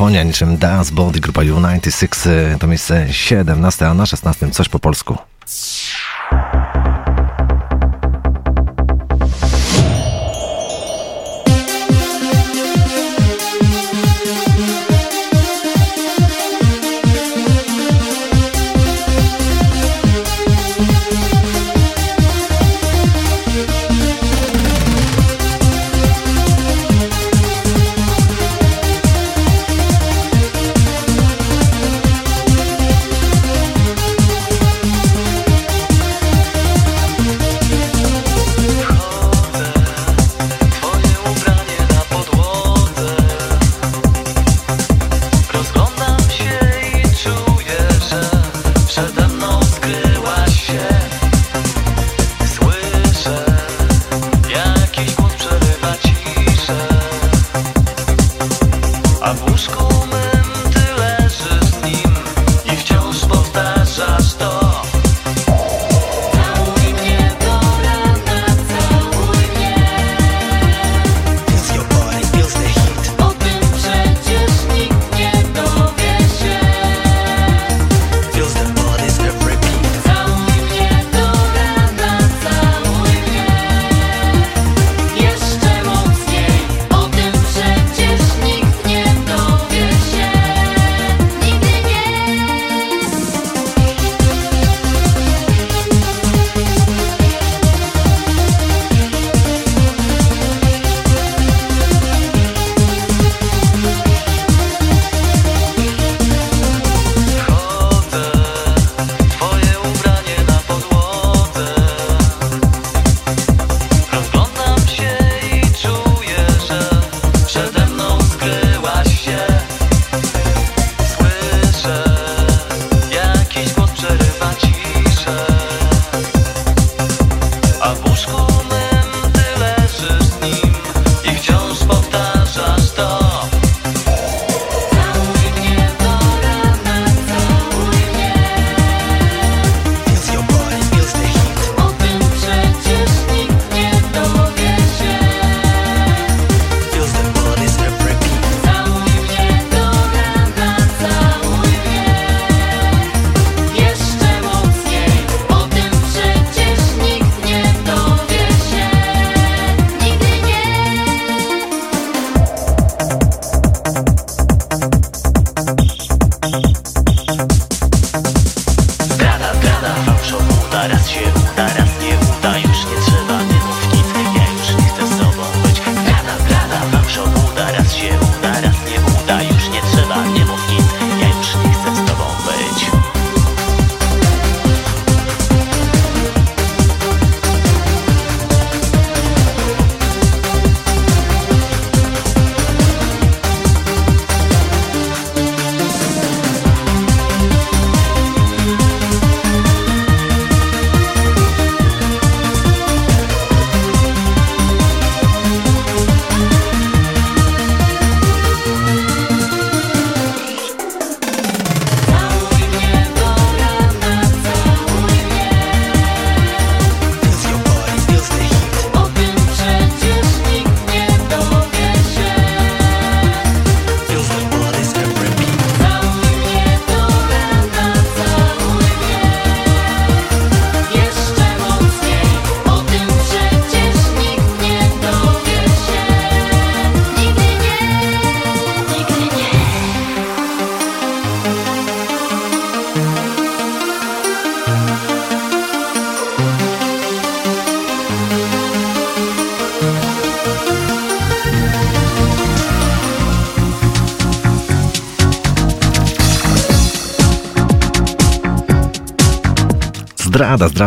Quadrofonia 0.00 0.22
niczym 0.22 0.58
Das 0.58 0.90
Body, 0.90 1.20
grupa 1.20 1.42
U96, 1.42 2.30
e, 2.30 2.58
to 2.58 2.66
miejsce 2.66 3.12
17, 3.12 3.88
a 3.88 3.94
na 3.94 4.06
16 4.06 4.50
coś 4.50 4.68
po 4.68 4.78
polsku. 4.78 5.29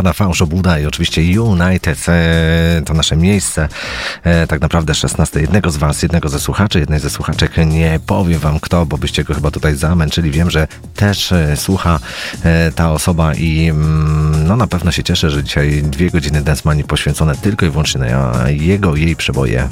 Zdrada, 0.03 0.14
zdrada, 0.14 0.25
fałsz, 0.25 0.41
obuda 0.41 0.80
i 0.80 0.85
oczywiście 0.85 1.41
United 1.41 2.06
e, 2.07 2.82
to 2.85 2.93
nasze 2.93 3.15
miejsce. 3.15 3.69
E, 4.23 4.48
tak 4.48 4.61
naprawdę 4.61 4.95
16 4.95 5.41
jednego 5.41 5.72
z 5.72 5.77
Was, 5.77 6.03
jednego 6.03 6.30
ze 6.30 6.40
słuchaczy, 6.40 6.80
jednej 6.80 6.99
ze 6.99 7.09
słuchaczek. 7.09 7.51
Nie 7.65 7.99
powiem 8.06 8.40
Wam 8.40 8.59
kto, 8.59 8.85
bo 8.85 8.98
byście 8.98 9.23
go 9.23 9.33
chyba 9.33 9.51
tutaj 9.51 9.75
zamęczyli. 9.75 10.32
Wiem, 10.32 10.51
że 10.51 10.67
też 10.95 11.32
e, 11.32 11.57
słucha 11.57 11.99
ta 12.75 12.91
osoba 12.91 13.33
i 13.33 13.67
mm, 13.69 14.48
no 14.48 14.56
na 14.56 14.67
pewno 14.67 14.91
się 14.91 15.03
cieszę, 15.03 15.30
że 15.30 15.43
dzisiaj 15.43 15.83
dwie 15.83 16.09
godziny 16.09 16.41
Dance 16.41 16.61
Money 16.65 16.83
poświęcone 16.83 17.35
tylko 17.35 17.65
i 17.65 17.69
wyłącznie 17.69 18.01
na 18.01 18.49
jego, 18.49 18.95
jej 18.95 19.15
przeboje. 19.15 19.69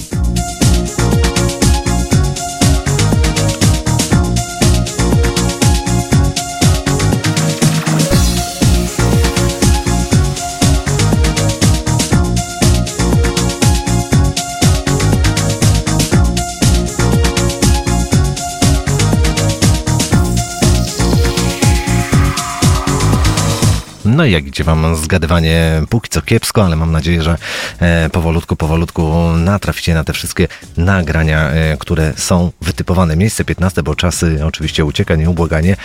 No 24.22 24.26
i 24.26 24.32
jak 24.32 24.48
idzie 24.48 24.64
Wam 24.64 24.96
zgadywanie 24.96 25.82
póki 25.90 26.10
co 26.10 26.22
kiepsko, 26.22 26.66
ale 26.66 26.76
mam 26.76 26.92
nadzieję, 26.92 27.24
że 27.24 27.38
e, 27.80 28.10
powolutku, 28.10 28.56
powolutku 28.56 29.14
natraficie 29.38 29.94
na 29.94 30.04
te 30.04 30.14
wszystkie 30.14 30.48
nagrania, 30.78 31.50
e, 31.50 31.78
które 31.78 32.14
są 32.16 32.52
wytypowane. 32.62 33.16
Miejsce 33.16 33.46
15, 33.46 33.84
bo 33.84 33.96
czasy 33.96 34.46
oczywiście 34.46 34.86
ucieka 34.86 35.16
nieubłaganie. 35.16 35.76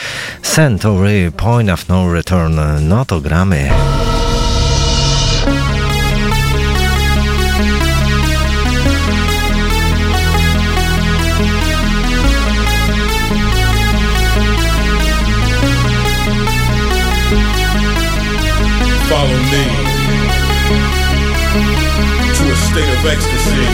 Centauri, 0.43 1.33
Point 1.37 1.71
of 1.71 1.89
No 1.89 2.13
Return. 2.13 2.61
No 2.81 3.05
to 3.05 3.21
gramy. 3.21 3.71
Follow 19.09 19.39
me 19.53 19.65
to 22.35 22.43
a 22.51 22.57
state 22.57 22.91
of 22.91 23.07
ecstasy. 23.07 23.67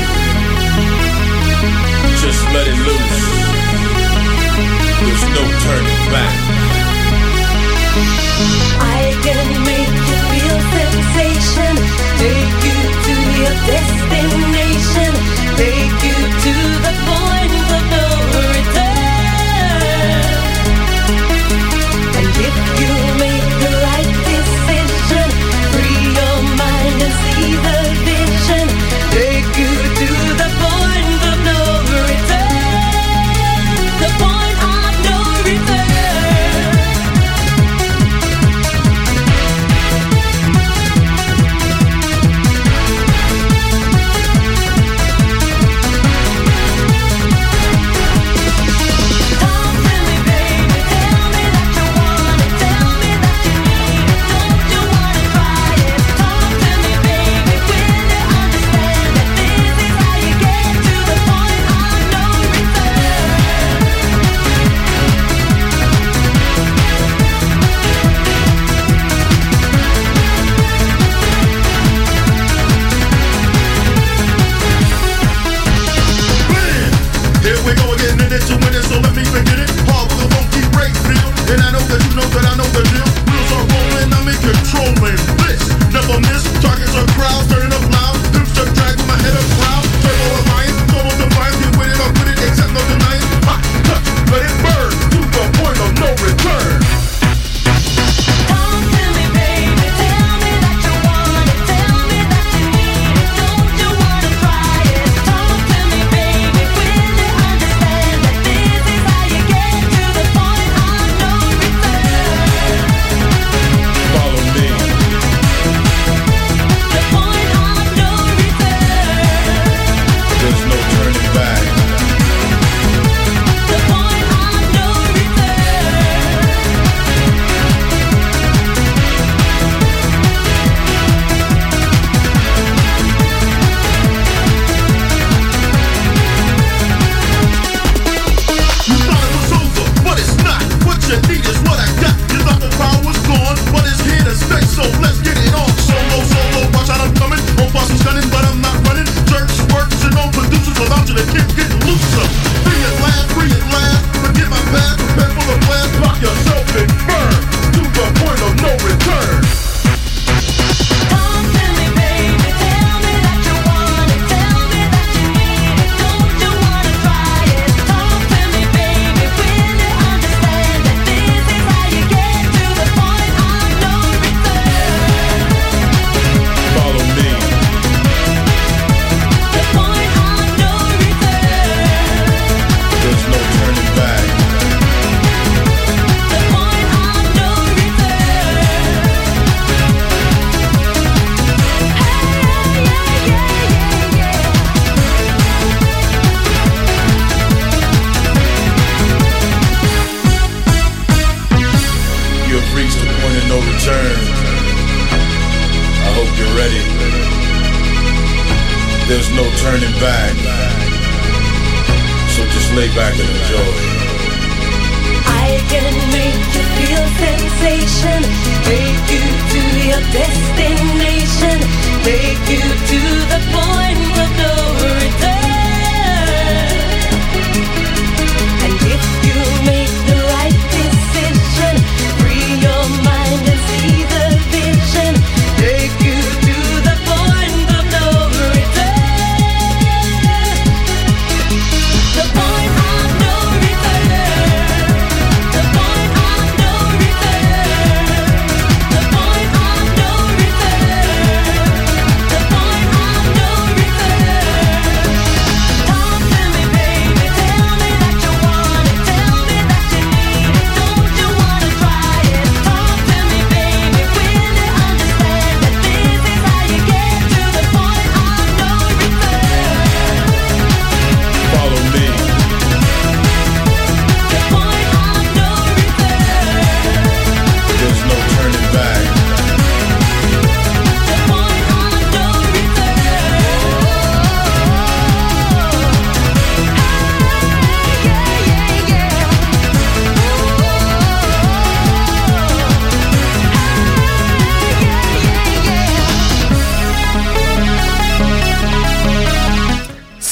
Just 2.21 2.43
let 2.53 2.67
it 2.69 2.79
loose. 2.87 3.23
There's 5.01 5.25
no 5.33 5.45
turning 5.65 6.03
back. 6.13 6.37
I 8.79 9.17
can 9.25 9.47
make 9.65 9.97
you 10.11 10.19
feel 10.33 10.59
sensation. 10.77 11.75
Take 12.21 12.61
you 12.69 12.79
to 13.07 13.15
your 13.41 13.57
destination. 13.67 14.02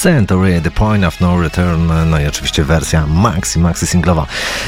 Century, 0.01 0.61
The 0.61 0.71
Point 0.71 1.05
of 1.05 1.19
No 1.19 1.41
Return, 1.41 1.91
no 2.09 2.19
i 2.19 2.27
oczywiście 2.27 2.63
wersja 2.63 3.07
maxi, 3.07 3.59
maxi 3.59 3.87
singlowa. 3.87 4.25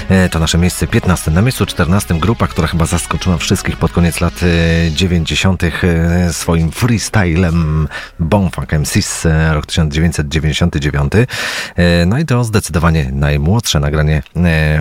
E, 0.09 0.29
to 0.29 0.39
nasze 0.39 0.57
miejsce 0.57 0.87
15. 0.87 1.31
Na 1.31 1.41
miejscu 1.41 1.65
14 1.65 2.19
grupa, 2.19 2.47
która 2.47 2.67
chyba 2.67 2.85
zaskoczyła 2.85 3.37
wszystkich 3.37 3.77
pod 3.77 3.91
koniec 3.91 4.21
lat 4.21 4.33
e, 4.43 4.91
90. 4.91 5.63
E, 5.63 5.71
swoim 6.33 6.71
freestylem 6.71 7.87
Bonfunk 8.19 8.73
MCs 8.73 9.27
rok 9.51 9.65
1999. 9.65 11.13
No 12.05 12.19
i 12.19 12.25
to 12.25 12.43
zdecydowanie 12.43 13.09
najmłodsze 13.11 13.79
nagranie 13.79 14.23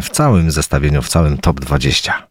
w 0.03 0.11
całym 0.11 0.51
zestawieniu, 0.51 1.03
w 1.03 1.09
całym 1.09 1.39
top 1.39 1.61
20. 1.61 2.22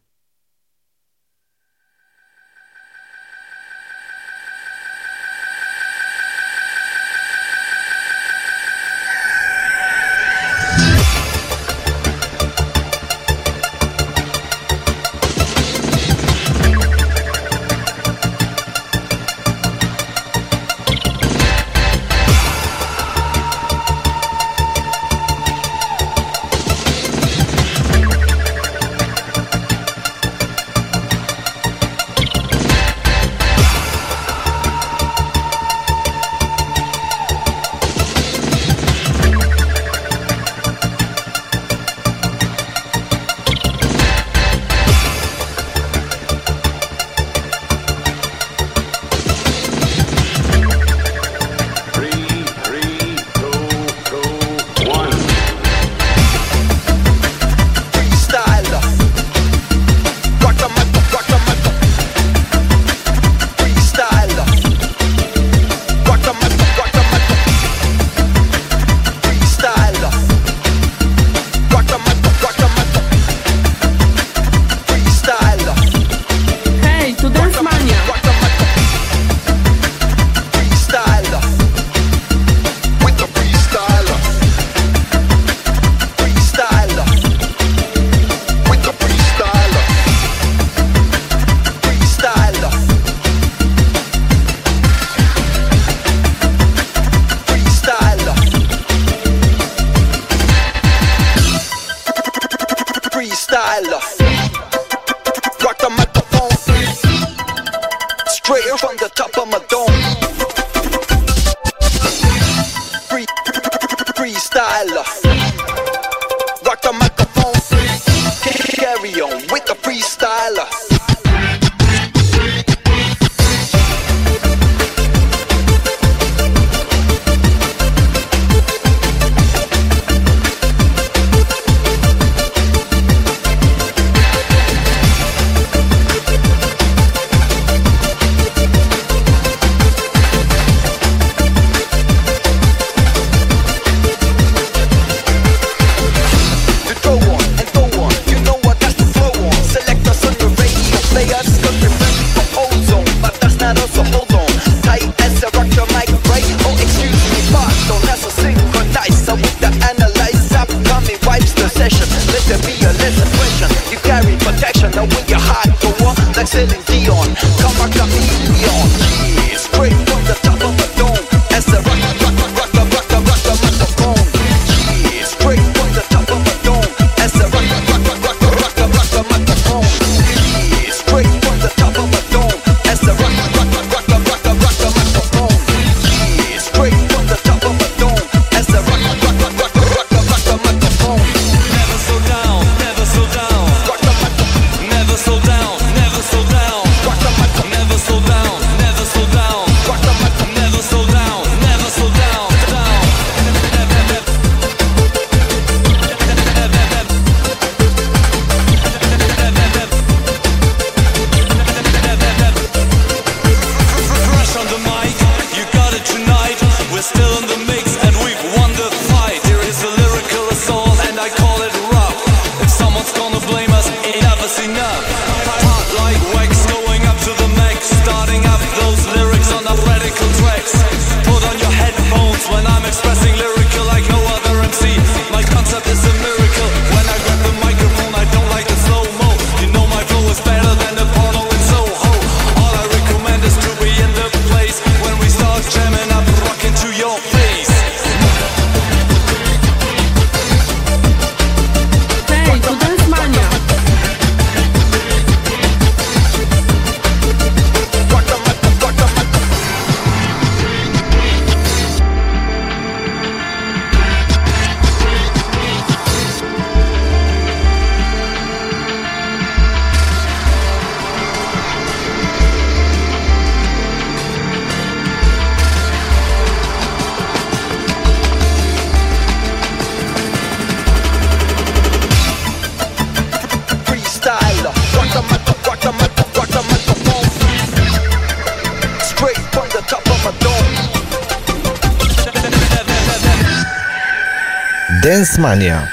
Dance 295.41 295.55
Mania. 295.55 295.87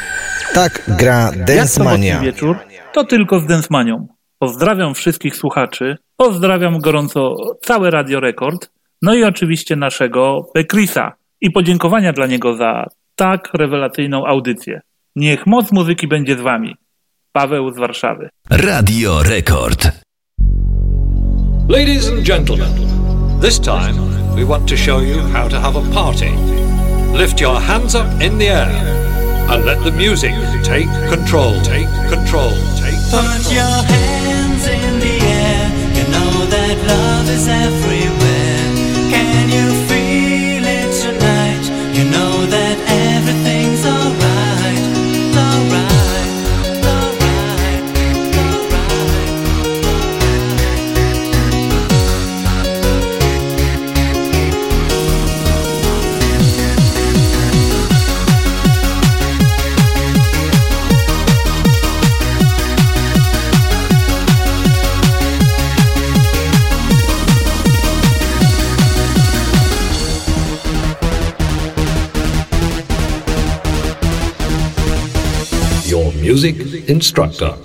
Tak 0.55 0.83
gra 0.89 1.31
Jak 1.37 1.45
Dance 1.45 1.69
sobotni 1.69 1.91
Mania. 1.99 2.21
wieczór, 2.21 2.57
to 2.93 3.05
tylko 3.05 3.41
z 3.41 3.47
Densmanią. 3.47 4.07
Pozdrawiam 4.39 4.95
wszystkich 4.95 5.37
słuchaczy, 5.37 5.97
pozdrawiam 6.17 6.79
gorąco 6.79 7.35
całe 7.63 7.91
Radio 7.91 8.21
Rekord, 8.21 8.71
no 9.03 9.15
i 9.15 9.25
oczywiście 9.25 9.77
naszego 9.77 10.47
Pekrisa 10.55 11.13
i 11.41 11.51
podziękowania 11.51 12.13
dla 12.13 12.27
niego 12.27 12.57
za 12.57 12.85
tak 13.17 13.51
rewelacyjną 13.55 14.27
audycję. 14.27 14.81
Niech 15.17 15.47
moc 15.47 15.73
muzyki 15.73 16.09
będzie 16.09 16.37
z 16.37 16.41
wami. 16.41 16.77
Paweł 17.33 17.75
z 17.75 17.79
Warszawy. 17.79 18.29
Radio 18.51 19.23
Rekord. 19.23 19.91
Ladies 21.69 22.09
and 22.09 22.21
gentlemen, 22.27 22.73
this 23.43 23.61
time 23.61 23.95
we 24.37 24.45
want 24.45 24.69
to 24.71 24.77
show 24.77 25.03
you 25.03 25.23
how 25.33 25.49
to 25.49 25.61
have 25.61 25.79
a 25.79 25.95
party. 25.95 26.31
Lift 27.19 27.41
your 27.41 27.61
hands 27.61 27.95
up 27.95 28.25
in 28.25 28.39
the 28.39 28.47
air 28.47 28.98
and 29.51 29.65
let 29.65 29.83
the 29.83 29.91
music 29.91 30.35
take 30.63 30.89
control. 31.09 31.61
Take 31.63 31.89
control. 32.09 32.53
Take 32.77 33.01
Put 33.11 33.51
your 33.51 33.79
hands 33.93 34.67
in 34.67 35.01
the 35.01 35.17
air. 35.41 35.65
You 35.97 36.05
know 36.13 36.47
that 36.47 36.77
love 36.87 37.29
is 37.31 37.49
everywhere. 37.49 38.28
Music 76.43 76.89
instructor. 76.89 77.57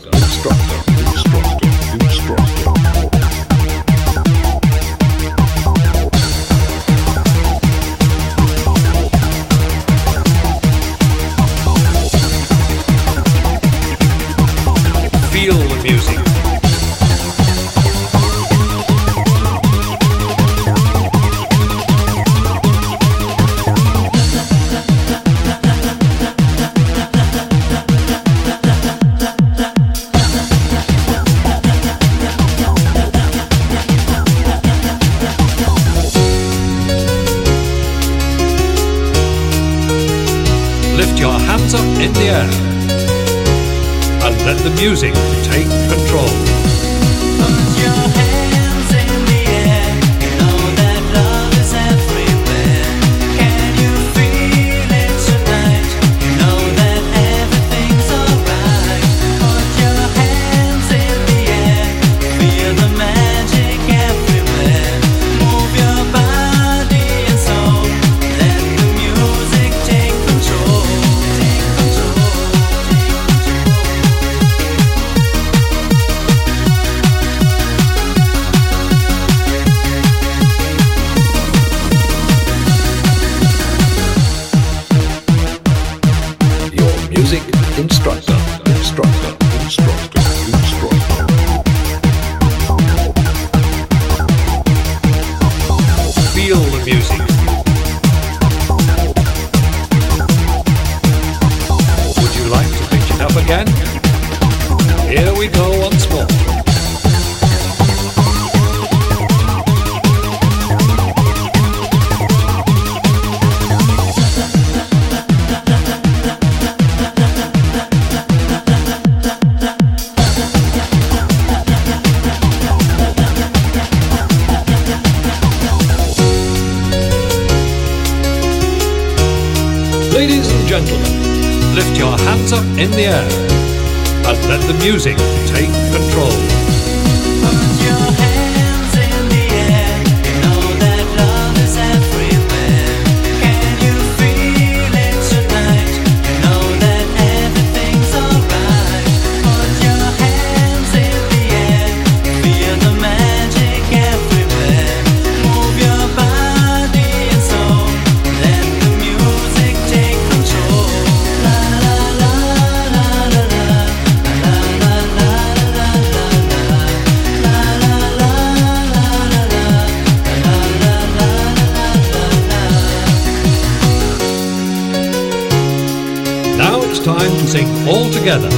all 177.87 178.09
together. 178.11 178.49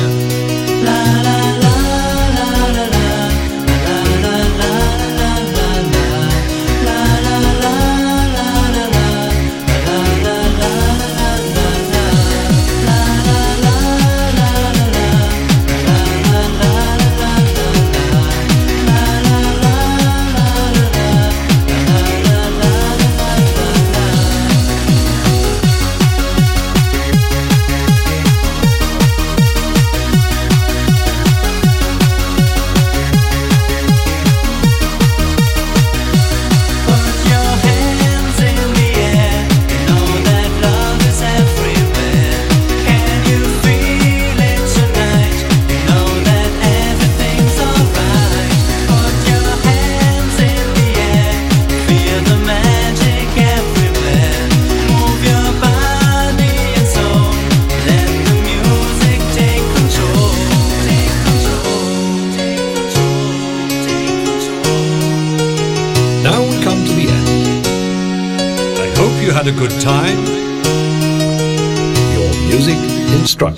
La, 0.84 1.22
la. 1.24 1.35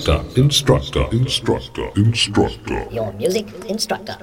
Instructor, 0.08 0.34
instructor, 0.36 1.12
instructor, 1.12 1.92
instructor. 1.96 2.92
Your 2.92 3.12
music 3.14 3.46
instructor. 3.68 4.16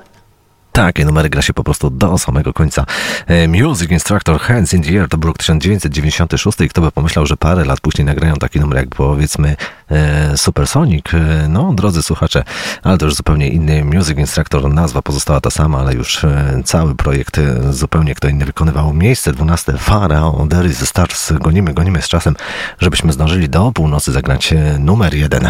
Takie 0.76 1.06
numery 1.06 1.30
gra 1.30 1.42
się 1.42 1.54
po 1.54 1.64
prostu 1.64 1.90
do 1.90 2.18
samego 2.18 2.54
końca. 2.54 2.86
E, 3.28 3.48
Music 3.48 3.92
Instructor 3.92 4.40
Hands 4.40 4.74
in 4.74 4.84
the 4.84 4.90
Air 4.90 5.10
to 5.10 5.18
był 5.18 5.28
rok 5.28 5.38
1996 5.38 6.62
i 6.62 6.70
kto 6.70 6.82
by 6.82 6.92
pomyślał, 6.92 7.26
że 7.26 7.38
parę 7.38 7.66
lat 7.66 7.82
później 7.82 8.06
nagrają 8.06 8.36
taki 8.36 8.60
numer 8.60 8.78
jak 8.78 8.90
powiedzmy 8.90 9.56
e, 9.92 10.38
Supersonic. 10.38 11.14
E, 11.14 11.48
no, 11.50 11.74
drodzy 11.74 12.04
słuchacze, 12.04 12.44
ale 12.84 12.98
to 12.98 13.06
już 13.06 13.16
zupełnie 13.16 13.50
inny 13.50 13.86
Music 13.86 14.18
Instructor. 14.18 14.74
Nazwa 14.74 15.02
pozostała 15.02 15.42
ta 15.42 15.50
sama, 15.50 15.80
ale 15.80 15.94
już 15.94 16.24
e, 16.24 16.62
cały 16.66 16.96
projekt 16.96 17.38
e, 17.38 17.74
zupełnie 17.74 18.16
kto 18.16 18.28
inny 18.28 18.46
wykonywał. 18.46 18.94
Miejsce 18.94 19.32
12 19.32 19.74
Pharaoh, 19.78 20.50
There 20.50 20.70
is 20.70 20.80
the 20.80 20.86
Stars. 20.86 21.34
Gonimy, 21.34 21.74
gonimy 21.74 22.02
z 22.02 22.08
czasem, 22.08 22.36
żebyśmy 22.80 23.14
zdążyli 23.14 23.50
do 23.50 23.72
północy 23.72 24.12
zagrać 24.12 24.54
numer 24.80 25.14
jeden. 25.14 25.50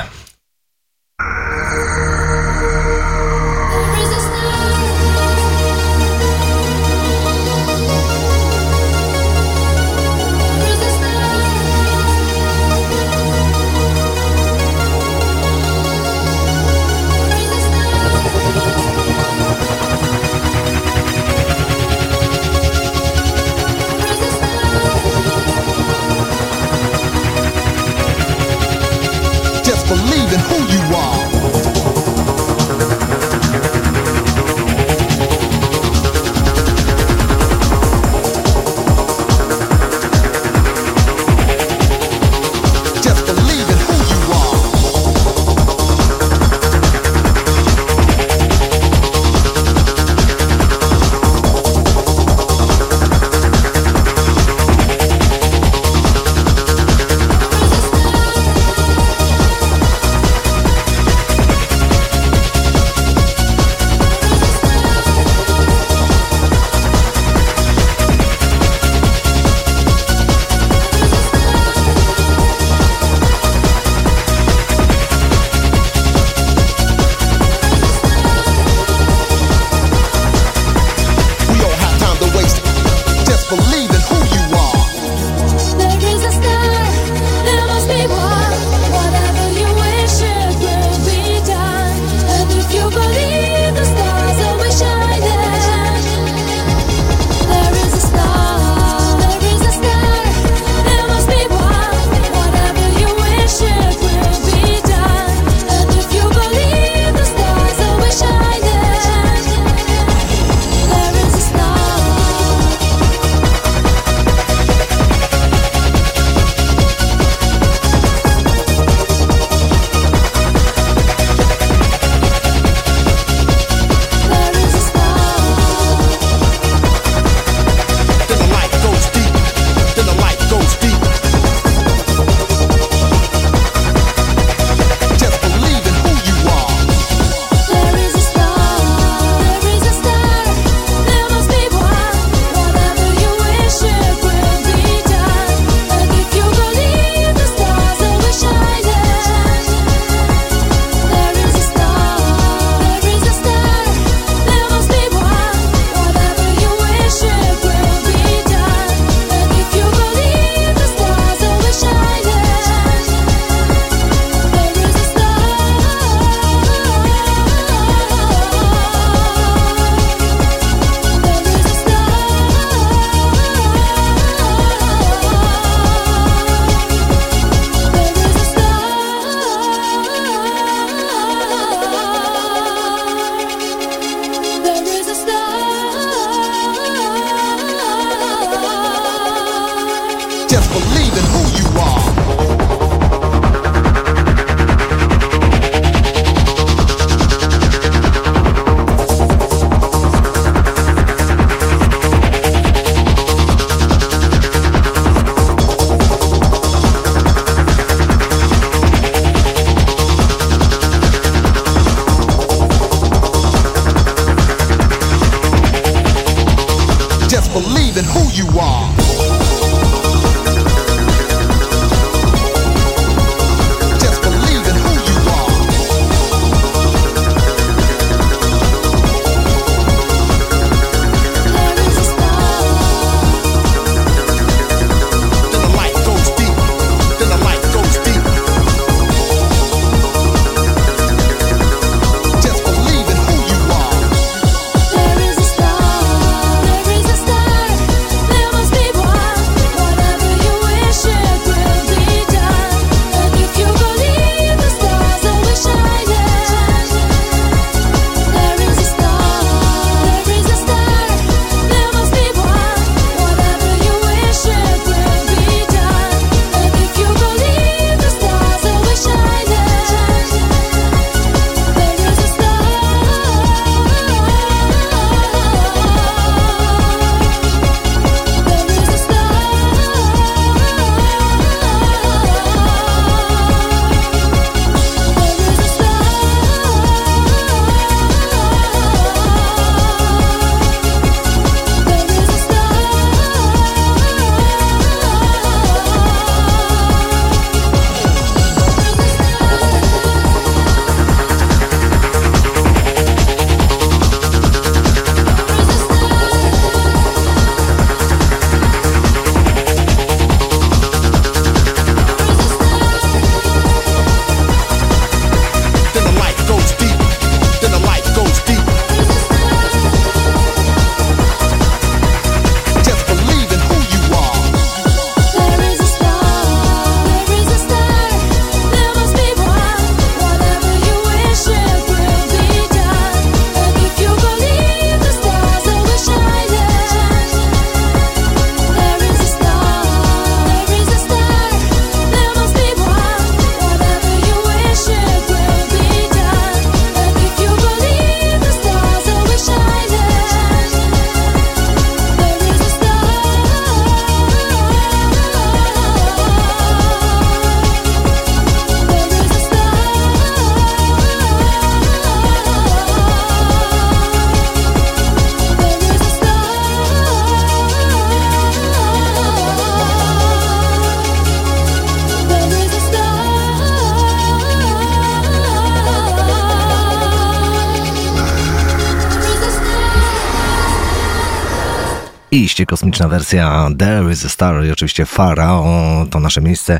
oczywiście 382.55 382.65
kosmiczna 382.65 383.07
wersja 383.07 383.69
There 383.77 384.11
is 384.11 384.25
a 384.25 384.29
Star 384.29 384.65
i 384.65 384.71
oczywiście 384.71 385.05
Farao 385.05 385.65
to 386.11 386.19
nasze 386.19 386.41
miejsce. 386.41 386.79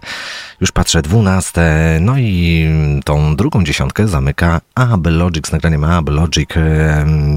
Już 0.62 0.72
patrzę, 0.72 1.02
12. 1.02 1.62
No 2.02 2.18
i 2.18 2.70
tą 3.06 3.36
drugą 3.36 3.64
dziesiątkę 3.64 4.08
zamyka 4.08 4.62
AB 4.76 5.08
Logic 5.08 5.48
z 5.48 5.52
nagraniem 5.52 5.84
AB 5.84 6.10
Logic. 6.10 6.50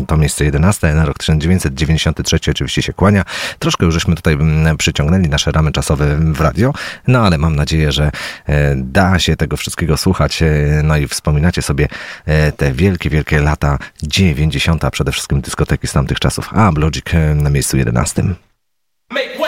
To 0.07 0.17
miejsce 0.17 0.45
11 0.45 0.95
na 0.95 1.05
rok 1.05 1.19
1993 1.19 2.51
oczywiście 2.51 2.83
się 2.83 2.93
kłania. 2.93 3.25
Troszkę 3.59 3.87
już 3.87 3.95
żeśmy 3.95 4.15
tutaj 4.15 4.39
przyciągnęli 4.79 5.29
nasze 5.29 5.53
ramy 5.53 5.73
czasowe 5.73 6.17
w 6.17 6.41
radio, 6.41 6.73
no 7.07 7.21
ale 7.21 7.39
mam 7.39 7.57
nadzieję, 7.57 7.93
że 7.93 8.11
e, 8.47 8.75
da 8.77 9.19
się 9.19 9.37
tego 9.37 9.57
wszystkiego 9.57 9.97
słuchać. 9.97 10.43
E, 10.43 10.47
no 10.85 10.97
i 10.97 11.09
wspominacie 11.09 11.63
sobie 11.63 11.89
e, 12.27 12.53
te 12.53 12.73
wielkie, 12.73 13.11
wielkie 13.11 13.41
lata 13.41 13.79
90. 14.03 14.91
przede 14.93 15.13
wszystkim 15.13 15.41
dyskoteki 15.41 15.87
z 15.87 15.93
tamtych 15.93 16.21
czasów. 16.21 16.51
AB 16.55 16.79
Logic 16.79 17.05
na 17.35 17.51
miejscu 17.51 17.77
11. 17.77 18.23
Make 19.11 19.39
way. 19.41 19.48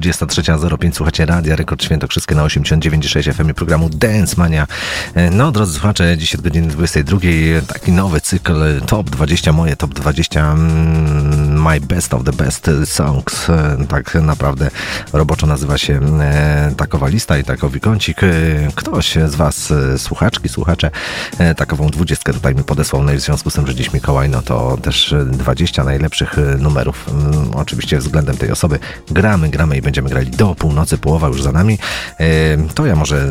23.05 0.00 0.92
słuchacie 0.92 1.26
Radia 1.26 1.56
Rekord 1.56 1.84
Świętokrzyskie 1.84 2.34
na 2.34 2.44
89.6 2.44 3.32
FM 3.32 3.54
programu 3.54 3.88
Dance 3.88 4.34
Mania. 4.38 4.66
E, 5.14 5.30
No, 5.30 5.52
drodzy 5.52 5.72
słuchacze, 5.72 6.18
dziś 6.18 6.34
od 6.34 6.40
godziny 6.40 6.68
22 6.68 7.18
taki 7.66 7.92
nowy 7.92 8.20
cykl 8.20 8.80
Top 8.86 9.10
20 9.10 9.52
moje, 9.52 9.76
Top 9.76 9.94
20 9.94 10.52
mm, 10.52 11.47
My 11.68 11.80
Best 11.80 12.14
of 12.14 12.24
the 12.24 12.32
Best 12.32 12.70
Songs. 12.84 13.50
E, 13.50 13.86
Tak 13.88 14.14
naprawdę 14.14 14.70
roboczo 15.12 15.46
nazywa 15.46 15.78
się 15.78 16.00
e, 16.20 16.72
takowa 16.76 17.08
lista 17.08 17.38
i 17.38 17.44
takowy 17.44 17.80
kącik. 17.80 18.22
E, 18.22 18.26
Ktoś 18.74 19.14
z 19.26 19.34
Was, 19.34 19.72
słuchaczki, 19.96 20.48
słuchacze, 20.48 20.90
takową 21.56 21.88
dwudziestkę 21.88 22.32
tutaj 22.32 22.54
mi 22.54 22.64
podesłał, 22.64 23.02
no 23.02 23.12
i 23.12 23.16
w 23.16 23.20
związku 23.20 23.50
z 23.50 23.54
tym, 23.54 23.66
że 23.66 23.74
dziś 23.74 23.92
Mikołaj, 23.92 24.28
no 24.28 24.42
to 24.42 24.78
też 24.82 25.12
e, 25.12 25.24
20 25.24 25.84
najlepszych 25.84 26.36
numerów. 26.58 27.06
Oczywiście 27.54 27.98
względem 27.98 28.36
tej 28.36 28.50
osoby 28.50 28.78
gramy, 29.10 29.48
gramy 29.48 29.76
i 29.76 29.82
będziemy 29.82 30.08
grali 30.08 30.30
do 30.30 30.54
północy, 30.54 30.98
połowa 30.98 31.28
już 31.28 31.42
za 31.42 31.52
nami. 31.52 31.78
To 32.74 32.86
ja 32.86 32.96
może 32.96 33.26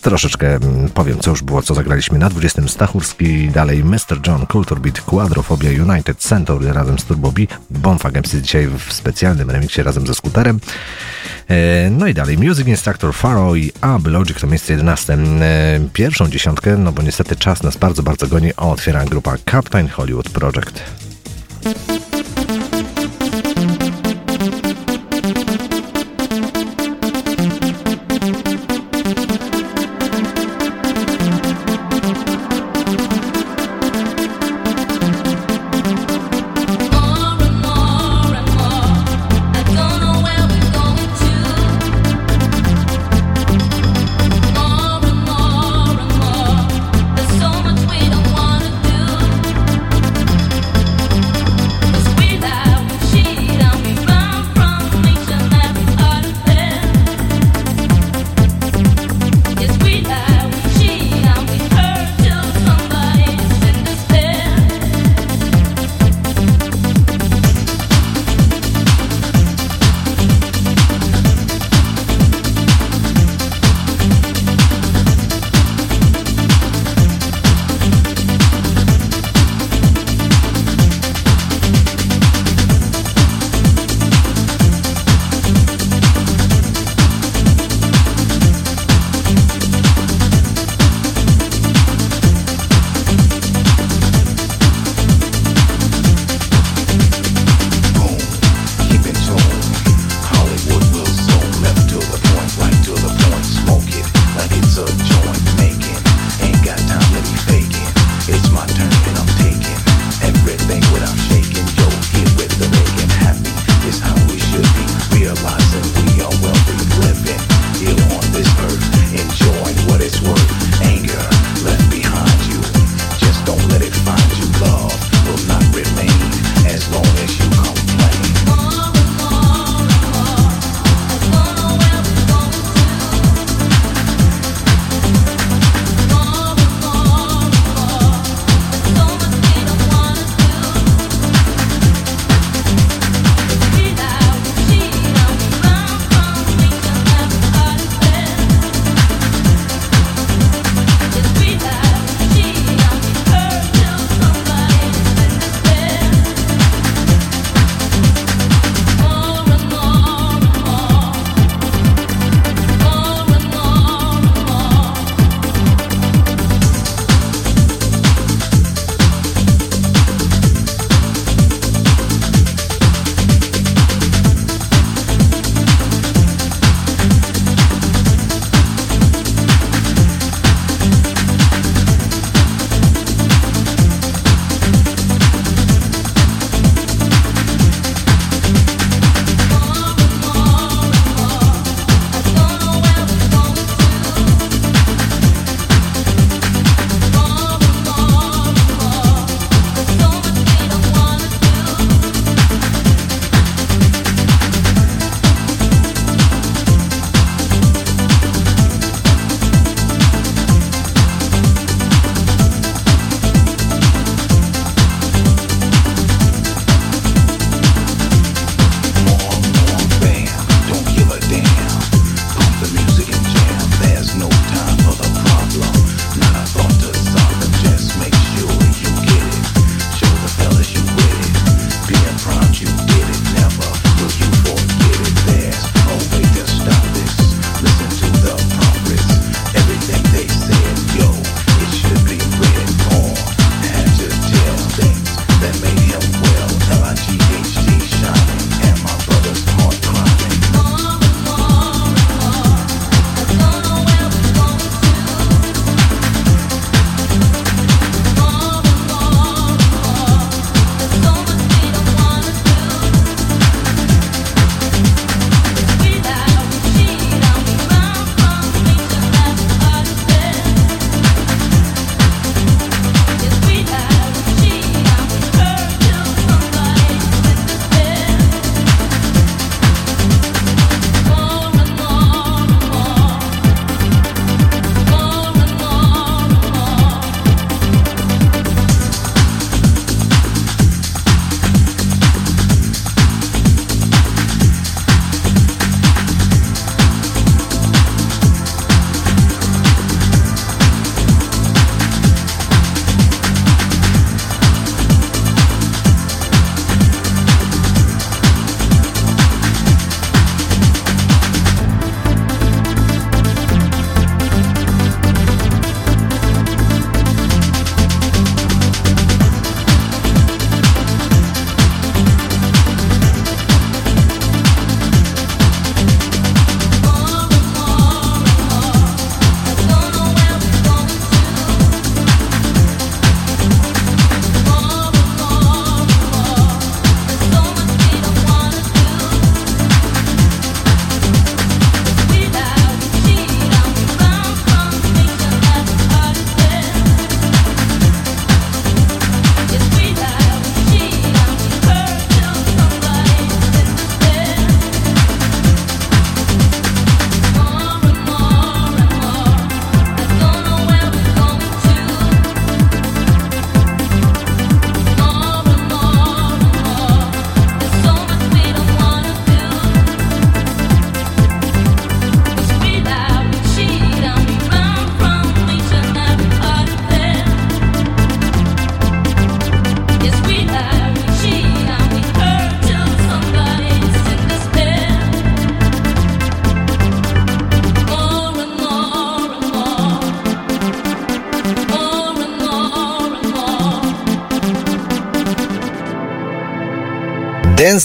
troszeczkę 0.00 0.58
powiem, 0.94 1.18
co 1.18 1.30
już 1.30 1.42
było, 1.42 1.62
co 1.62 1.74
zagraliśmy 1.74 2.18
na 2.18 2.30
20. 2.30 2.62
Stachurski, 2.68 3.48
dalej 3.48 3.84
Mr. 3.84 4.26
John, 4.26 4.46
Culture 4.52 4.80
Beat, 4.80 5.00
Quadrofobia, 5.00 5.70
United 5.92 6.18
Centaur 6.18 6.64
razem 6.64 6.98
z 6.98 7.04
Turbo 7.04 7.32
B, 7.32 7.42
Bonfag 7.70 8.14
MC 8.14 8.42
dzisiaj 8.42 8.66
w 8.66 8.92
specjalnym 8.92 9.50
remiksie 9.50 9.82
razem 9.82 10.06
ze 10.06 10.14
skuterem. 10.14 10.60
E, 11.50 11.90
No 11.90 12.06
i 12.06 12.14
dalej 12.14 12.38
Music 12.38 12.66
Instructor 12.66 13.14
Faro 13.14 13.56
i 13.56 13.72
Ab 13.80 14.06
Logic 14.06 14.40
to 14.40 14.46
miejsce 14.46 14.72
11. 14.72 15.12
E, 15.12 15.80
Pierwszą 15.92 16.28
dziesiątkę, 16.28 16.76
no 16.76 16.92
bo 16.92 17.02
niestety 17.02 17.36
czas 17.36 17.62
nas 17.62 17.76
bardzo, 17.76 18.02
bardzo 18.02 18.26
goni, 18.26 18.56
otwiera 18.56 19.04
grupa 19.04 19.34
Captain 19.50 19.88
Hollywood 19.88 20.30
Project. 20.30 20.82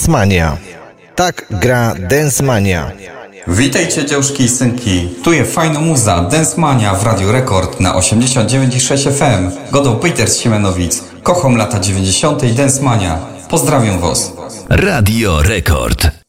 Dance 0.05 0.11
Mania. 0.11 0.57
Tak 1.15 1.45
gra 1.49 1.95
Dance 2.09 2.43
Mania. 2.43 2.91
Witajcie 3.47 4.05
dziążki 4.05 4.43
i 4.43 4.49
synki, 4.49 5.09
tu 5.23 5.33
jest 5.33 5.53
fajna 5.53 5.79
muza, 5.79 6.21
Dance 6.21 6.61
Mania 6.61 6.93
w 6.93 7.03
Radio 7.03 7.31
Rekord 7.31 7.79
na 7.79 7.93
89,6 7.93 9.11
FM. 9.11 9.71
Godą 9.71 9.95
Peter 9.95 10.29
z 10.29 10.37
Siemianowic, 10.37 11.03
kocham 11.23 11.57
lata 11.57 11.79
90. 11.79 12.43
i 12.43 12.51
Dance 12.51 12.81
Mania. 12.83 13.19
Pozdrawiam 13.49 13.99
was. 13.99 14.31
Radio 14.69 15.43
Rekord. 15.43 16.24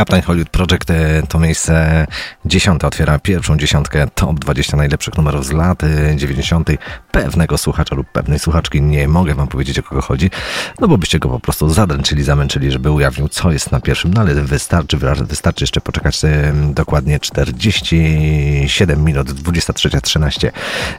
Captain 0.00 0.22
Hollywood 0.22 0.50
Project 0.50 0.90
e, 0.90 1.22
to 1.28 1.38
miejsce 1.38 2.06
dziesiąte 2.44 2.86
otwiera 2.86 3.18
pierwszą 3.18 3.56
dziesiątkę 3.56 4.06
top 4.14 4.38
20 4.38 4.76
najlepszych 4.76 5.16
numerów 5.16 5.46
z 5.46 5.52
lat 5.52 5.84
e, 5.84 6.16
90. 6.16 6.70
Pewnego 7.10 7.58
słuchacza 7.58 7.94
lub 7.94 8.12
pewnej 8.12 8.38
słuchaczki 8.38 8.82
nie 8.82 9.08
mogę 9.08 9.34
wam 9.34 9.48
powiedzieć 9.48 9.78
o 9.78 9.82
kogo 9.82 10.00
chodzi, 10.00 10.30
no 10.78 10.88
bo 10.88 10.98
byście 10.98 11.18
go 11.18 11.28
po 11.28 11.40
prostu 11.40 11.68
zadręczyli, 11.68 12.22
zamęczyli, 12.22 12.70
żeby 12.70 12.90
ujawnił 12.90 13.28
co 13.28 13.52
jest 13.52 13.72
na 13.72 13.80
pierwszym, 13.80 14.14
no 14.14 14.20
ale 14.20 14.34
wystarczy, 14.34 14.98
wystarczy 15.20 15.62
jeszcze 15.62 15.80
poczekać 15.80 16.24
e, 16.24 16.52
dokładnie 16.74 17.20
47 17.20 19.04
minut, 19.04 19.30
23.13. 19.30 20.50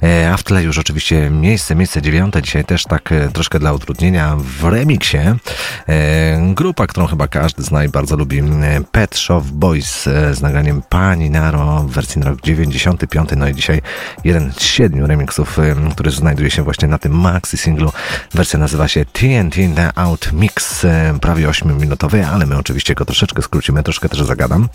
E, 0.04 0.32
A 0.34 0.38
w 0.38 0.44
tle 0.44 0.64
już 0.64 0.78
oczywiście 0.78 1.30
miejsce, 1.30 1.76
miejsce 1.76 2.02
dziewiąte, 2.02 2.42
dzisiaj 2.42 2.66
też 2.66 2.84
tak 2.84 3.12
e, 3.12 3.30
troszkę 3.30 3.60
dla 3.60 3.74
utrudnienia 3.74 4.36
w 4.40 4.64
remiksie. 4.64 5.18
E, 5.18 6.54
Grupa, 6.54 6.88
którą 6.88 7.08
chyba 7.08 7.28
każdy 7.28 7.64
zna 7.64 7.84
i 7.84 7.90
bardzo 7.90 8.16
lubi, 8.16 8.40
e, 8.40 8.44
Pet 8.92 9.18
Shop 9.18 9.42
Boys 9.42 10.08
e, 10.08 10.36
z 10.36 10.42
nagraniem 10.42 10.82
Pani 10.90 11.30
Naro 11.30 11.84
w 11.84 11.92
wersji 11.92 12.22
na 12.22 12.30
rok 12.30 12.42
95. 12.42 13.30
No 13.38 13.48
i 13.48 13.56
dzisiaj 13.56 13.82
jeden 14.24 14.52
z 14.54 14.62
siedmiu 14.62 15.08
remixów, 15.08 15.60
e, 15.60 15.76
który 15.92 16.12
znajduje 16.12 16.52
się 16.52 16.64
właśnie 16.64 16.88
na 16.88 16.98
tym 16.98 17.20
maxi 17.20 17.58
singlu. 17.58 17.92
Wersja 18.34 18.60
nazywa 18.60 18.88
się 18.88 19.06
TNT 19.06 19.56
The 19.76 19.92
Out 19.96 20.34
Mix, 20.34 20.86
e, 20.86 21.14
prawie 21.22 21.48
8-minutowy, 21.48 22.24
ale 22.24 22.46
my 22.46 22.58
oczywiście 22.58 22.96
go 22.96 23.06
troszeczkę 23.06 23.42
skrócimy, 23.42 23.84
troszkę 23.84 24.10
też 24.10 24.22
zagadam. 24.24 24.70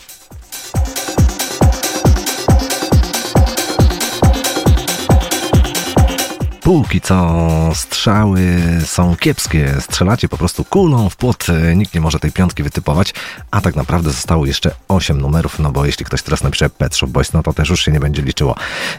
Póki 6.66 7.00
co 7.00 7.70
strzały 7.74 8.40
są 8.84 9.16
kiepskie. 9.16 9.74
Strzelacie 9.80 10.28
po 10.28 10.38
prostu 10.38 10.64
kulą 10.64 11.08
w 11.08 11.16
płot. 11.16 11.46
Nikt 11.76 11.94
nie 11.94 12.00
może 12.00 12.18
tej 12.18 12.32
piątki 12.32 12.62
wytypować. 12.62 13.14
A 13.50 13.60
tak 13.60 13.76
naprawdę 13.76 14.10
zostało 14.10 14.46
jeszcze 14.46 14.70
8 14.88 15.20
numerów, 15.20 15.58
no 15.58 15.72
bo 15.72 15.86
jeśli 15.86 16.04
ktoś 16.04 16.22
teraz 16.22 16.42
napisze 16.42 16.70
Pet 16.70 16.96
Shop 16.96 17.06
Boys, 17.06 17.32
no 17.32 17.42
to 17.42 17.52
też 17.52 17.68
już 17.68 17.84
się 17.84 17.92
nie 17.92 18.00
będzie 18.00 18.22
liczyło. 18.22 18.54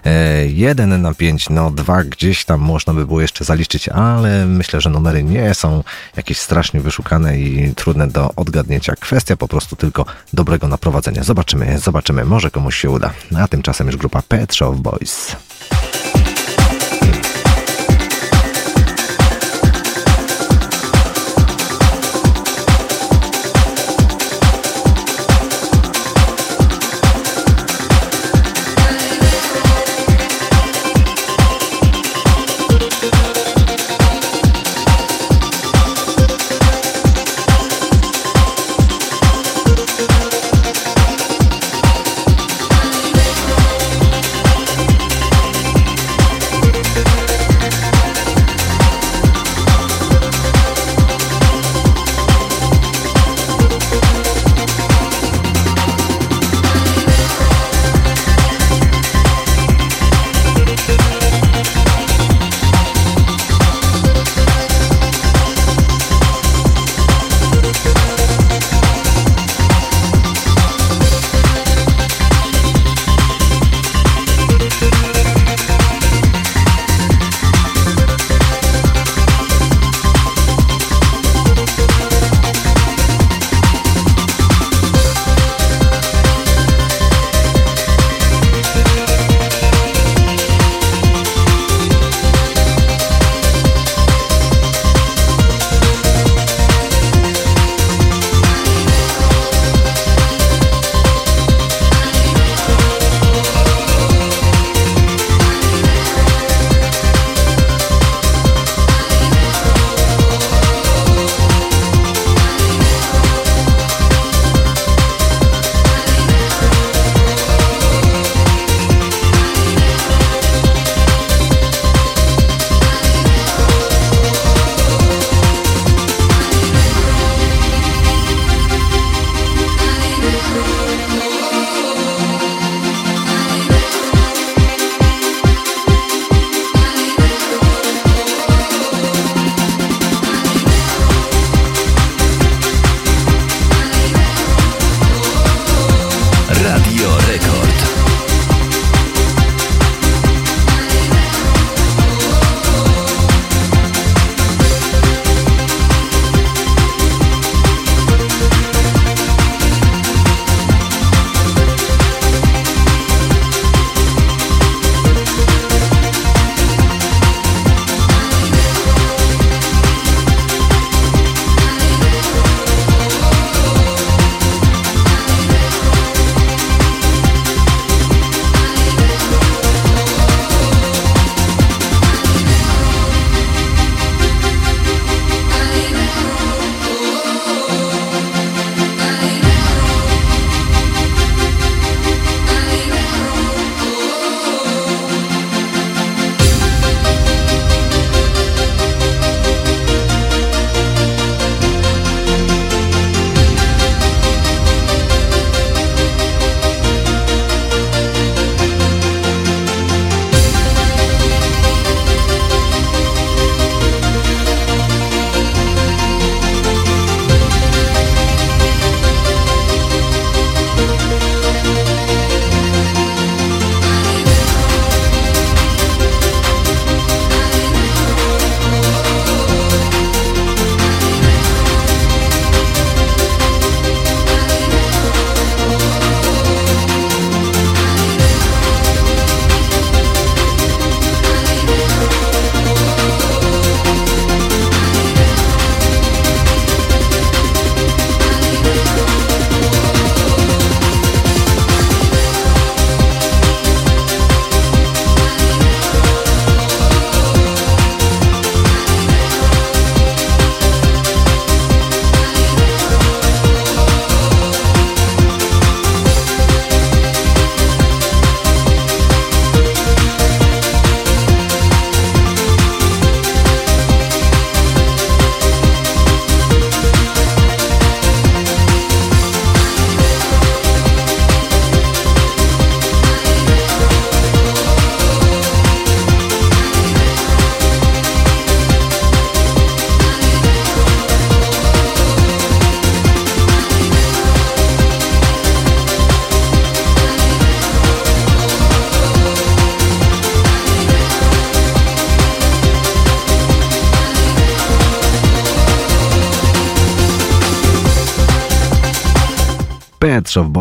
E, 0.05 0.47
1 0.47 1.01
na 1.01 1.13
5, 1.13 1.49
no 1.49 1.71
dwa 1.71 2.03
gdzieś 2.03 2.45
tam 2.45 2.59
można 2.59 2.93
by 2.93 3.05
było 3.05 3.21
jeszcze 3.21 3.45
zaliczyć, 3.45 3.89
ale 3.89 4.45
myślę, 4.45 4.81
że 4.81 4.89
numery 4.89 5.23
nie 5.23 5.53
są 5.53 5.83
jakieś 6.15 6.37
strasznie 6.39 6.81
wyszukane 6.81 7.39
i 7.39 7.75
trudne 7.75 8.07
do 8.07 8.31
odgadnięcia. 8.35 8.95
Kwestia 8.95 9.37
po 9.37 9.47
prostu 9.47 9.75
tylko 9.75 10.05
dobrego 10.33 10.67
naprowadzenia. 10.67 11.23
Zobaczymy, 11.23 11.79
zobaczymy, 11.79 12.25
może 12.25 12.51
komuś 12.51 12.77
się 12.77 12.89
uda. 12.89 13.13
A 13.37 13.47
tymczasem 13.47 13.87
już 13.87 13.97
grupa 13.97 14.21
Pet 14.21 14.55
Shop 14.55 14.75
Boys. 14.75 15.35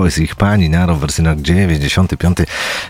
Cały 0.07 0.13
z 0.13 0.19
ich 0.19 0.35
pani 0.35 0.71
na 0.71 0.87
rowersynach 0.87 1.41
95 1.41 2.39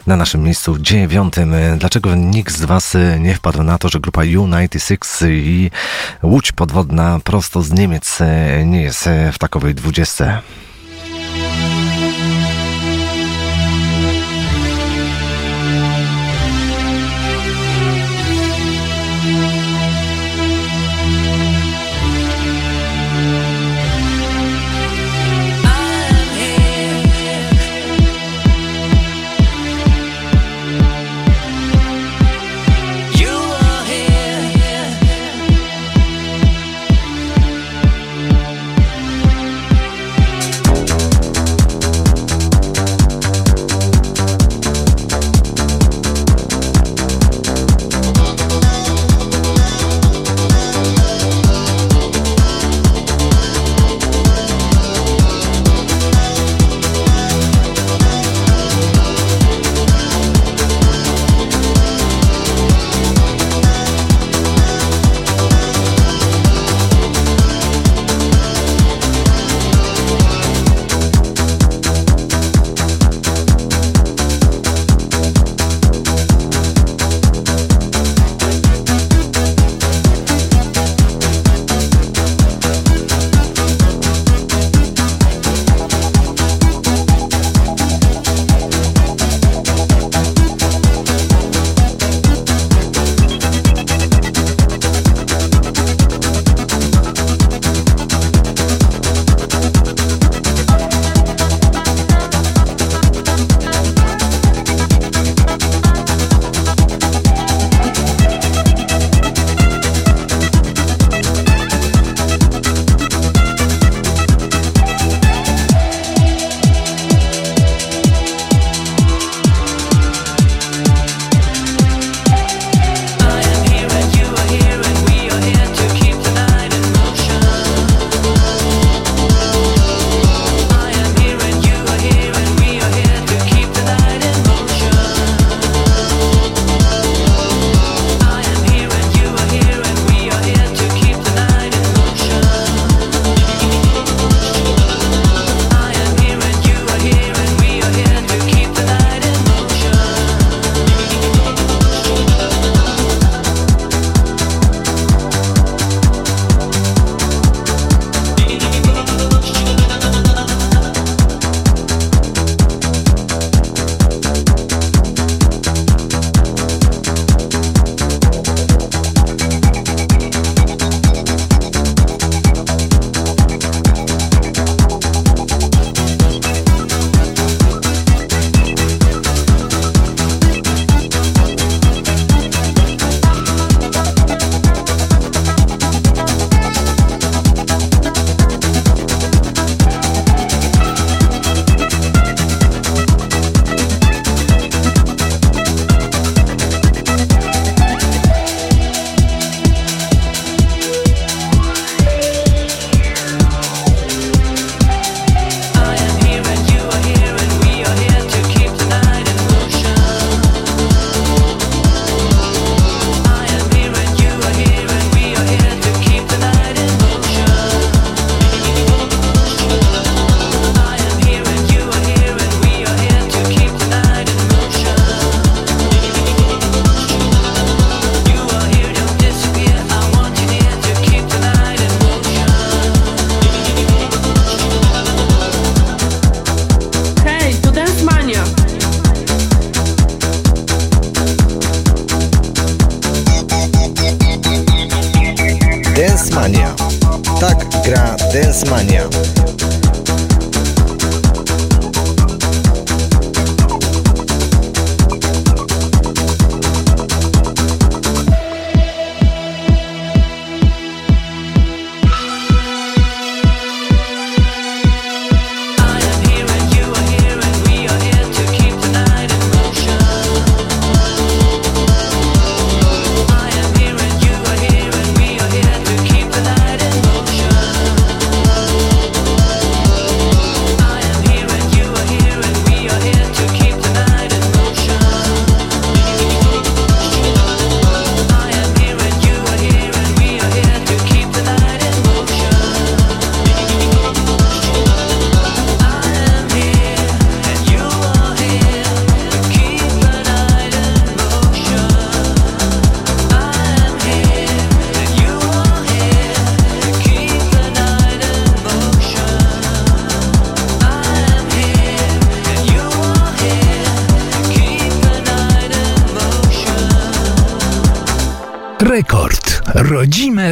na 0.06 0.16
naszym 0.16 0.42
miejscu 0.42 0.78
9. 0.78 1.34
Dlaczego 1.78 2.14
nikt 2.14 2.56
z 2.56 2.64
Was 2.64 2.96
nie 3.18 3.34
wpadł 3.34 3.62
na 3.62 3.78
to, 3.78 3.88
że 3.88 4.00
grupa 4.00 4.22
U96 4.22 5.26
i 5.30 5.70
Łódź 6.22 6.52
Podwodna 6.52 7.20
prosto 7.24 7.62
z 7.62 7.72
Niemiec 7.72 8.18
nie 8.64 8.82
jest 8.82 9.08
w 9.32 9.38
takowej 9.38 9.74
20? 9.74 10.42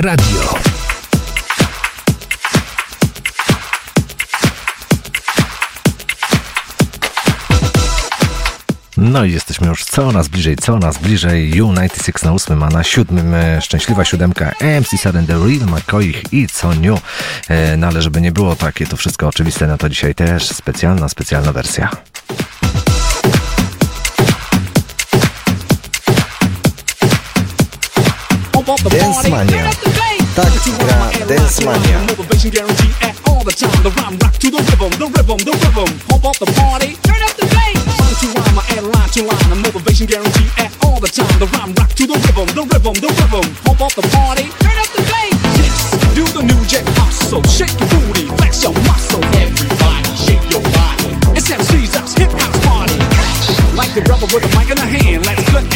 Radio. 0.00 0.54
No 8.96 9.24
i 9.24 9.32
jesteśmy 9.32 9.66
już 9.66 9.84
coraz 9.84 10.28
bliżej, 10.28 10.56
coraz 10.56 10.98
bliżej. 10.98 11.52
U96 11.52 12.24
na 12.24 12.32
8, 12.32 12.62
a 12.62 12.68
na 12.68 12.84
7 12.84 13.34
e, 13.34 13.60
szczęśliwa 13.62 14.04
siódemka 14.04 14.50
MC7 14.60 15.26
The 15.26 15.32
Real 15.32 15.78
McCoy 15.78 16.12
i 16.32 16.46
co 16.48 16.74
new. 16.74 17.00
No 17.78 17.86
ale 17.86 18.02
żeby 18.02 18.20
nie 18.20 18.32
było 18.32 18.56
takie 18.56 18.86
to 18.86 18.96
wszystko 18.96 19.28
oczywiste, 19.28 19.66
no 19.66 19.78
to 19.78 19.88
dzisiaj 19.88 20.14
też 20.14 20.48
specjalna, 20.48 21.08
specjalna 21.08 21.52
wersja. 21.52 21.90
Dance 28.90 29.28
Mania. 29.28 29.83
Touch 30.34 30.50
the 30.66 31.26
dance 31.28 31.64
mania. 31.64 32.02
Motivation 32.10 32.50
guarantee 32.50 32.90
at 33.06 33.14
all 33.28 33.44
the 33.44 33.52
time. 33.52 33.70
The 33.86 33.90
rhyme 33.90 34.18
rock 34.18 34.34
to 34.42 34.50
the 34.50 34.58
rhythm, 34.58 34.90
the 34.98 35.06
rhythm, 35.06 35.38
the 35.38 35.54
rhythm. 35.54 35.90
Pump 36.10 36.24
up 36.26 36.36
the 36.42 36.50
party, 36.58 36.98
turn 37.06 37.22
up 37.22 37.38
the 37.38 37.46
bass. 37.54 37.78
Line 37.86 38.18
to 38.18 38.26
rhyme, 38.34 38.54
my 38.58 38.64
add 38.74 38.82
line 38.82 39.10
to 39.14 39.22
line. 39.22 39.48
The 39.48 39.54
motivation 39.62 40.06
guarantee 40.10 40.50
at 40.58 40.74
all 40.82 40.98
the 40.98 41.06
time. 41.06 41.38
The 41.38 41.46
rhyme 41.54 41.72
rock 41.78 41.90
to 41.94 42.06
the 42.10 42.18
rhythm, 42.18 42.50
the 42.50 42.62
rhythm, 42.66 42.94
the 42.98 43.10
rhythm. 43.14 43.46
Pump 43.62 43.80
up 43.80 43.94
the 43.94 44.02
party. 44.10 44.43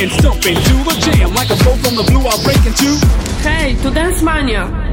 and 0.00 0.12
stomp 0.12 0.46
into 0.46 0.74
the 0.84 0.96
jam 1.00 1.34
like 1.34 1.50
a 1.50 1.56
boat 1.64 1.78
from 1.78 1.96
the 1.96 2.04
blue. 2.04 2.22
I'll 2.22 2.42
break 2.44 2.64
into. 2.64 2.94
Hey, 3.42 3.74
to 3.82 3.90
Dance 3.90 4.22
Mania. 4.22 4.87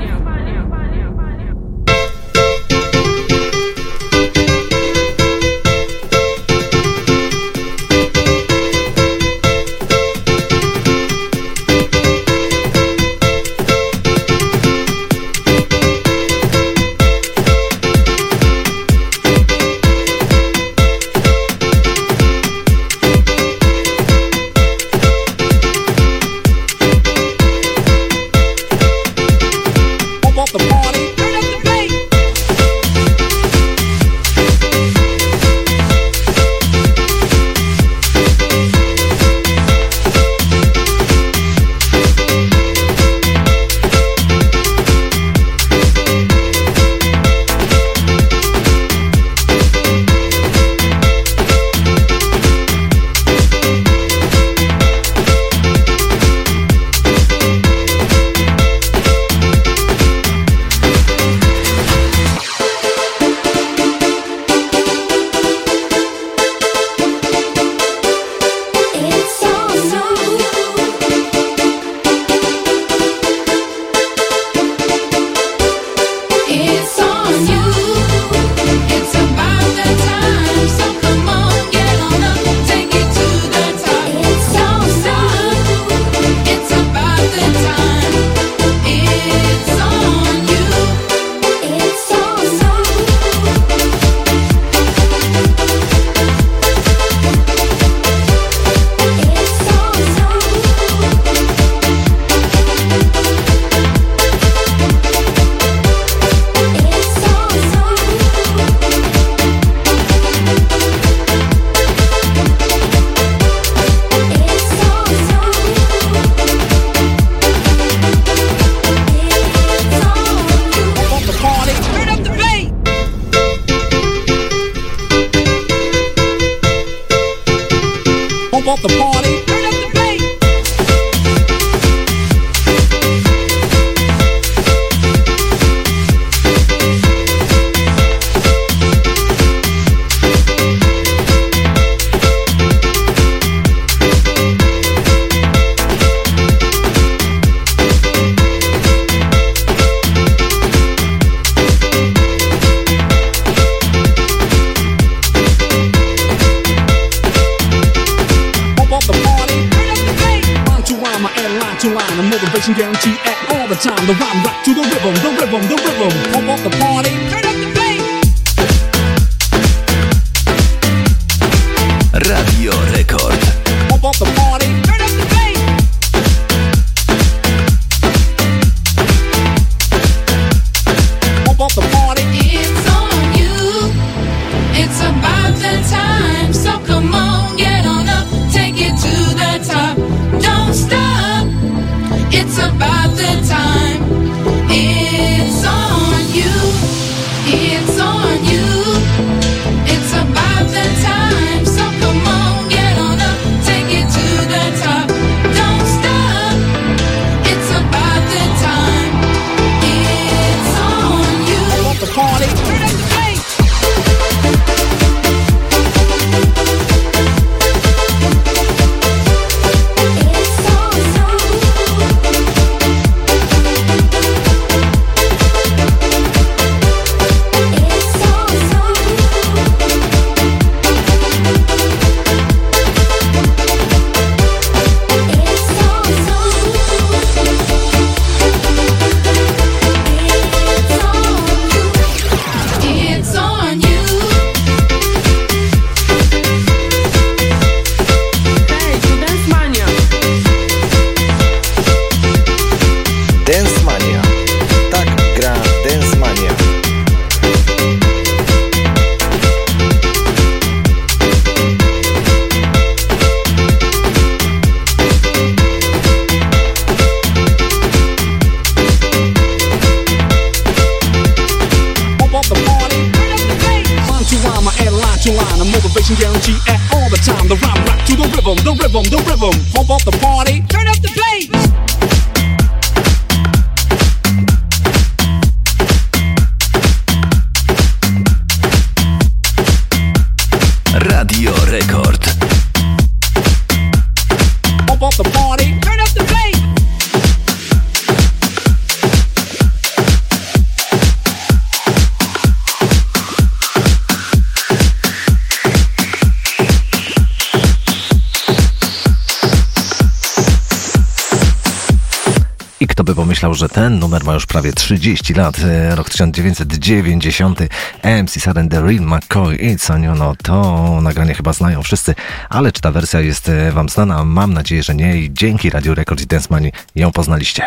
Ten 313.75 313.99
numer 313.99 314.23
ma 314.23 314.33
już 314.33 314.45
prawie 314.45 314.73
30 314.73 315.33
lat, 315.33 315.59
e, 315.59 315.95
rok 315.95 316.09
1990, 316.09 317.59
MC 318.03 318.39
Surrender, 318.39 318.83
Real 318.83 319.01
McCoy 319.01 319.55
i 319.55 319.79
Soniono, 319.79 320.35
to 320.43 321.01
nagranie 321.01 321.33
chyba 321.33 321.53
znają 321.53 321.83
wszyscy, 321.83 322.15
ale 322.49 322.71
czy 322.71 322.81
ta 322.81 322.91
wersja 322.91 323.21
jest 323.21 323.49
e, 323.49 323.71
wam 323.71 323.89
znana? 323.89 324.25
Mam 324.25 324.53
nadzieję, 324.53 324.83
że 324.83 324.95
nie 324.95 325.17
i 325.17 325.33
dzięki 325.33 325.69
Radio 325.69 325.95
Record 325.95 326.21
i 326.21 326.27
Dance 326.27 326.47
Money 326.49 326.71
ją 326.95 327.11
poznaliście. 327.11 327.63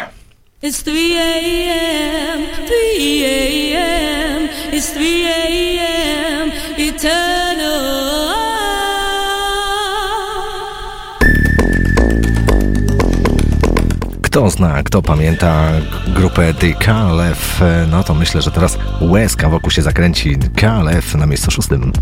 It's 0.62 0.82
3 0.82 0.90
a.m., 1.18 2.42
3 2.66 2.74
a.m., 3.24 4.48
it's 4.72 4.90
3 4.94 5.00
a.m., 5.26 6.52
eternal. 6.78 7.37
Kto 14.38 14.50
zna, 14.50 14.82
kto 14.82 15.02
pamięta 15.02 15.70
grupę 16.08 16.54
The 16.54 16.72
KLF, 16.72 17.62
e, 17.62 17.86
no 17.90 18.04
to 18.04 18.14
myślę, 18.14 18.42
że 18.42 18.50
teraz 18.50 18.78
łezka 19.00 19.48
wokół 19.48 19.70
się 19.70 19.82
zakręci. 19.82 20.36
KLF 20.56 21.14
na 21.14 21.26
miejscu 21.26 21.50
szóstym. 21.50 21.92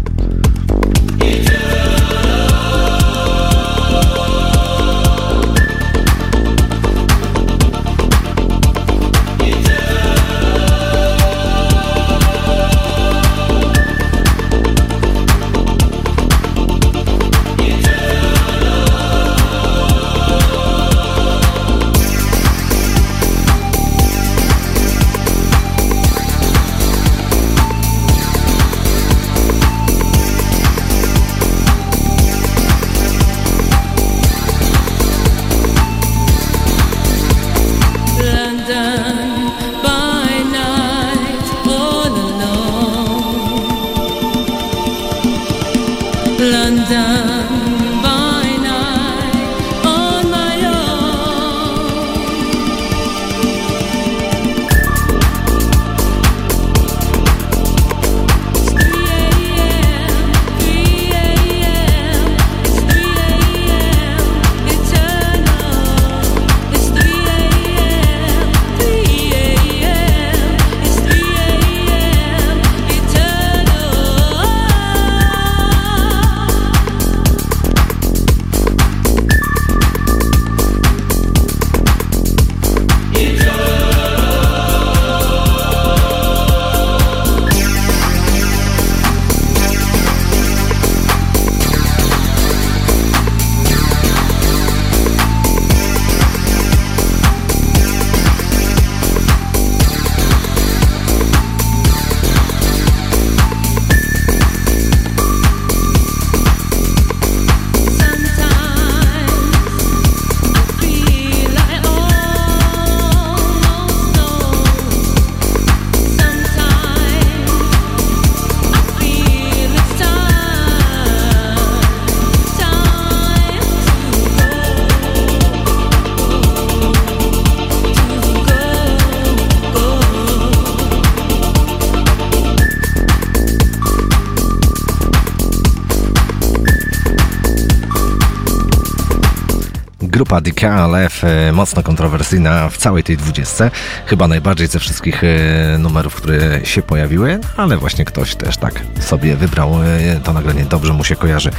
KLF, 140.57 141.25
e, 141.25 141.53
mocno 141.53 141.83
kontrowersyjna 141.83 142.69
w 142.69 142.77
całej 142.77 143.05
tej 143.05 143.17
dwudziestce. 143.17 143.71
Chyba 144.07 144.29
najbardziej 144.29 144.67
ze 144.67 144.79
wszystkich 144.79 145.25
e, 145.25 145.79
numerów, 145.79 146.15
które 146.15 146.67
się 146.67 146.83
pojawiły, 146.83 147.41
ale 147.57 147.77
właśnie 147.77 148.05
ktoś 148.05 148.35
też 148.35 148.57
tak 148.57 148.81
sobie 149.01 149.37
wybrał 149.37 149.83
e, 149.83 150.21
to 150.21 150.33
nagranie. 150.33 150.65
Dobrze 150.65 150.93
mu 150.93 151.05
się 151.05 151.17
kojarzy. 151.17 151.51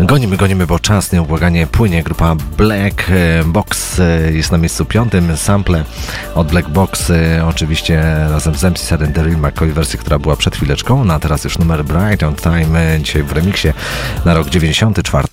Gonimy, 0.00 0.36
gonimy, 0.36 0.66
bo 0.66 0.78
czas 0.78 1.12
nieubłaganie 1.12 1.66
płynie. 1.66 2.02
Grupa 2.02 2.36
Black 2.56 3.06
Box 3.44 4.00
jest 4.32 4.52
na 4.52 4.58
miejscu 4.58 4.84
piątym. 4.84 5.36
Sample 5.36 5.84
od 6.34 6.50
Black 6.50 6.68
Box 6.68 7.12
oczywiście 7.48 8.02
razem 8.30 8.54
z 8.54 8.64
MC 8.64 8.78
Surrender 8.78 9.38
McCoy 9.38 9.72
wersji, 9.72 9.98
która 9.98 10.18
była 10.18 10.36
przed 10.36 10.56
chwileczką. 10.56 11.04
No 11.04 11.14
a 11.14 11.18
teraz 11.18 11.44
już 11.44 11.58
numer 11.58 11.84
Bright 11.84 12.22
on 12.22 12.34
Time 12.34 12.98
dzisiaj 13.02 13.22
w 13.22 13.32
remiksie 13.32 13.68
na 14.24 14.34
rok 14.34 14.48
94. 14.48 15.28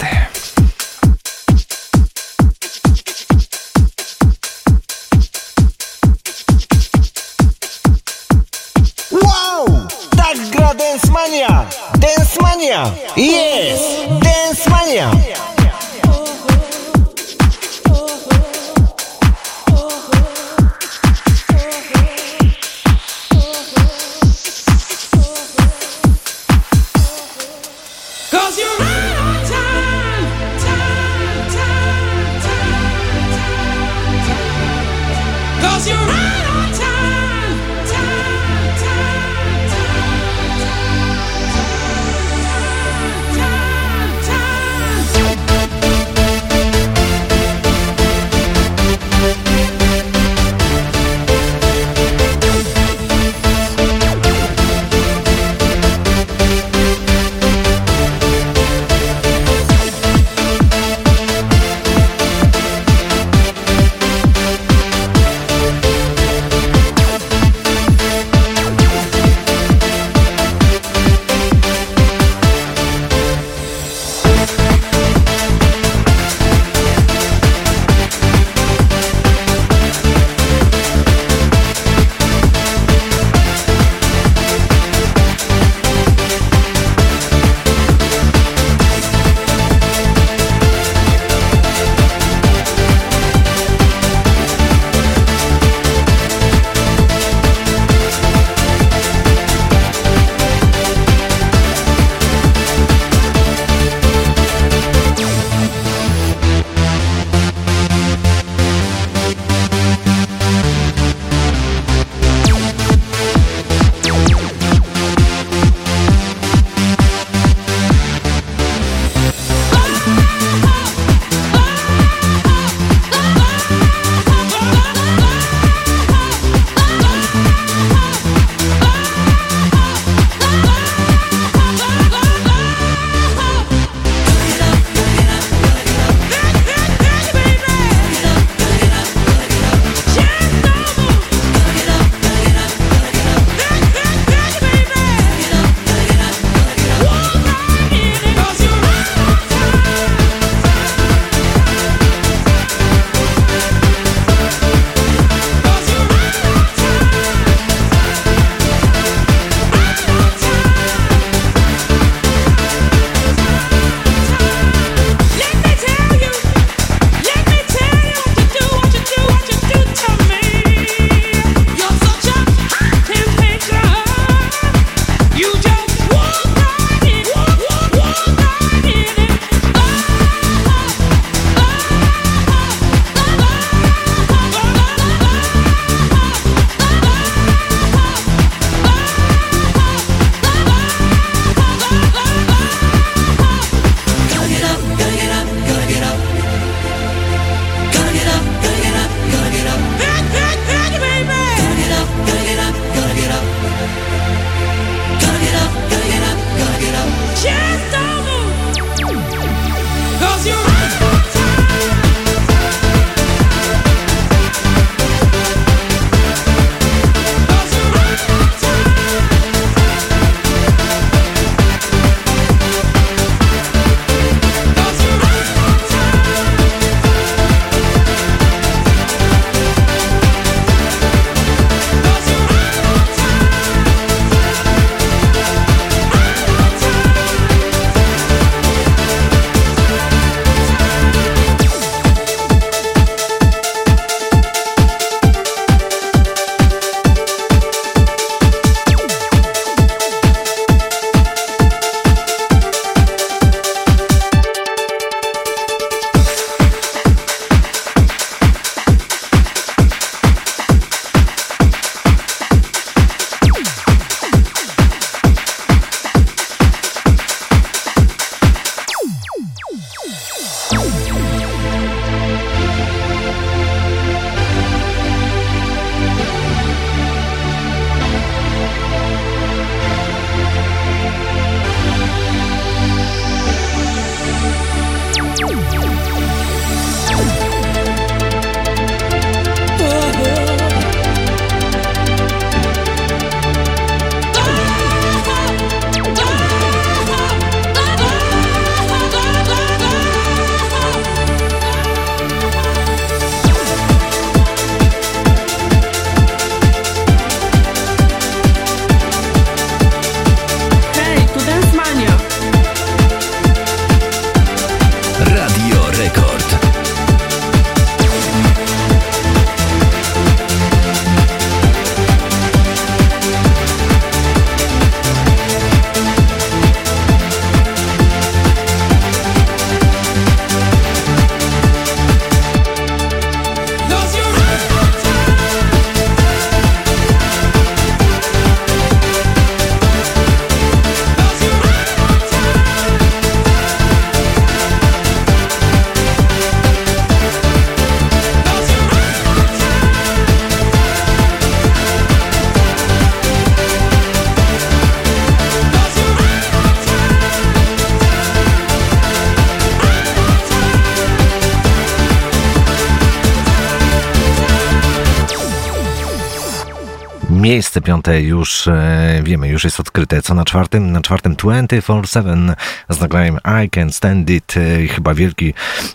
Miejsce 367.54 367.82
piąte 367.82 368.22
już 368.22 368.68
e, 368.68 369.22
wiemy, 369.24 369.48
już 369.48 369.64
jest 369.64 369.80
odkryte. 369.80 370.22
Co 370.22 370.34
na 370.34 370.46
czwartym? 370.46 370.92
Na 370.92 371.02
czwartym 371.02 371.36
24-7 371.36 372.56
z 372.90 373.00
nagraniem 373.00 373.40
I 373.66 373.70
Can 373.70 373.92
Stand 373.92 374.30
It. 374.30 374.54
E, 374.58 374.88
chyba 374.88 375.14
wielki 375.14 375.54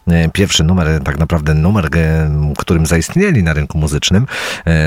e, 0.08 0.28
pierwszy 0.28 0.64
numer, 0.64 1.00
tak 1.04 1.18
naprawdę 1.18 1.54
numer, 1.54 1.88
którym 2.58 2.86
zaistnieli 2.86 3.42
na 3.42 3.52
rynku 3.52 3.78
muzycznym. 3.78 4.26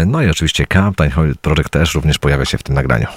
No 0.05 0.21
i 0.21 0.29
oczywiście 0.29 0.65
Captain 0.73 1.11
Project 1.41 1.69
też 1.69 1.95
również 1.95 2.17
pojawia 2.17 2.45
się 2.45 2.57
w 2.57 2.63
tym 2.63 2.75
nagraniu. 2.75 3.07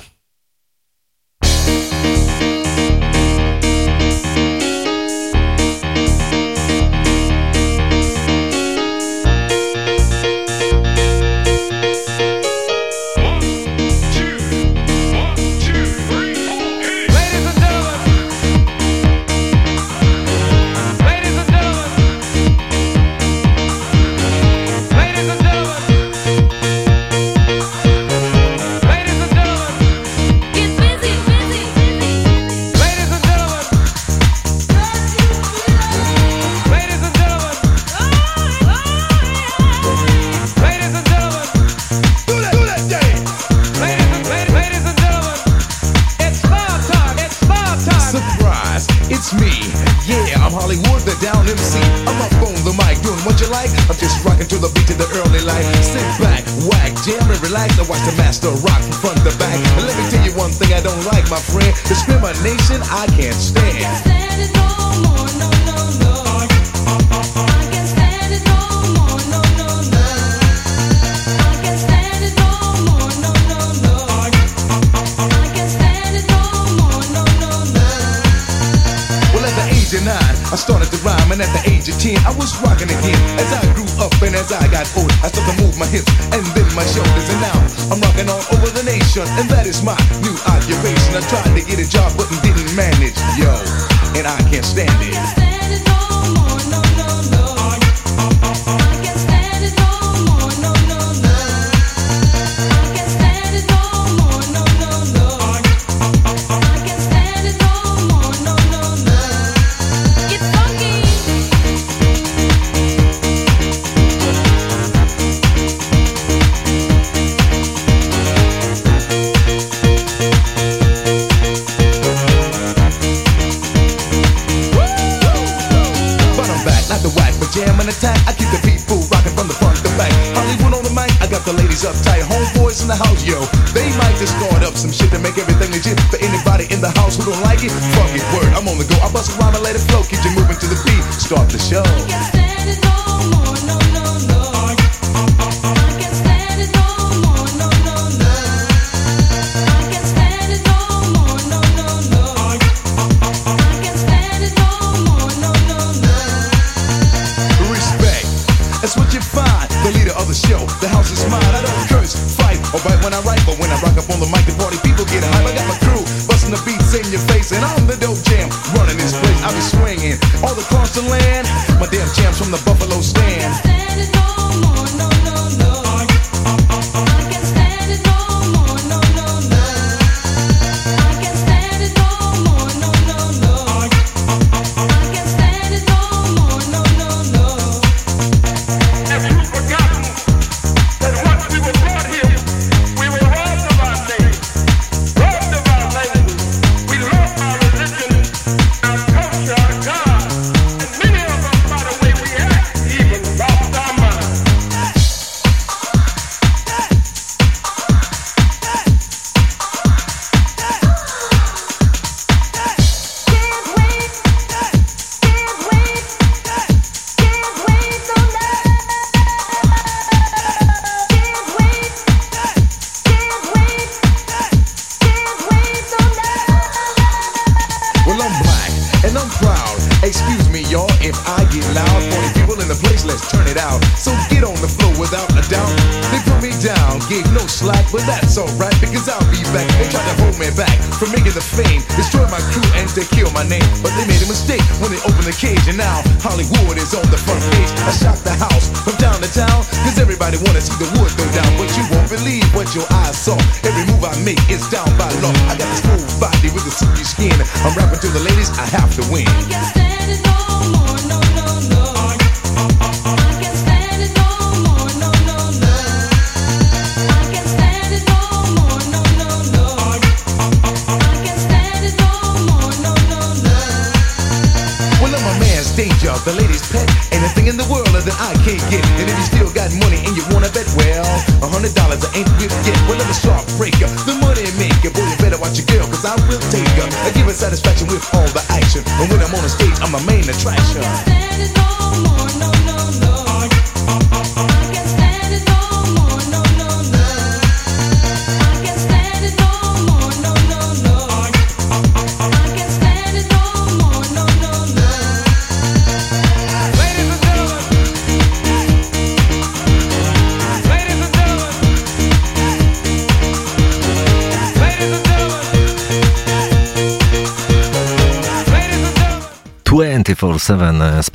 and 167.54 167.64
I'm 167.64 167.86
the 167.86 167.96
dope 167.96 168.20
jam. 168.26 168.50
Running 168.74 168.98
this 168.98 169.14
place, 169.16 169.40
I 169.42 169.50
be 169.54 169.62
swinging 169.62 170.18
all 170.42 170.58
across 170.58 170.94
the 170.94 171.02
land. 171.02 171.46
My 171.80 171.86
damn 171.86 172.10
jam's 172.14 172.38
from 172.38 172.50
the 172.50 172.60
Buffalo 172.66 173.00
State. 173.00 173.23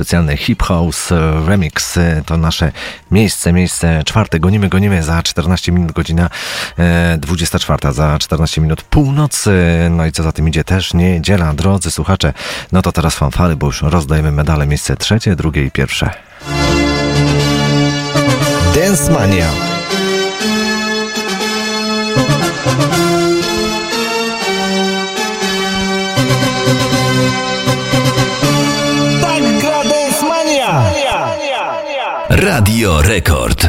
Specjalny 0.10 0.38
Hip 0.38 0.64
House 0.64 1.12
e, 1.12 1.46
Remix 1.48 1.98
e, 1.98 2.22
to 2.26 2.38
nasze 2.38 2.72
miejsce, 3.12 3.54
miejsce 3.54 4.04
czwarte. 4.06 4.40
Gonimy, 4.40 4.70
gonimy 4.70 5.04
za 5.04 5.24
14 5.24 5.72
minut, 5.72 5.92
godzina 5.92 6.30
e, 6.80 7.18
24, 7.18 7.94
za 7.94 8.20
14 8.20 8.62
minut 8.62 8.82
północy. 8.82 9.52
No 9.90 10.06
i 10.06 10.12
co 10.12 10.24
za 10.24 10.32
tym 10.32 10.48
idzie 10.48 10.64
też 10.64 10.94
niedziela, 10.94 11.54
drodzy 11.54 11.92
słuchacze. 11.92 12.34
No 12.72 12.82
to 12.82 12.92
teraz 12.92 13.16
fanfary, 13.16 13.56
bo 13.56 13.68
już 13.68 13.82
rozdajemy 13.82 14.32
medale. 14.32 14.68
Miejsce 14.68 14.98
trzecie, 14.98 15.36
drugie 15.36 15.66
i 15.66 15.72
pierwsze. 15.72 16.10
Dance 18.76 19.12
Mania. 19.12 19.79
Radio 32.30 33.02
Rekord. 33.02 33.68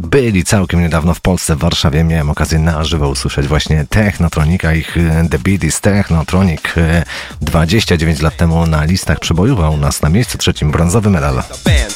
Byli 0.00 0.44
całkiem 0.44 0.80
niedawno 0.80 1.14
w 1.14 1.20
Polsce, 1.20 1.56
w 1.56 1.58
Warszawie. 1.58 2.04
Miałem 2.04 2.30
okazję 2.30 2.58
na 2.58 2.84
żywo 2.84 3.08
usłyszeć 3.08 3.46
właśnie 3.46 3.86
Technotronika, 3.90 4.74
ich 4.74 4.96
e, 4.96 5.28
The 5.30 5.38
Beat 5.38 5.64
is 5.64 5.80
Technotronic. 5.80 6.60
e, 6.76 7.04
29 7.40 8.20
lat 8.22 8.36
temu 8.36 8.66
na 8.66 8.84
listach 8.84 9.20
przebojował 9.20 9.74
u 9.74 9.76
nas 9.76 10.02
na 10.02 10.08
miejscu 10.08 10.38
trzecim 10.38 10.70
brązowy 10.70 11.10
medal. 11.10 11.42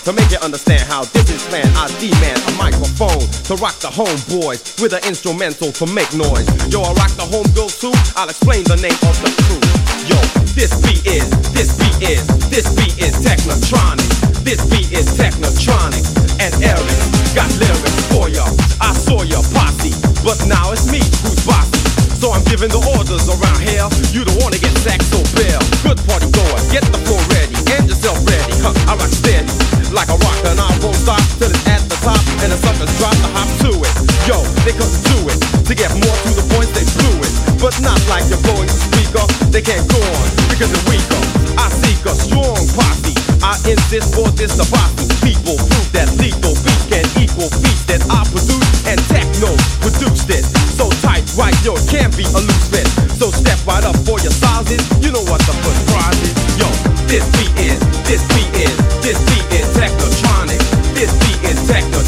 To 0.04 0.12
make 0.12 0.30
you 0.34 0.38
understand 0.42 0.82
how 0.82 1.04
this 1.14 1.30
is 1.30 1.42
planned. 1.46 1.70
I 1.78 1.86
demand 2.02 2.42
a 2.50 2.52
microphone 2.58 3.22
to 3.46 3.54
rock 3.62 3.78
the 3.78 3.86
homeboys 3.86 4.82
with 4.82 4.98
an 4.98 5.02
instrumental 5.06 5.70
to 5.78 5.86
make 5.94 6.10
noise. 6.10 6.46
Yo, 6.66 6.82
I 6.82 6.90
rock 6.98 7.14
the 7.14 7.26
homegirls 7.26 7.78
too. 7.78 7.94
I'll 8.18 8.26
explain 8.26 8.66
the 8.66 8.78
name 8.82 8.98
of 9.06 9.14
the 9.22 9.30
crew. 9.46 9.62
Yo, 10.10 10.18
this 10.58 10.74
beat 10.82 11.06
is, 11.06 11.30
this 11.54 11.78
beat 11.78 11.94
is, 12.02 12.26
this 12.50 12.66
beat 12.74 12.98
is 12.98 13.14
Technotronic. 13.22 14.02
This 14.42 14.58
beat 14.66 14.90
is 14.90 15.06
Technotronic. 15.14 16.02
And 16.42 16.50
Eric 16.58 16.98
got 17.38 17.50
lyrics 17.62 18.02
for 18.10 18.26
ya. 18.26 18.42
I 18.82 18.90
saw 18.98 19.22
your 19.22 19.46
posse, 19.54 19.94
but 20.26 20.34
now 20.50 20.74
it's 20.74 20.90
me 20.90 20.98
who's 21.22 21.46
bossy. 21.46 21.78
So 22.18 22.34
I'm 22.34 22.42
giving 22.50 22.74
the 22.74 22.82
orders 22.98 23.30
around 23.30 23.62
here. 23.62 23.86
You 24.10 24.26
don't 24.26 24.38
wanna 24.42 24.58
get 24.58 24.74
sacked 24.82 25.06
so 25.06 25.22
bare. 25.38 25.62
Good 25.86 26.02
party 26.10 26.26
goers, 26.34 26.66
get 26.74 26.82
the 26.90 26.98
floor 27.06 27.22
ready 27.38 27.54
and 27.78 27.86
yourself 27.86 28.18
ready. 28.26 28.58
Huh, 28.66 28.74
I 28.90 28.98
rock 28.98 29.14
steady 29.14 29.61
like 29.92 30.08
a 30.08 30.16
rock 30.16 30.40
and 30.48 30.56
I 30.56 30.72
won't 30.80 30.96
stop 30.96 31.20
till 31.36 31.52
it's 31.52 31.68
at 31.68 31.84
the 31.84 31.96
top 32.00 32.20
and 32.40 32.48
the 32.48 32.58
suckers 32.64 32.88
drop 32.96 33.12
the 33.20 33.28
hop 33.36 33.48
to 33.60 33.70
it. 33.76 33.94
Yo, 34.24 34.40
they 34.64 34.72
couldn't 34.72 35.04
do 35.04 35.18
it. 35.28 35.38
To 35.68 35.72
get 35.76 35.92
more 35.92 36.16
to 36.24 36.30
the 36.32 36.44
point, 36.56 36.72
they 36.72 36.84
blew 36.96 37.20
it. 37.20 37.32
But 37.60 37.76
not 37.84 38.00
like 38.08 38.24
you're 38.32 38.40
blowing 38.40 38.68
the 38.68 38.78
speaker. 38.78 39.24
They 39.52 39.60
can't 39.60 39.84
go 39.92 40.00
on 40.00 40.26
because 40.48 40.72
they're 40.72 40.88
weaker. 40.88 41.20
I 41.60 41.68
seek 41.68 42.00
a 42.08 42.16
strong 42.16 42.64
posse. 42.72 43.14
I 43.44 43.60
insist 43.68 44.16
for 44.16 44.32
this 44.32 44.56
the 44.56 44.64
bossy 44.72 45.12
people 45.20 45.60
prove 45.60 45.88
that 45.92 46.08
lethal 46.18 46.56
beat 46.64 46.82
can 46.88 47.06
equal 47.20 47.52
beats 47.62 47.84
that 47.86 48.02
I 48.08 48.24
produce 48.32 48.68
and 48.88 48.98
techno 49.12 49.52
produced 49.84 50.30
it. 50.32 50.44
So 50.72 50.88
tight, 51.04 51.24
right, 51.36 51.54
yo, 51.62 51.76
it 51.76 51.86
can't 51.92 52.14
be 52.16 52.24
a 52.24 52.40
loose 52.40 52.66
fit. 52.72 52.88
So 53.20 53.30
step 53.30 53.60
right 53.66 53.84
up 53.84 53.96
for 54.08 54.18
your 54.24 54.32
sizes. 54.32 54.82
You 55.04 55.12
know 55.12 55.24
what 55.28 55.42
the 55.44 55.54
first 55.60 55.82
prize 55.92 56.20
is. 56.24 56.34
Yo, 56.56 56.68
this 57.06 57.24
beat 57.36 57.54
is, 57.60 57.78
this 58.08 58.22
beat 58.34 58.50
is, 58.56 58.76
this 59.04 59.18
beat. 59.26 59.31
Beat 61.72 62.01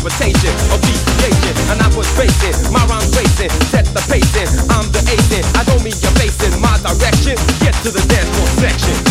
interpretation 0.00 0.54
of 0.72 0.80
deep. 0.82 1.00
And 1.70 1.80
I 1.80 1.88
was 1.96 2.08
facing. 2.16 2.72
my 2.72 2.84
rhymes 2.86 3.14
racing, 3.16 3.50
set 3.68 3.84
the 3.86 4.00
pacing. 4.08 4.48
I'm 4.70 4.86
the 4.92 5.00
acing, 5.12 5.44
I 5.56 5.64
don't 5.64 5.82
mean 5.84 5.94
you're 6.00 6.16
facing 6.16 6.58
my 6.60 6.76
direction. 6.78 7.36
Get 7.60 7.74
to 7.84 7.90
the 7.90 8.02
dance 8.08 8.28
floor 8.36 8.48
section. 8.58 9.09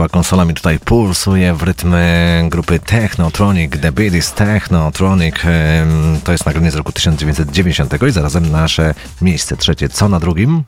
cała 0.00 0.08
konsola 0.08 0.44
mi 0.44 0.54
tutaj 0.54 0.78
pulsuje 0.78 1.54
w 1.54 1.62
rytm 1.62 1.94
grupy 2.48 2.78
Technotronic, 2.78 3.72
The 3.80 3.92
Beat 3.92 4.14
is 4.14 4.32
Technotronic. 4.32 5.34
To 6.24 6.32
jest 6.32 6.46
nagranie 6.46 6.70
z 6.70 6.74
roku 6.74 6.92
1990 6.92 8.02
i 8.08 8.10
zarazem 8.10 8.50
nasze 8.50 8.94
miejsce 9.22 9.56
trzecie. 9.56 9.88
Co 9.88 10.08
na 10.08 10.20
drugim? 10.20 10.64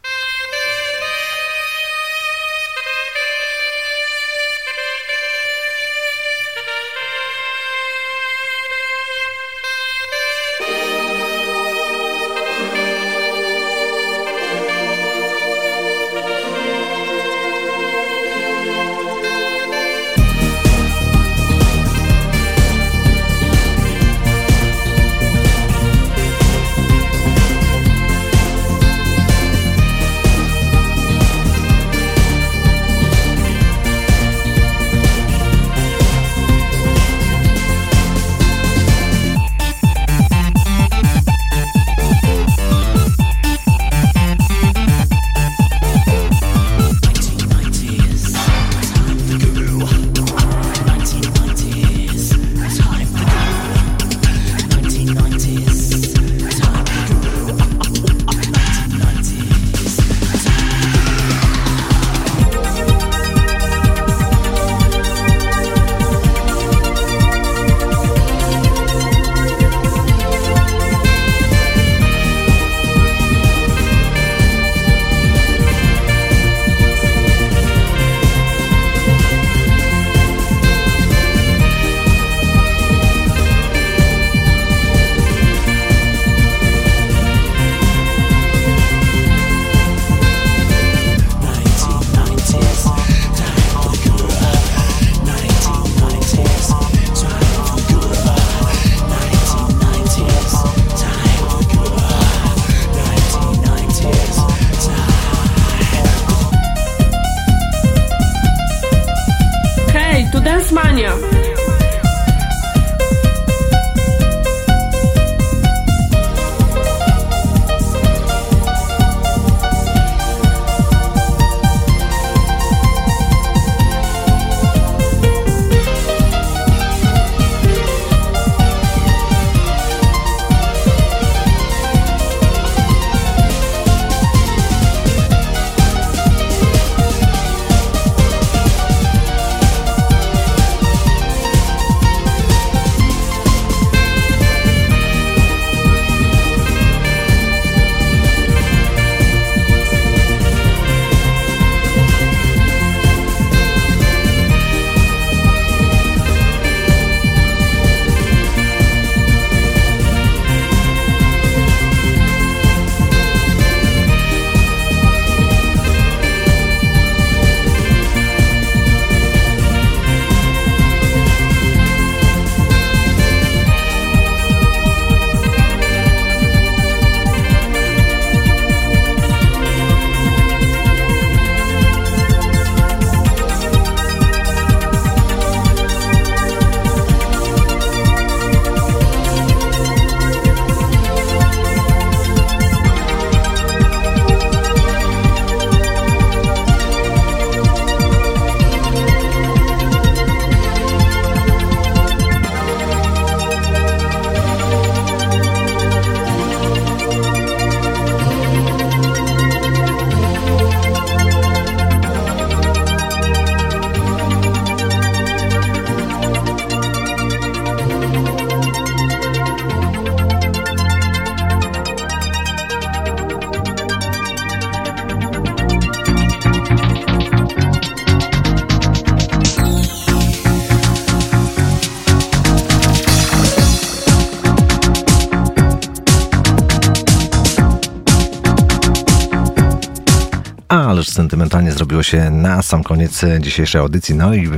Się 242.02 242.30
na 242.30 242.62
sam 242.62 242.82
koniec 242.82 243.24
e, 243.24 243.40
dzisiejszej 243.40 243.80
audycji. 243.80 244.14
No 244.14 244.34
i 244.34 244.50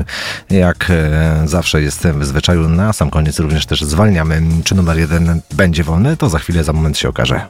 jak 0.51 0.91
e, 0.91 1.43
zawsze 1.49 1.83
jest 1.83 2.09
w 2.09 2.25
zwyczaju, 2.25 2.69
na 2.69 2.93
sam 2.93 3.11
koniec 3.11 3.39
również 3.39 3.67
też 3.67 3.83
zwalniamy. 3.85 4.43
Czy 4.65 4.75
numer 4.75 4.99
jeden 4.99 5.41
będzie 5.55 5.85
wolny, 5.85 6.17
to 6.17 6.29
za 6.29 6.39
chwilę, 6.39 6.65
za 6.65 6.73
moment 6.73 6.99
się 6.99 7.09
okaże. 7.09 7.47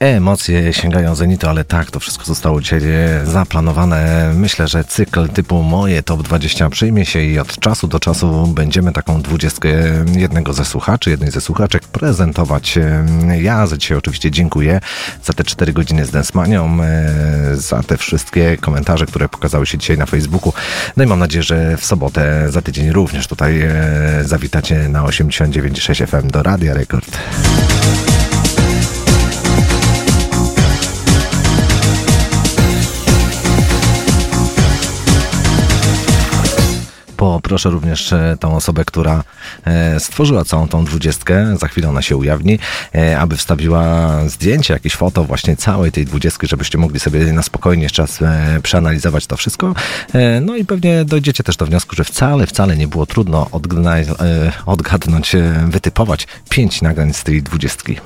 Emocje 0.00 0.72
sięgają 0.72 1.14
zenitu, 1.14 1.48
ale 1.48 1.64
tak, 1.64 1.90
to 1.90 2.00
wszystko 2.00 2.24
zostało 2.24 2.60
dzisiaj 2.60 2.80
e, 2.84 3.26
zaplanowane. 3.26 4.32
Myślę, 4.34 4.68
że 4.68 4.84
cykl 4.84 5.28
typu 5.28 5.62
moje 5.62 6.02
top 6.02 6.22
20 6.22 6.70
przyjmie 6.70 7.06
się 7.06 7.22
i 7.22 7.38
od 7.38 7.58
czasu 7.58 7.88
do 7.88 8.00
czasu 8.00 8.46
będziemy 8.46 8.92
taką 8.92 9.22
dwudziestkę 9.22 9.68
jednego 10.16 10.52
ze 10.52 10.64
słuchaczy, 10.64 11.10
jednej 11.10 11.30
ze 11.30 11.40
słuchaczek 11.40 11.82
prezentować. 11.82 12.78
E, 12.78 13.04
Ja 13.40 13.66
za 13.66 13.76
dzisiaj 13.76 13.98
oczywiście 13.98 14.30
dziękuję 14.30 14.80
za 15.24 15.32
te 15.32 15.44
4 15.44 15.72
godziny 15.72 16.06
z 16.06 16.10
Densmanią, 16.10 16.78
e, 16.82 17.56
za 17.56 17.82
te 17.82 17.96
wszystkie 17.96 18.56
komentarze, 18.56 19.06
które 19.06 19.28
pokazały 19.28 19.66
się 19.66 19.78
dzisiaj 19.78 19.98
na 19.98 20.06
Facebooku. 20.06 20.52
No 20.96 21.04
i 21.04 21.06
mam 21.06 21.18
nadzieję, 21.18 21.42
że 21.42 21.76
w 21.76 21.84
sobotę 21.84 22.50
za 22.50 22.62
tydzień 22.62 22.92
również 22.92 23.26
tutaj 23.26 23.62
zawitacie 24.22 24.88
na 24.88 25.02
89.6 25.02 26.06
FM 26.06 26.28
do 26.28 26.42
Radia 26.42 26.74
Rekord. 26.74 27.18
Poproszę 37.50 37.70
również 37.70 38.12
e, 38.12 38.36
tą 38.40 38.56
osobę, 38.56 38.84
która 38.84 39.24
e, 39.64 40.00
stworzyła 40.00 40.44
całą 40.44 40.68
tą 40.68 40.84
dwudziestkę, 40.84 41.56
za 41.58 41.68
chwilę 41.68 41.88
ona 41.88 42.02
się 42.02 42.16
ujawni, 42.16 42.58
e, 42.94 43.20
aby 43.20 43.36
wstawiła 43.36 44.10
zdjęcie, 44.28 44.74
jakieś 44.74 44.96
foto 44.96 45.24
właśnie 45.24 45.56
całej 45.56 45.92
tej 45.92 46.04
dwudziestki, 46.04 46.46
żebyście 46.46 46.78
mogli 46.78 47.00
sobie 47.00 47.32
na 47.32 47.42
spokojnie 47.42 47.82
jeszcze 47.82 48.02
raz 48.02 48.18
przeanalizować 48.62 49.26
to 49.26 49.36
wszystko. 49.36 49.74
No 50.40 50.56
i 50.56 50.64
pewnie 50.64 51.04
dojdziecie 51.04 51.44
też 51.44 51.56
do 51.56 51.66
wniosku, 51.66 51.96
że 51.96 52.04
wcale, 52.04 52.46
wcale 52.46 52.76
nie 52.76 52.88
było 52.88 53.06
trudno 53.06 53.50
odgadnąć, 54.66 55.36
wytypować 55.68 56.26
pięć 56.48 56.82
nagrań 56.82 57.14
z 57.14 57.24
tej 57.24 57.42
dwudziestki. 57.42 57.96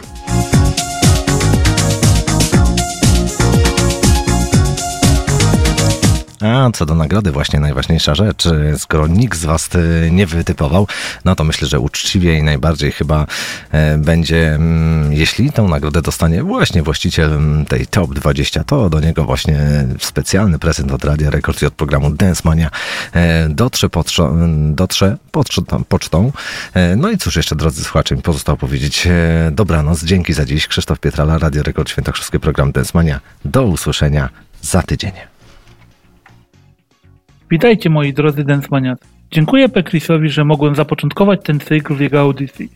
A 6.44 6.70
co 6.70 6.86
do 6.86 6.94
nagrody, 6.94 7.32
właśnie 7.32 7.60
najważniejsza 7.60 8.14
rzecz. 8.14 8.48
Skoro 8.78 9.06
nikt 9.06 9.38
z 9.38 9.44
Was 9.44 9.70
e, 9.74 10.10
nie 10.10 10.26
wytypował, 10.26 10.86
no 11.24 11.34
to 11.34 11.44
myślę, 11.44 11.68
że 11.68 11.80
uczciwie 11.80 12.38
i 12.38 12.42
najbardziej 12.42 12.92
chyba 12.92 13.26
e, 13.72 13.98
będzie, 13.98 14.54
mm, 14.54 15.12
jeśli 15.12 15.52
tą 15.52 15.68
nagrodę 15.68 16.02
dostanie 16.02 16.42
właśnie 16.42 16.82
właściciel 16.82 17.32
mm, 17.32 17.64
tej 17.66 17.86
top 17.86 18.14
20, 18.14 18.64
to 18.64 18.90
do 18.90 19.00
niego 19.00 19.24
właśnie 19.24 19.58
specjalny 20.00 20.58
prezent 20.58 20.92
od 20.92 21.04
Radia 21.04 21.30
Rekord 21.30 21.62
i 21.62 21.66
od 21.66 21.74
programu 21.74 22.10
Dance 22.10 22.42
Mania 22.44 22.70
e, 23.12 23.48
dotrze, 23.48 23.90
potrzo, 23.90 24.32
dotrze 24.70 25.16
pocztą. 25.88 26.32
E, 26.74 26.96
No 26.96 27.10
i 27.10 27.18
cóż 27.18 27.36
jeszcze, 27.36 27.56
drodzy 27.56 27.84
słuchacze, 27.84 28.16
mi 28.16 28.22
pozostało 28.22 28.58
powiedzieć 28.58 29.06
e, 29.06 29.50
dobranoc, 29.52 30.04
dzięki 30.04 30.32
za 30.32 30.44
dziś. 30.44 30.66
Krzysztof 30.66 31.00
Pietrala, 31.00 31.38
Radio 31.38 31.62
Rekord 31.62 31.90
Świętokrzyskie, 31.90 32.40
program 32.40 32.72
Dance 32.72 32.90
Mania. 32.94 33.20
Do 33.44 33.62
usłyszenia 33.62 34.28
za 34.62 34.82
tydzień. 34.82 35.33
Witajcie 37.54 37.90
moi 37.90 38.12
drodzy 38.12 38.44
Densmaniacy. 38.44 39.04
Dziękuję 39.30 39.68
Pekrisowi, 39.68 40.28
że 40.28 40.44
mogłem 40.44 40.74
zapoczątkować 40.74 41.40
ten 41.44 41.60
cykl 41.60 41.94
w 41.94 42.00
jego 42.00 42.20
audycji. 42.20 42.68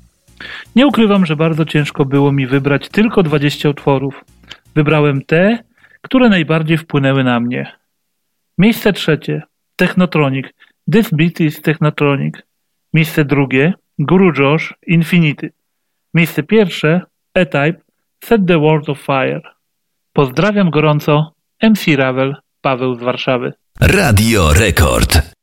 Nie 0.77 0.87
ukrywam, 0.87 1.27
że 1.27 1.37
bardzo 1.37 1.65
ciężko 1.65 2.05
było 2.05 2.33
mi 2.33 2.47
wybrać 2.47 2.89
tylko 2.89 3.23
20 3.23 3.69
utworów. 3.69 4.25
Wybrałem 4.75 5.23
te, 5.23 5.59
które 6.03 6.29
najbardziej 6.29 6.79
wpłynęły 6.79 7.25
na 7.25 7.41
mnie. 7.41 7.73
Miejsce 8.59 8.93
trzecie 8.93 9.43
Technotronic. 9.77 10.47
This 10.93 11.11
Beat 11.13 11.41
is 11.41 11.63
Technotronic. 11.63 12.35
Miejsce 12.95 13.25
drugie 13.25 13.75
Guru 13.99 14.33
Josh 14.39 14.75
Infinity. 14.87 15.51
Miejsce 16.15 16.43
pierwsze 16.43 17.01
E-Type 17.35 17.81
Set 18.25 18.47
the 18.47 18.59
World 18.59 18.89
of 18.89 19.01
Fire. 19.01 19.43
Pozdrawiam 20.13 20.71
gorąco 20.71 21.33
MC 21.63 21.97
Ravel 21.97 22.37
Paweł 22.61 22.95
z 22.95 23.03
Warszawy. 23.03 23.53
Radio 23.81 24.53
Rekord. 24.53 25.38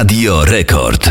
Radio 0.00 0.44
Rekord. 0.44 1.09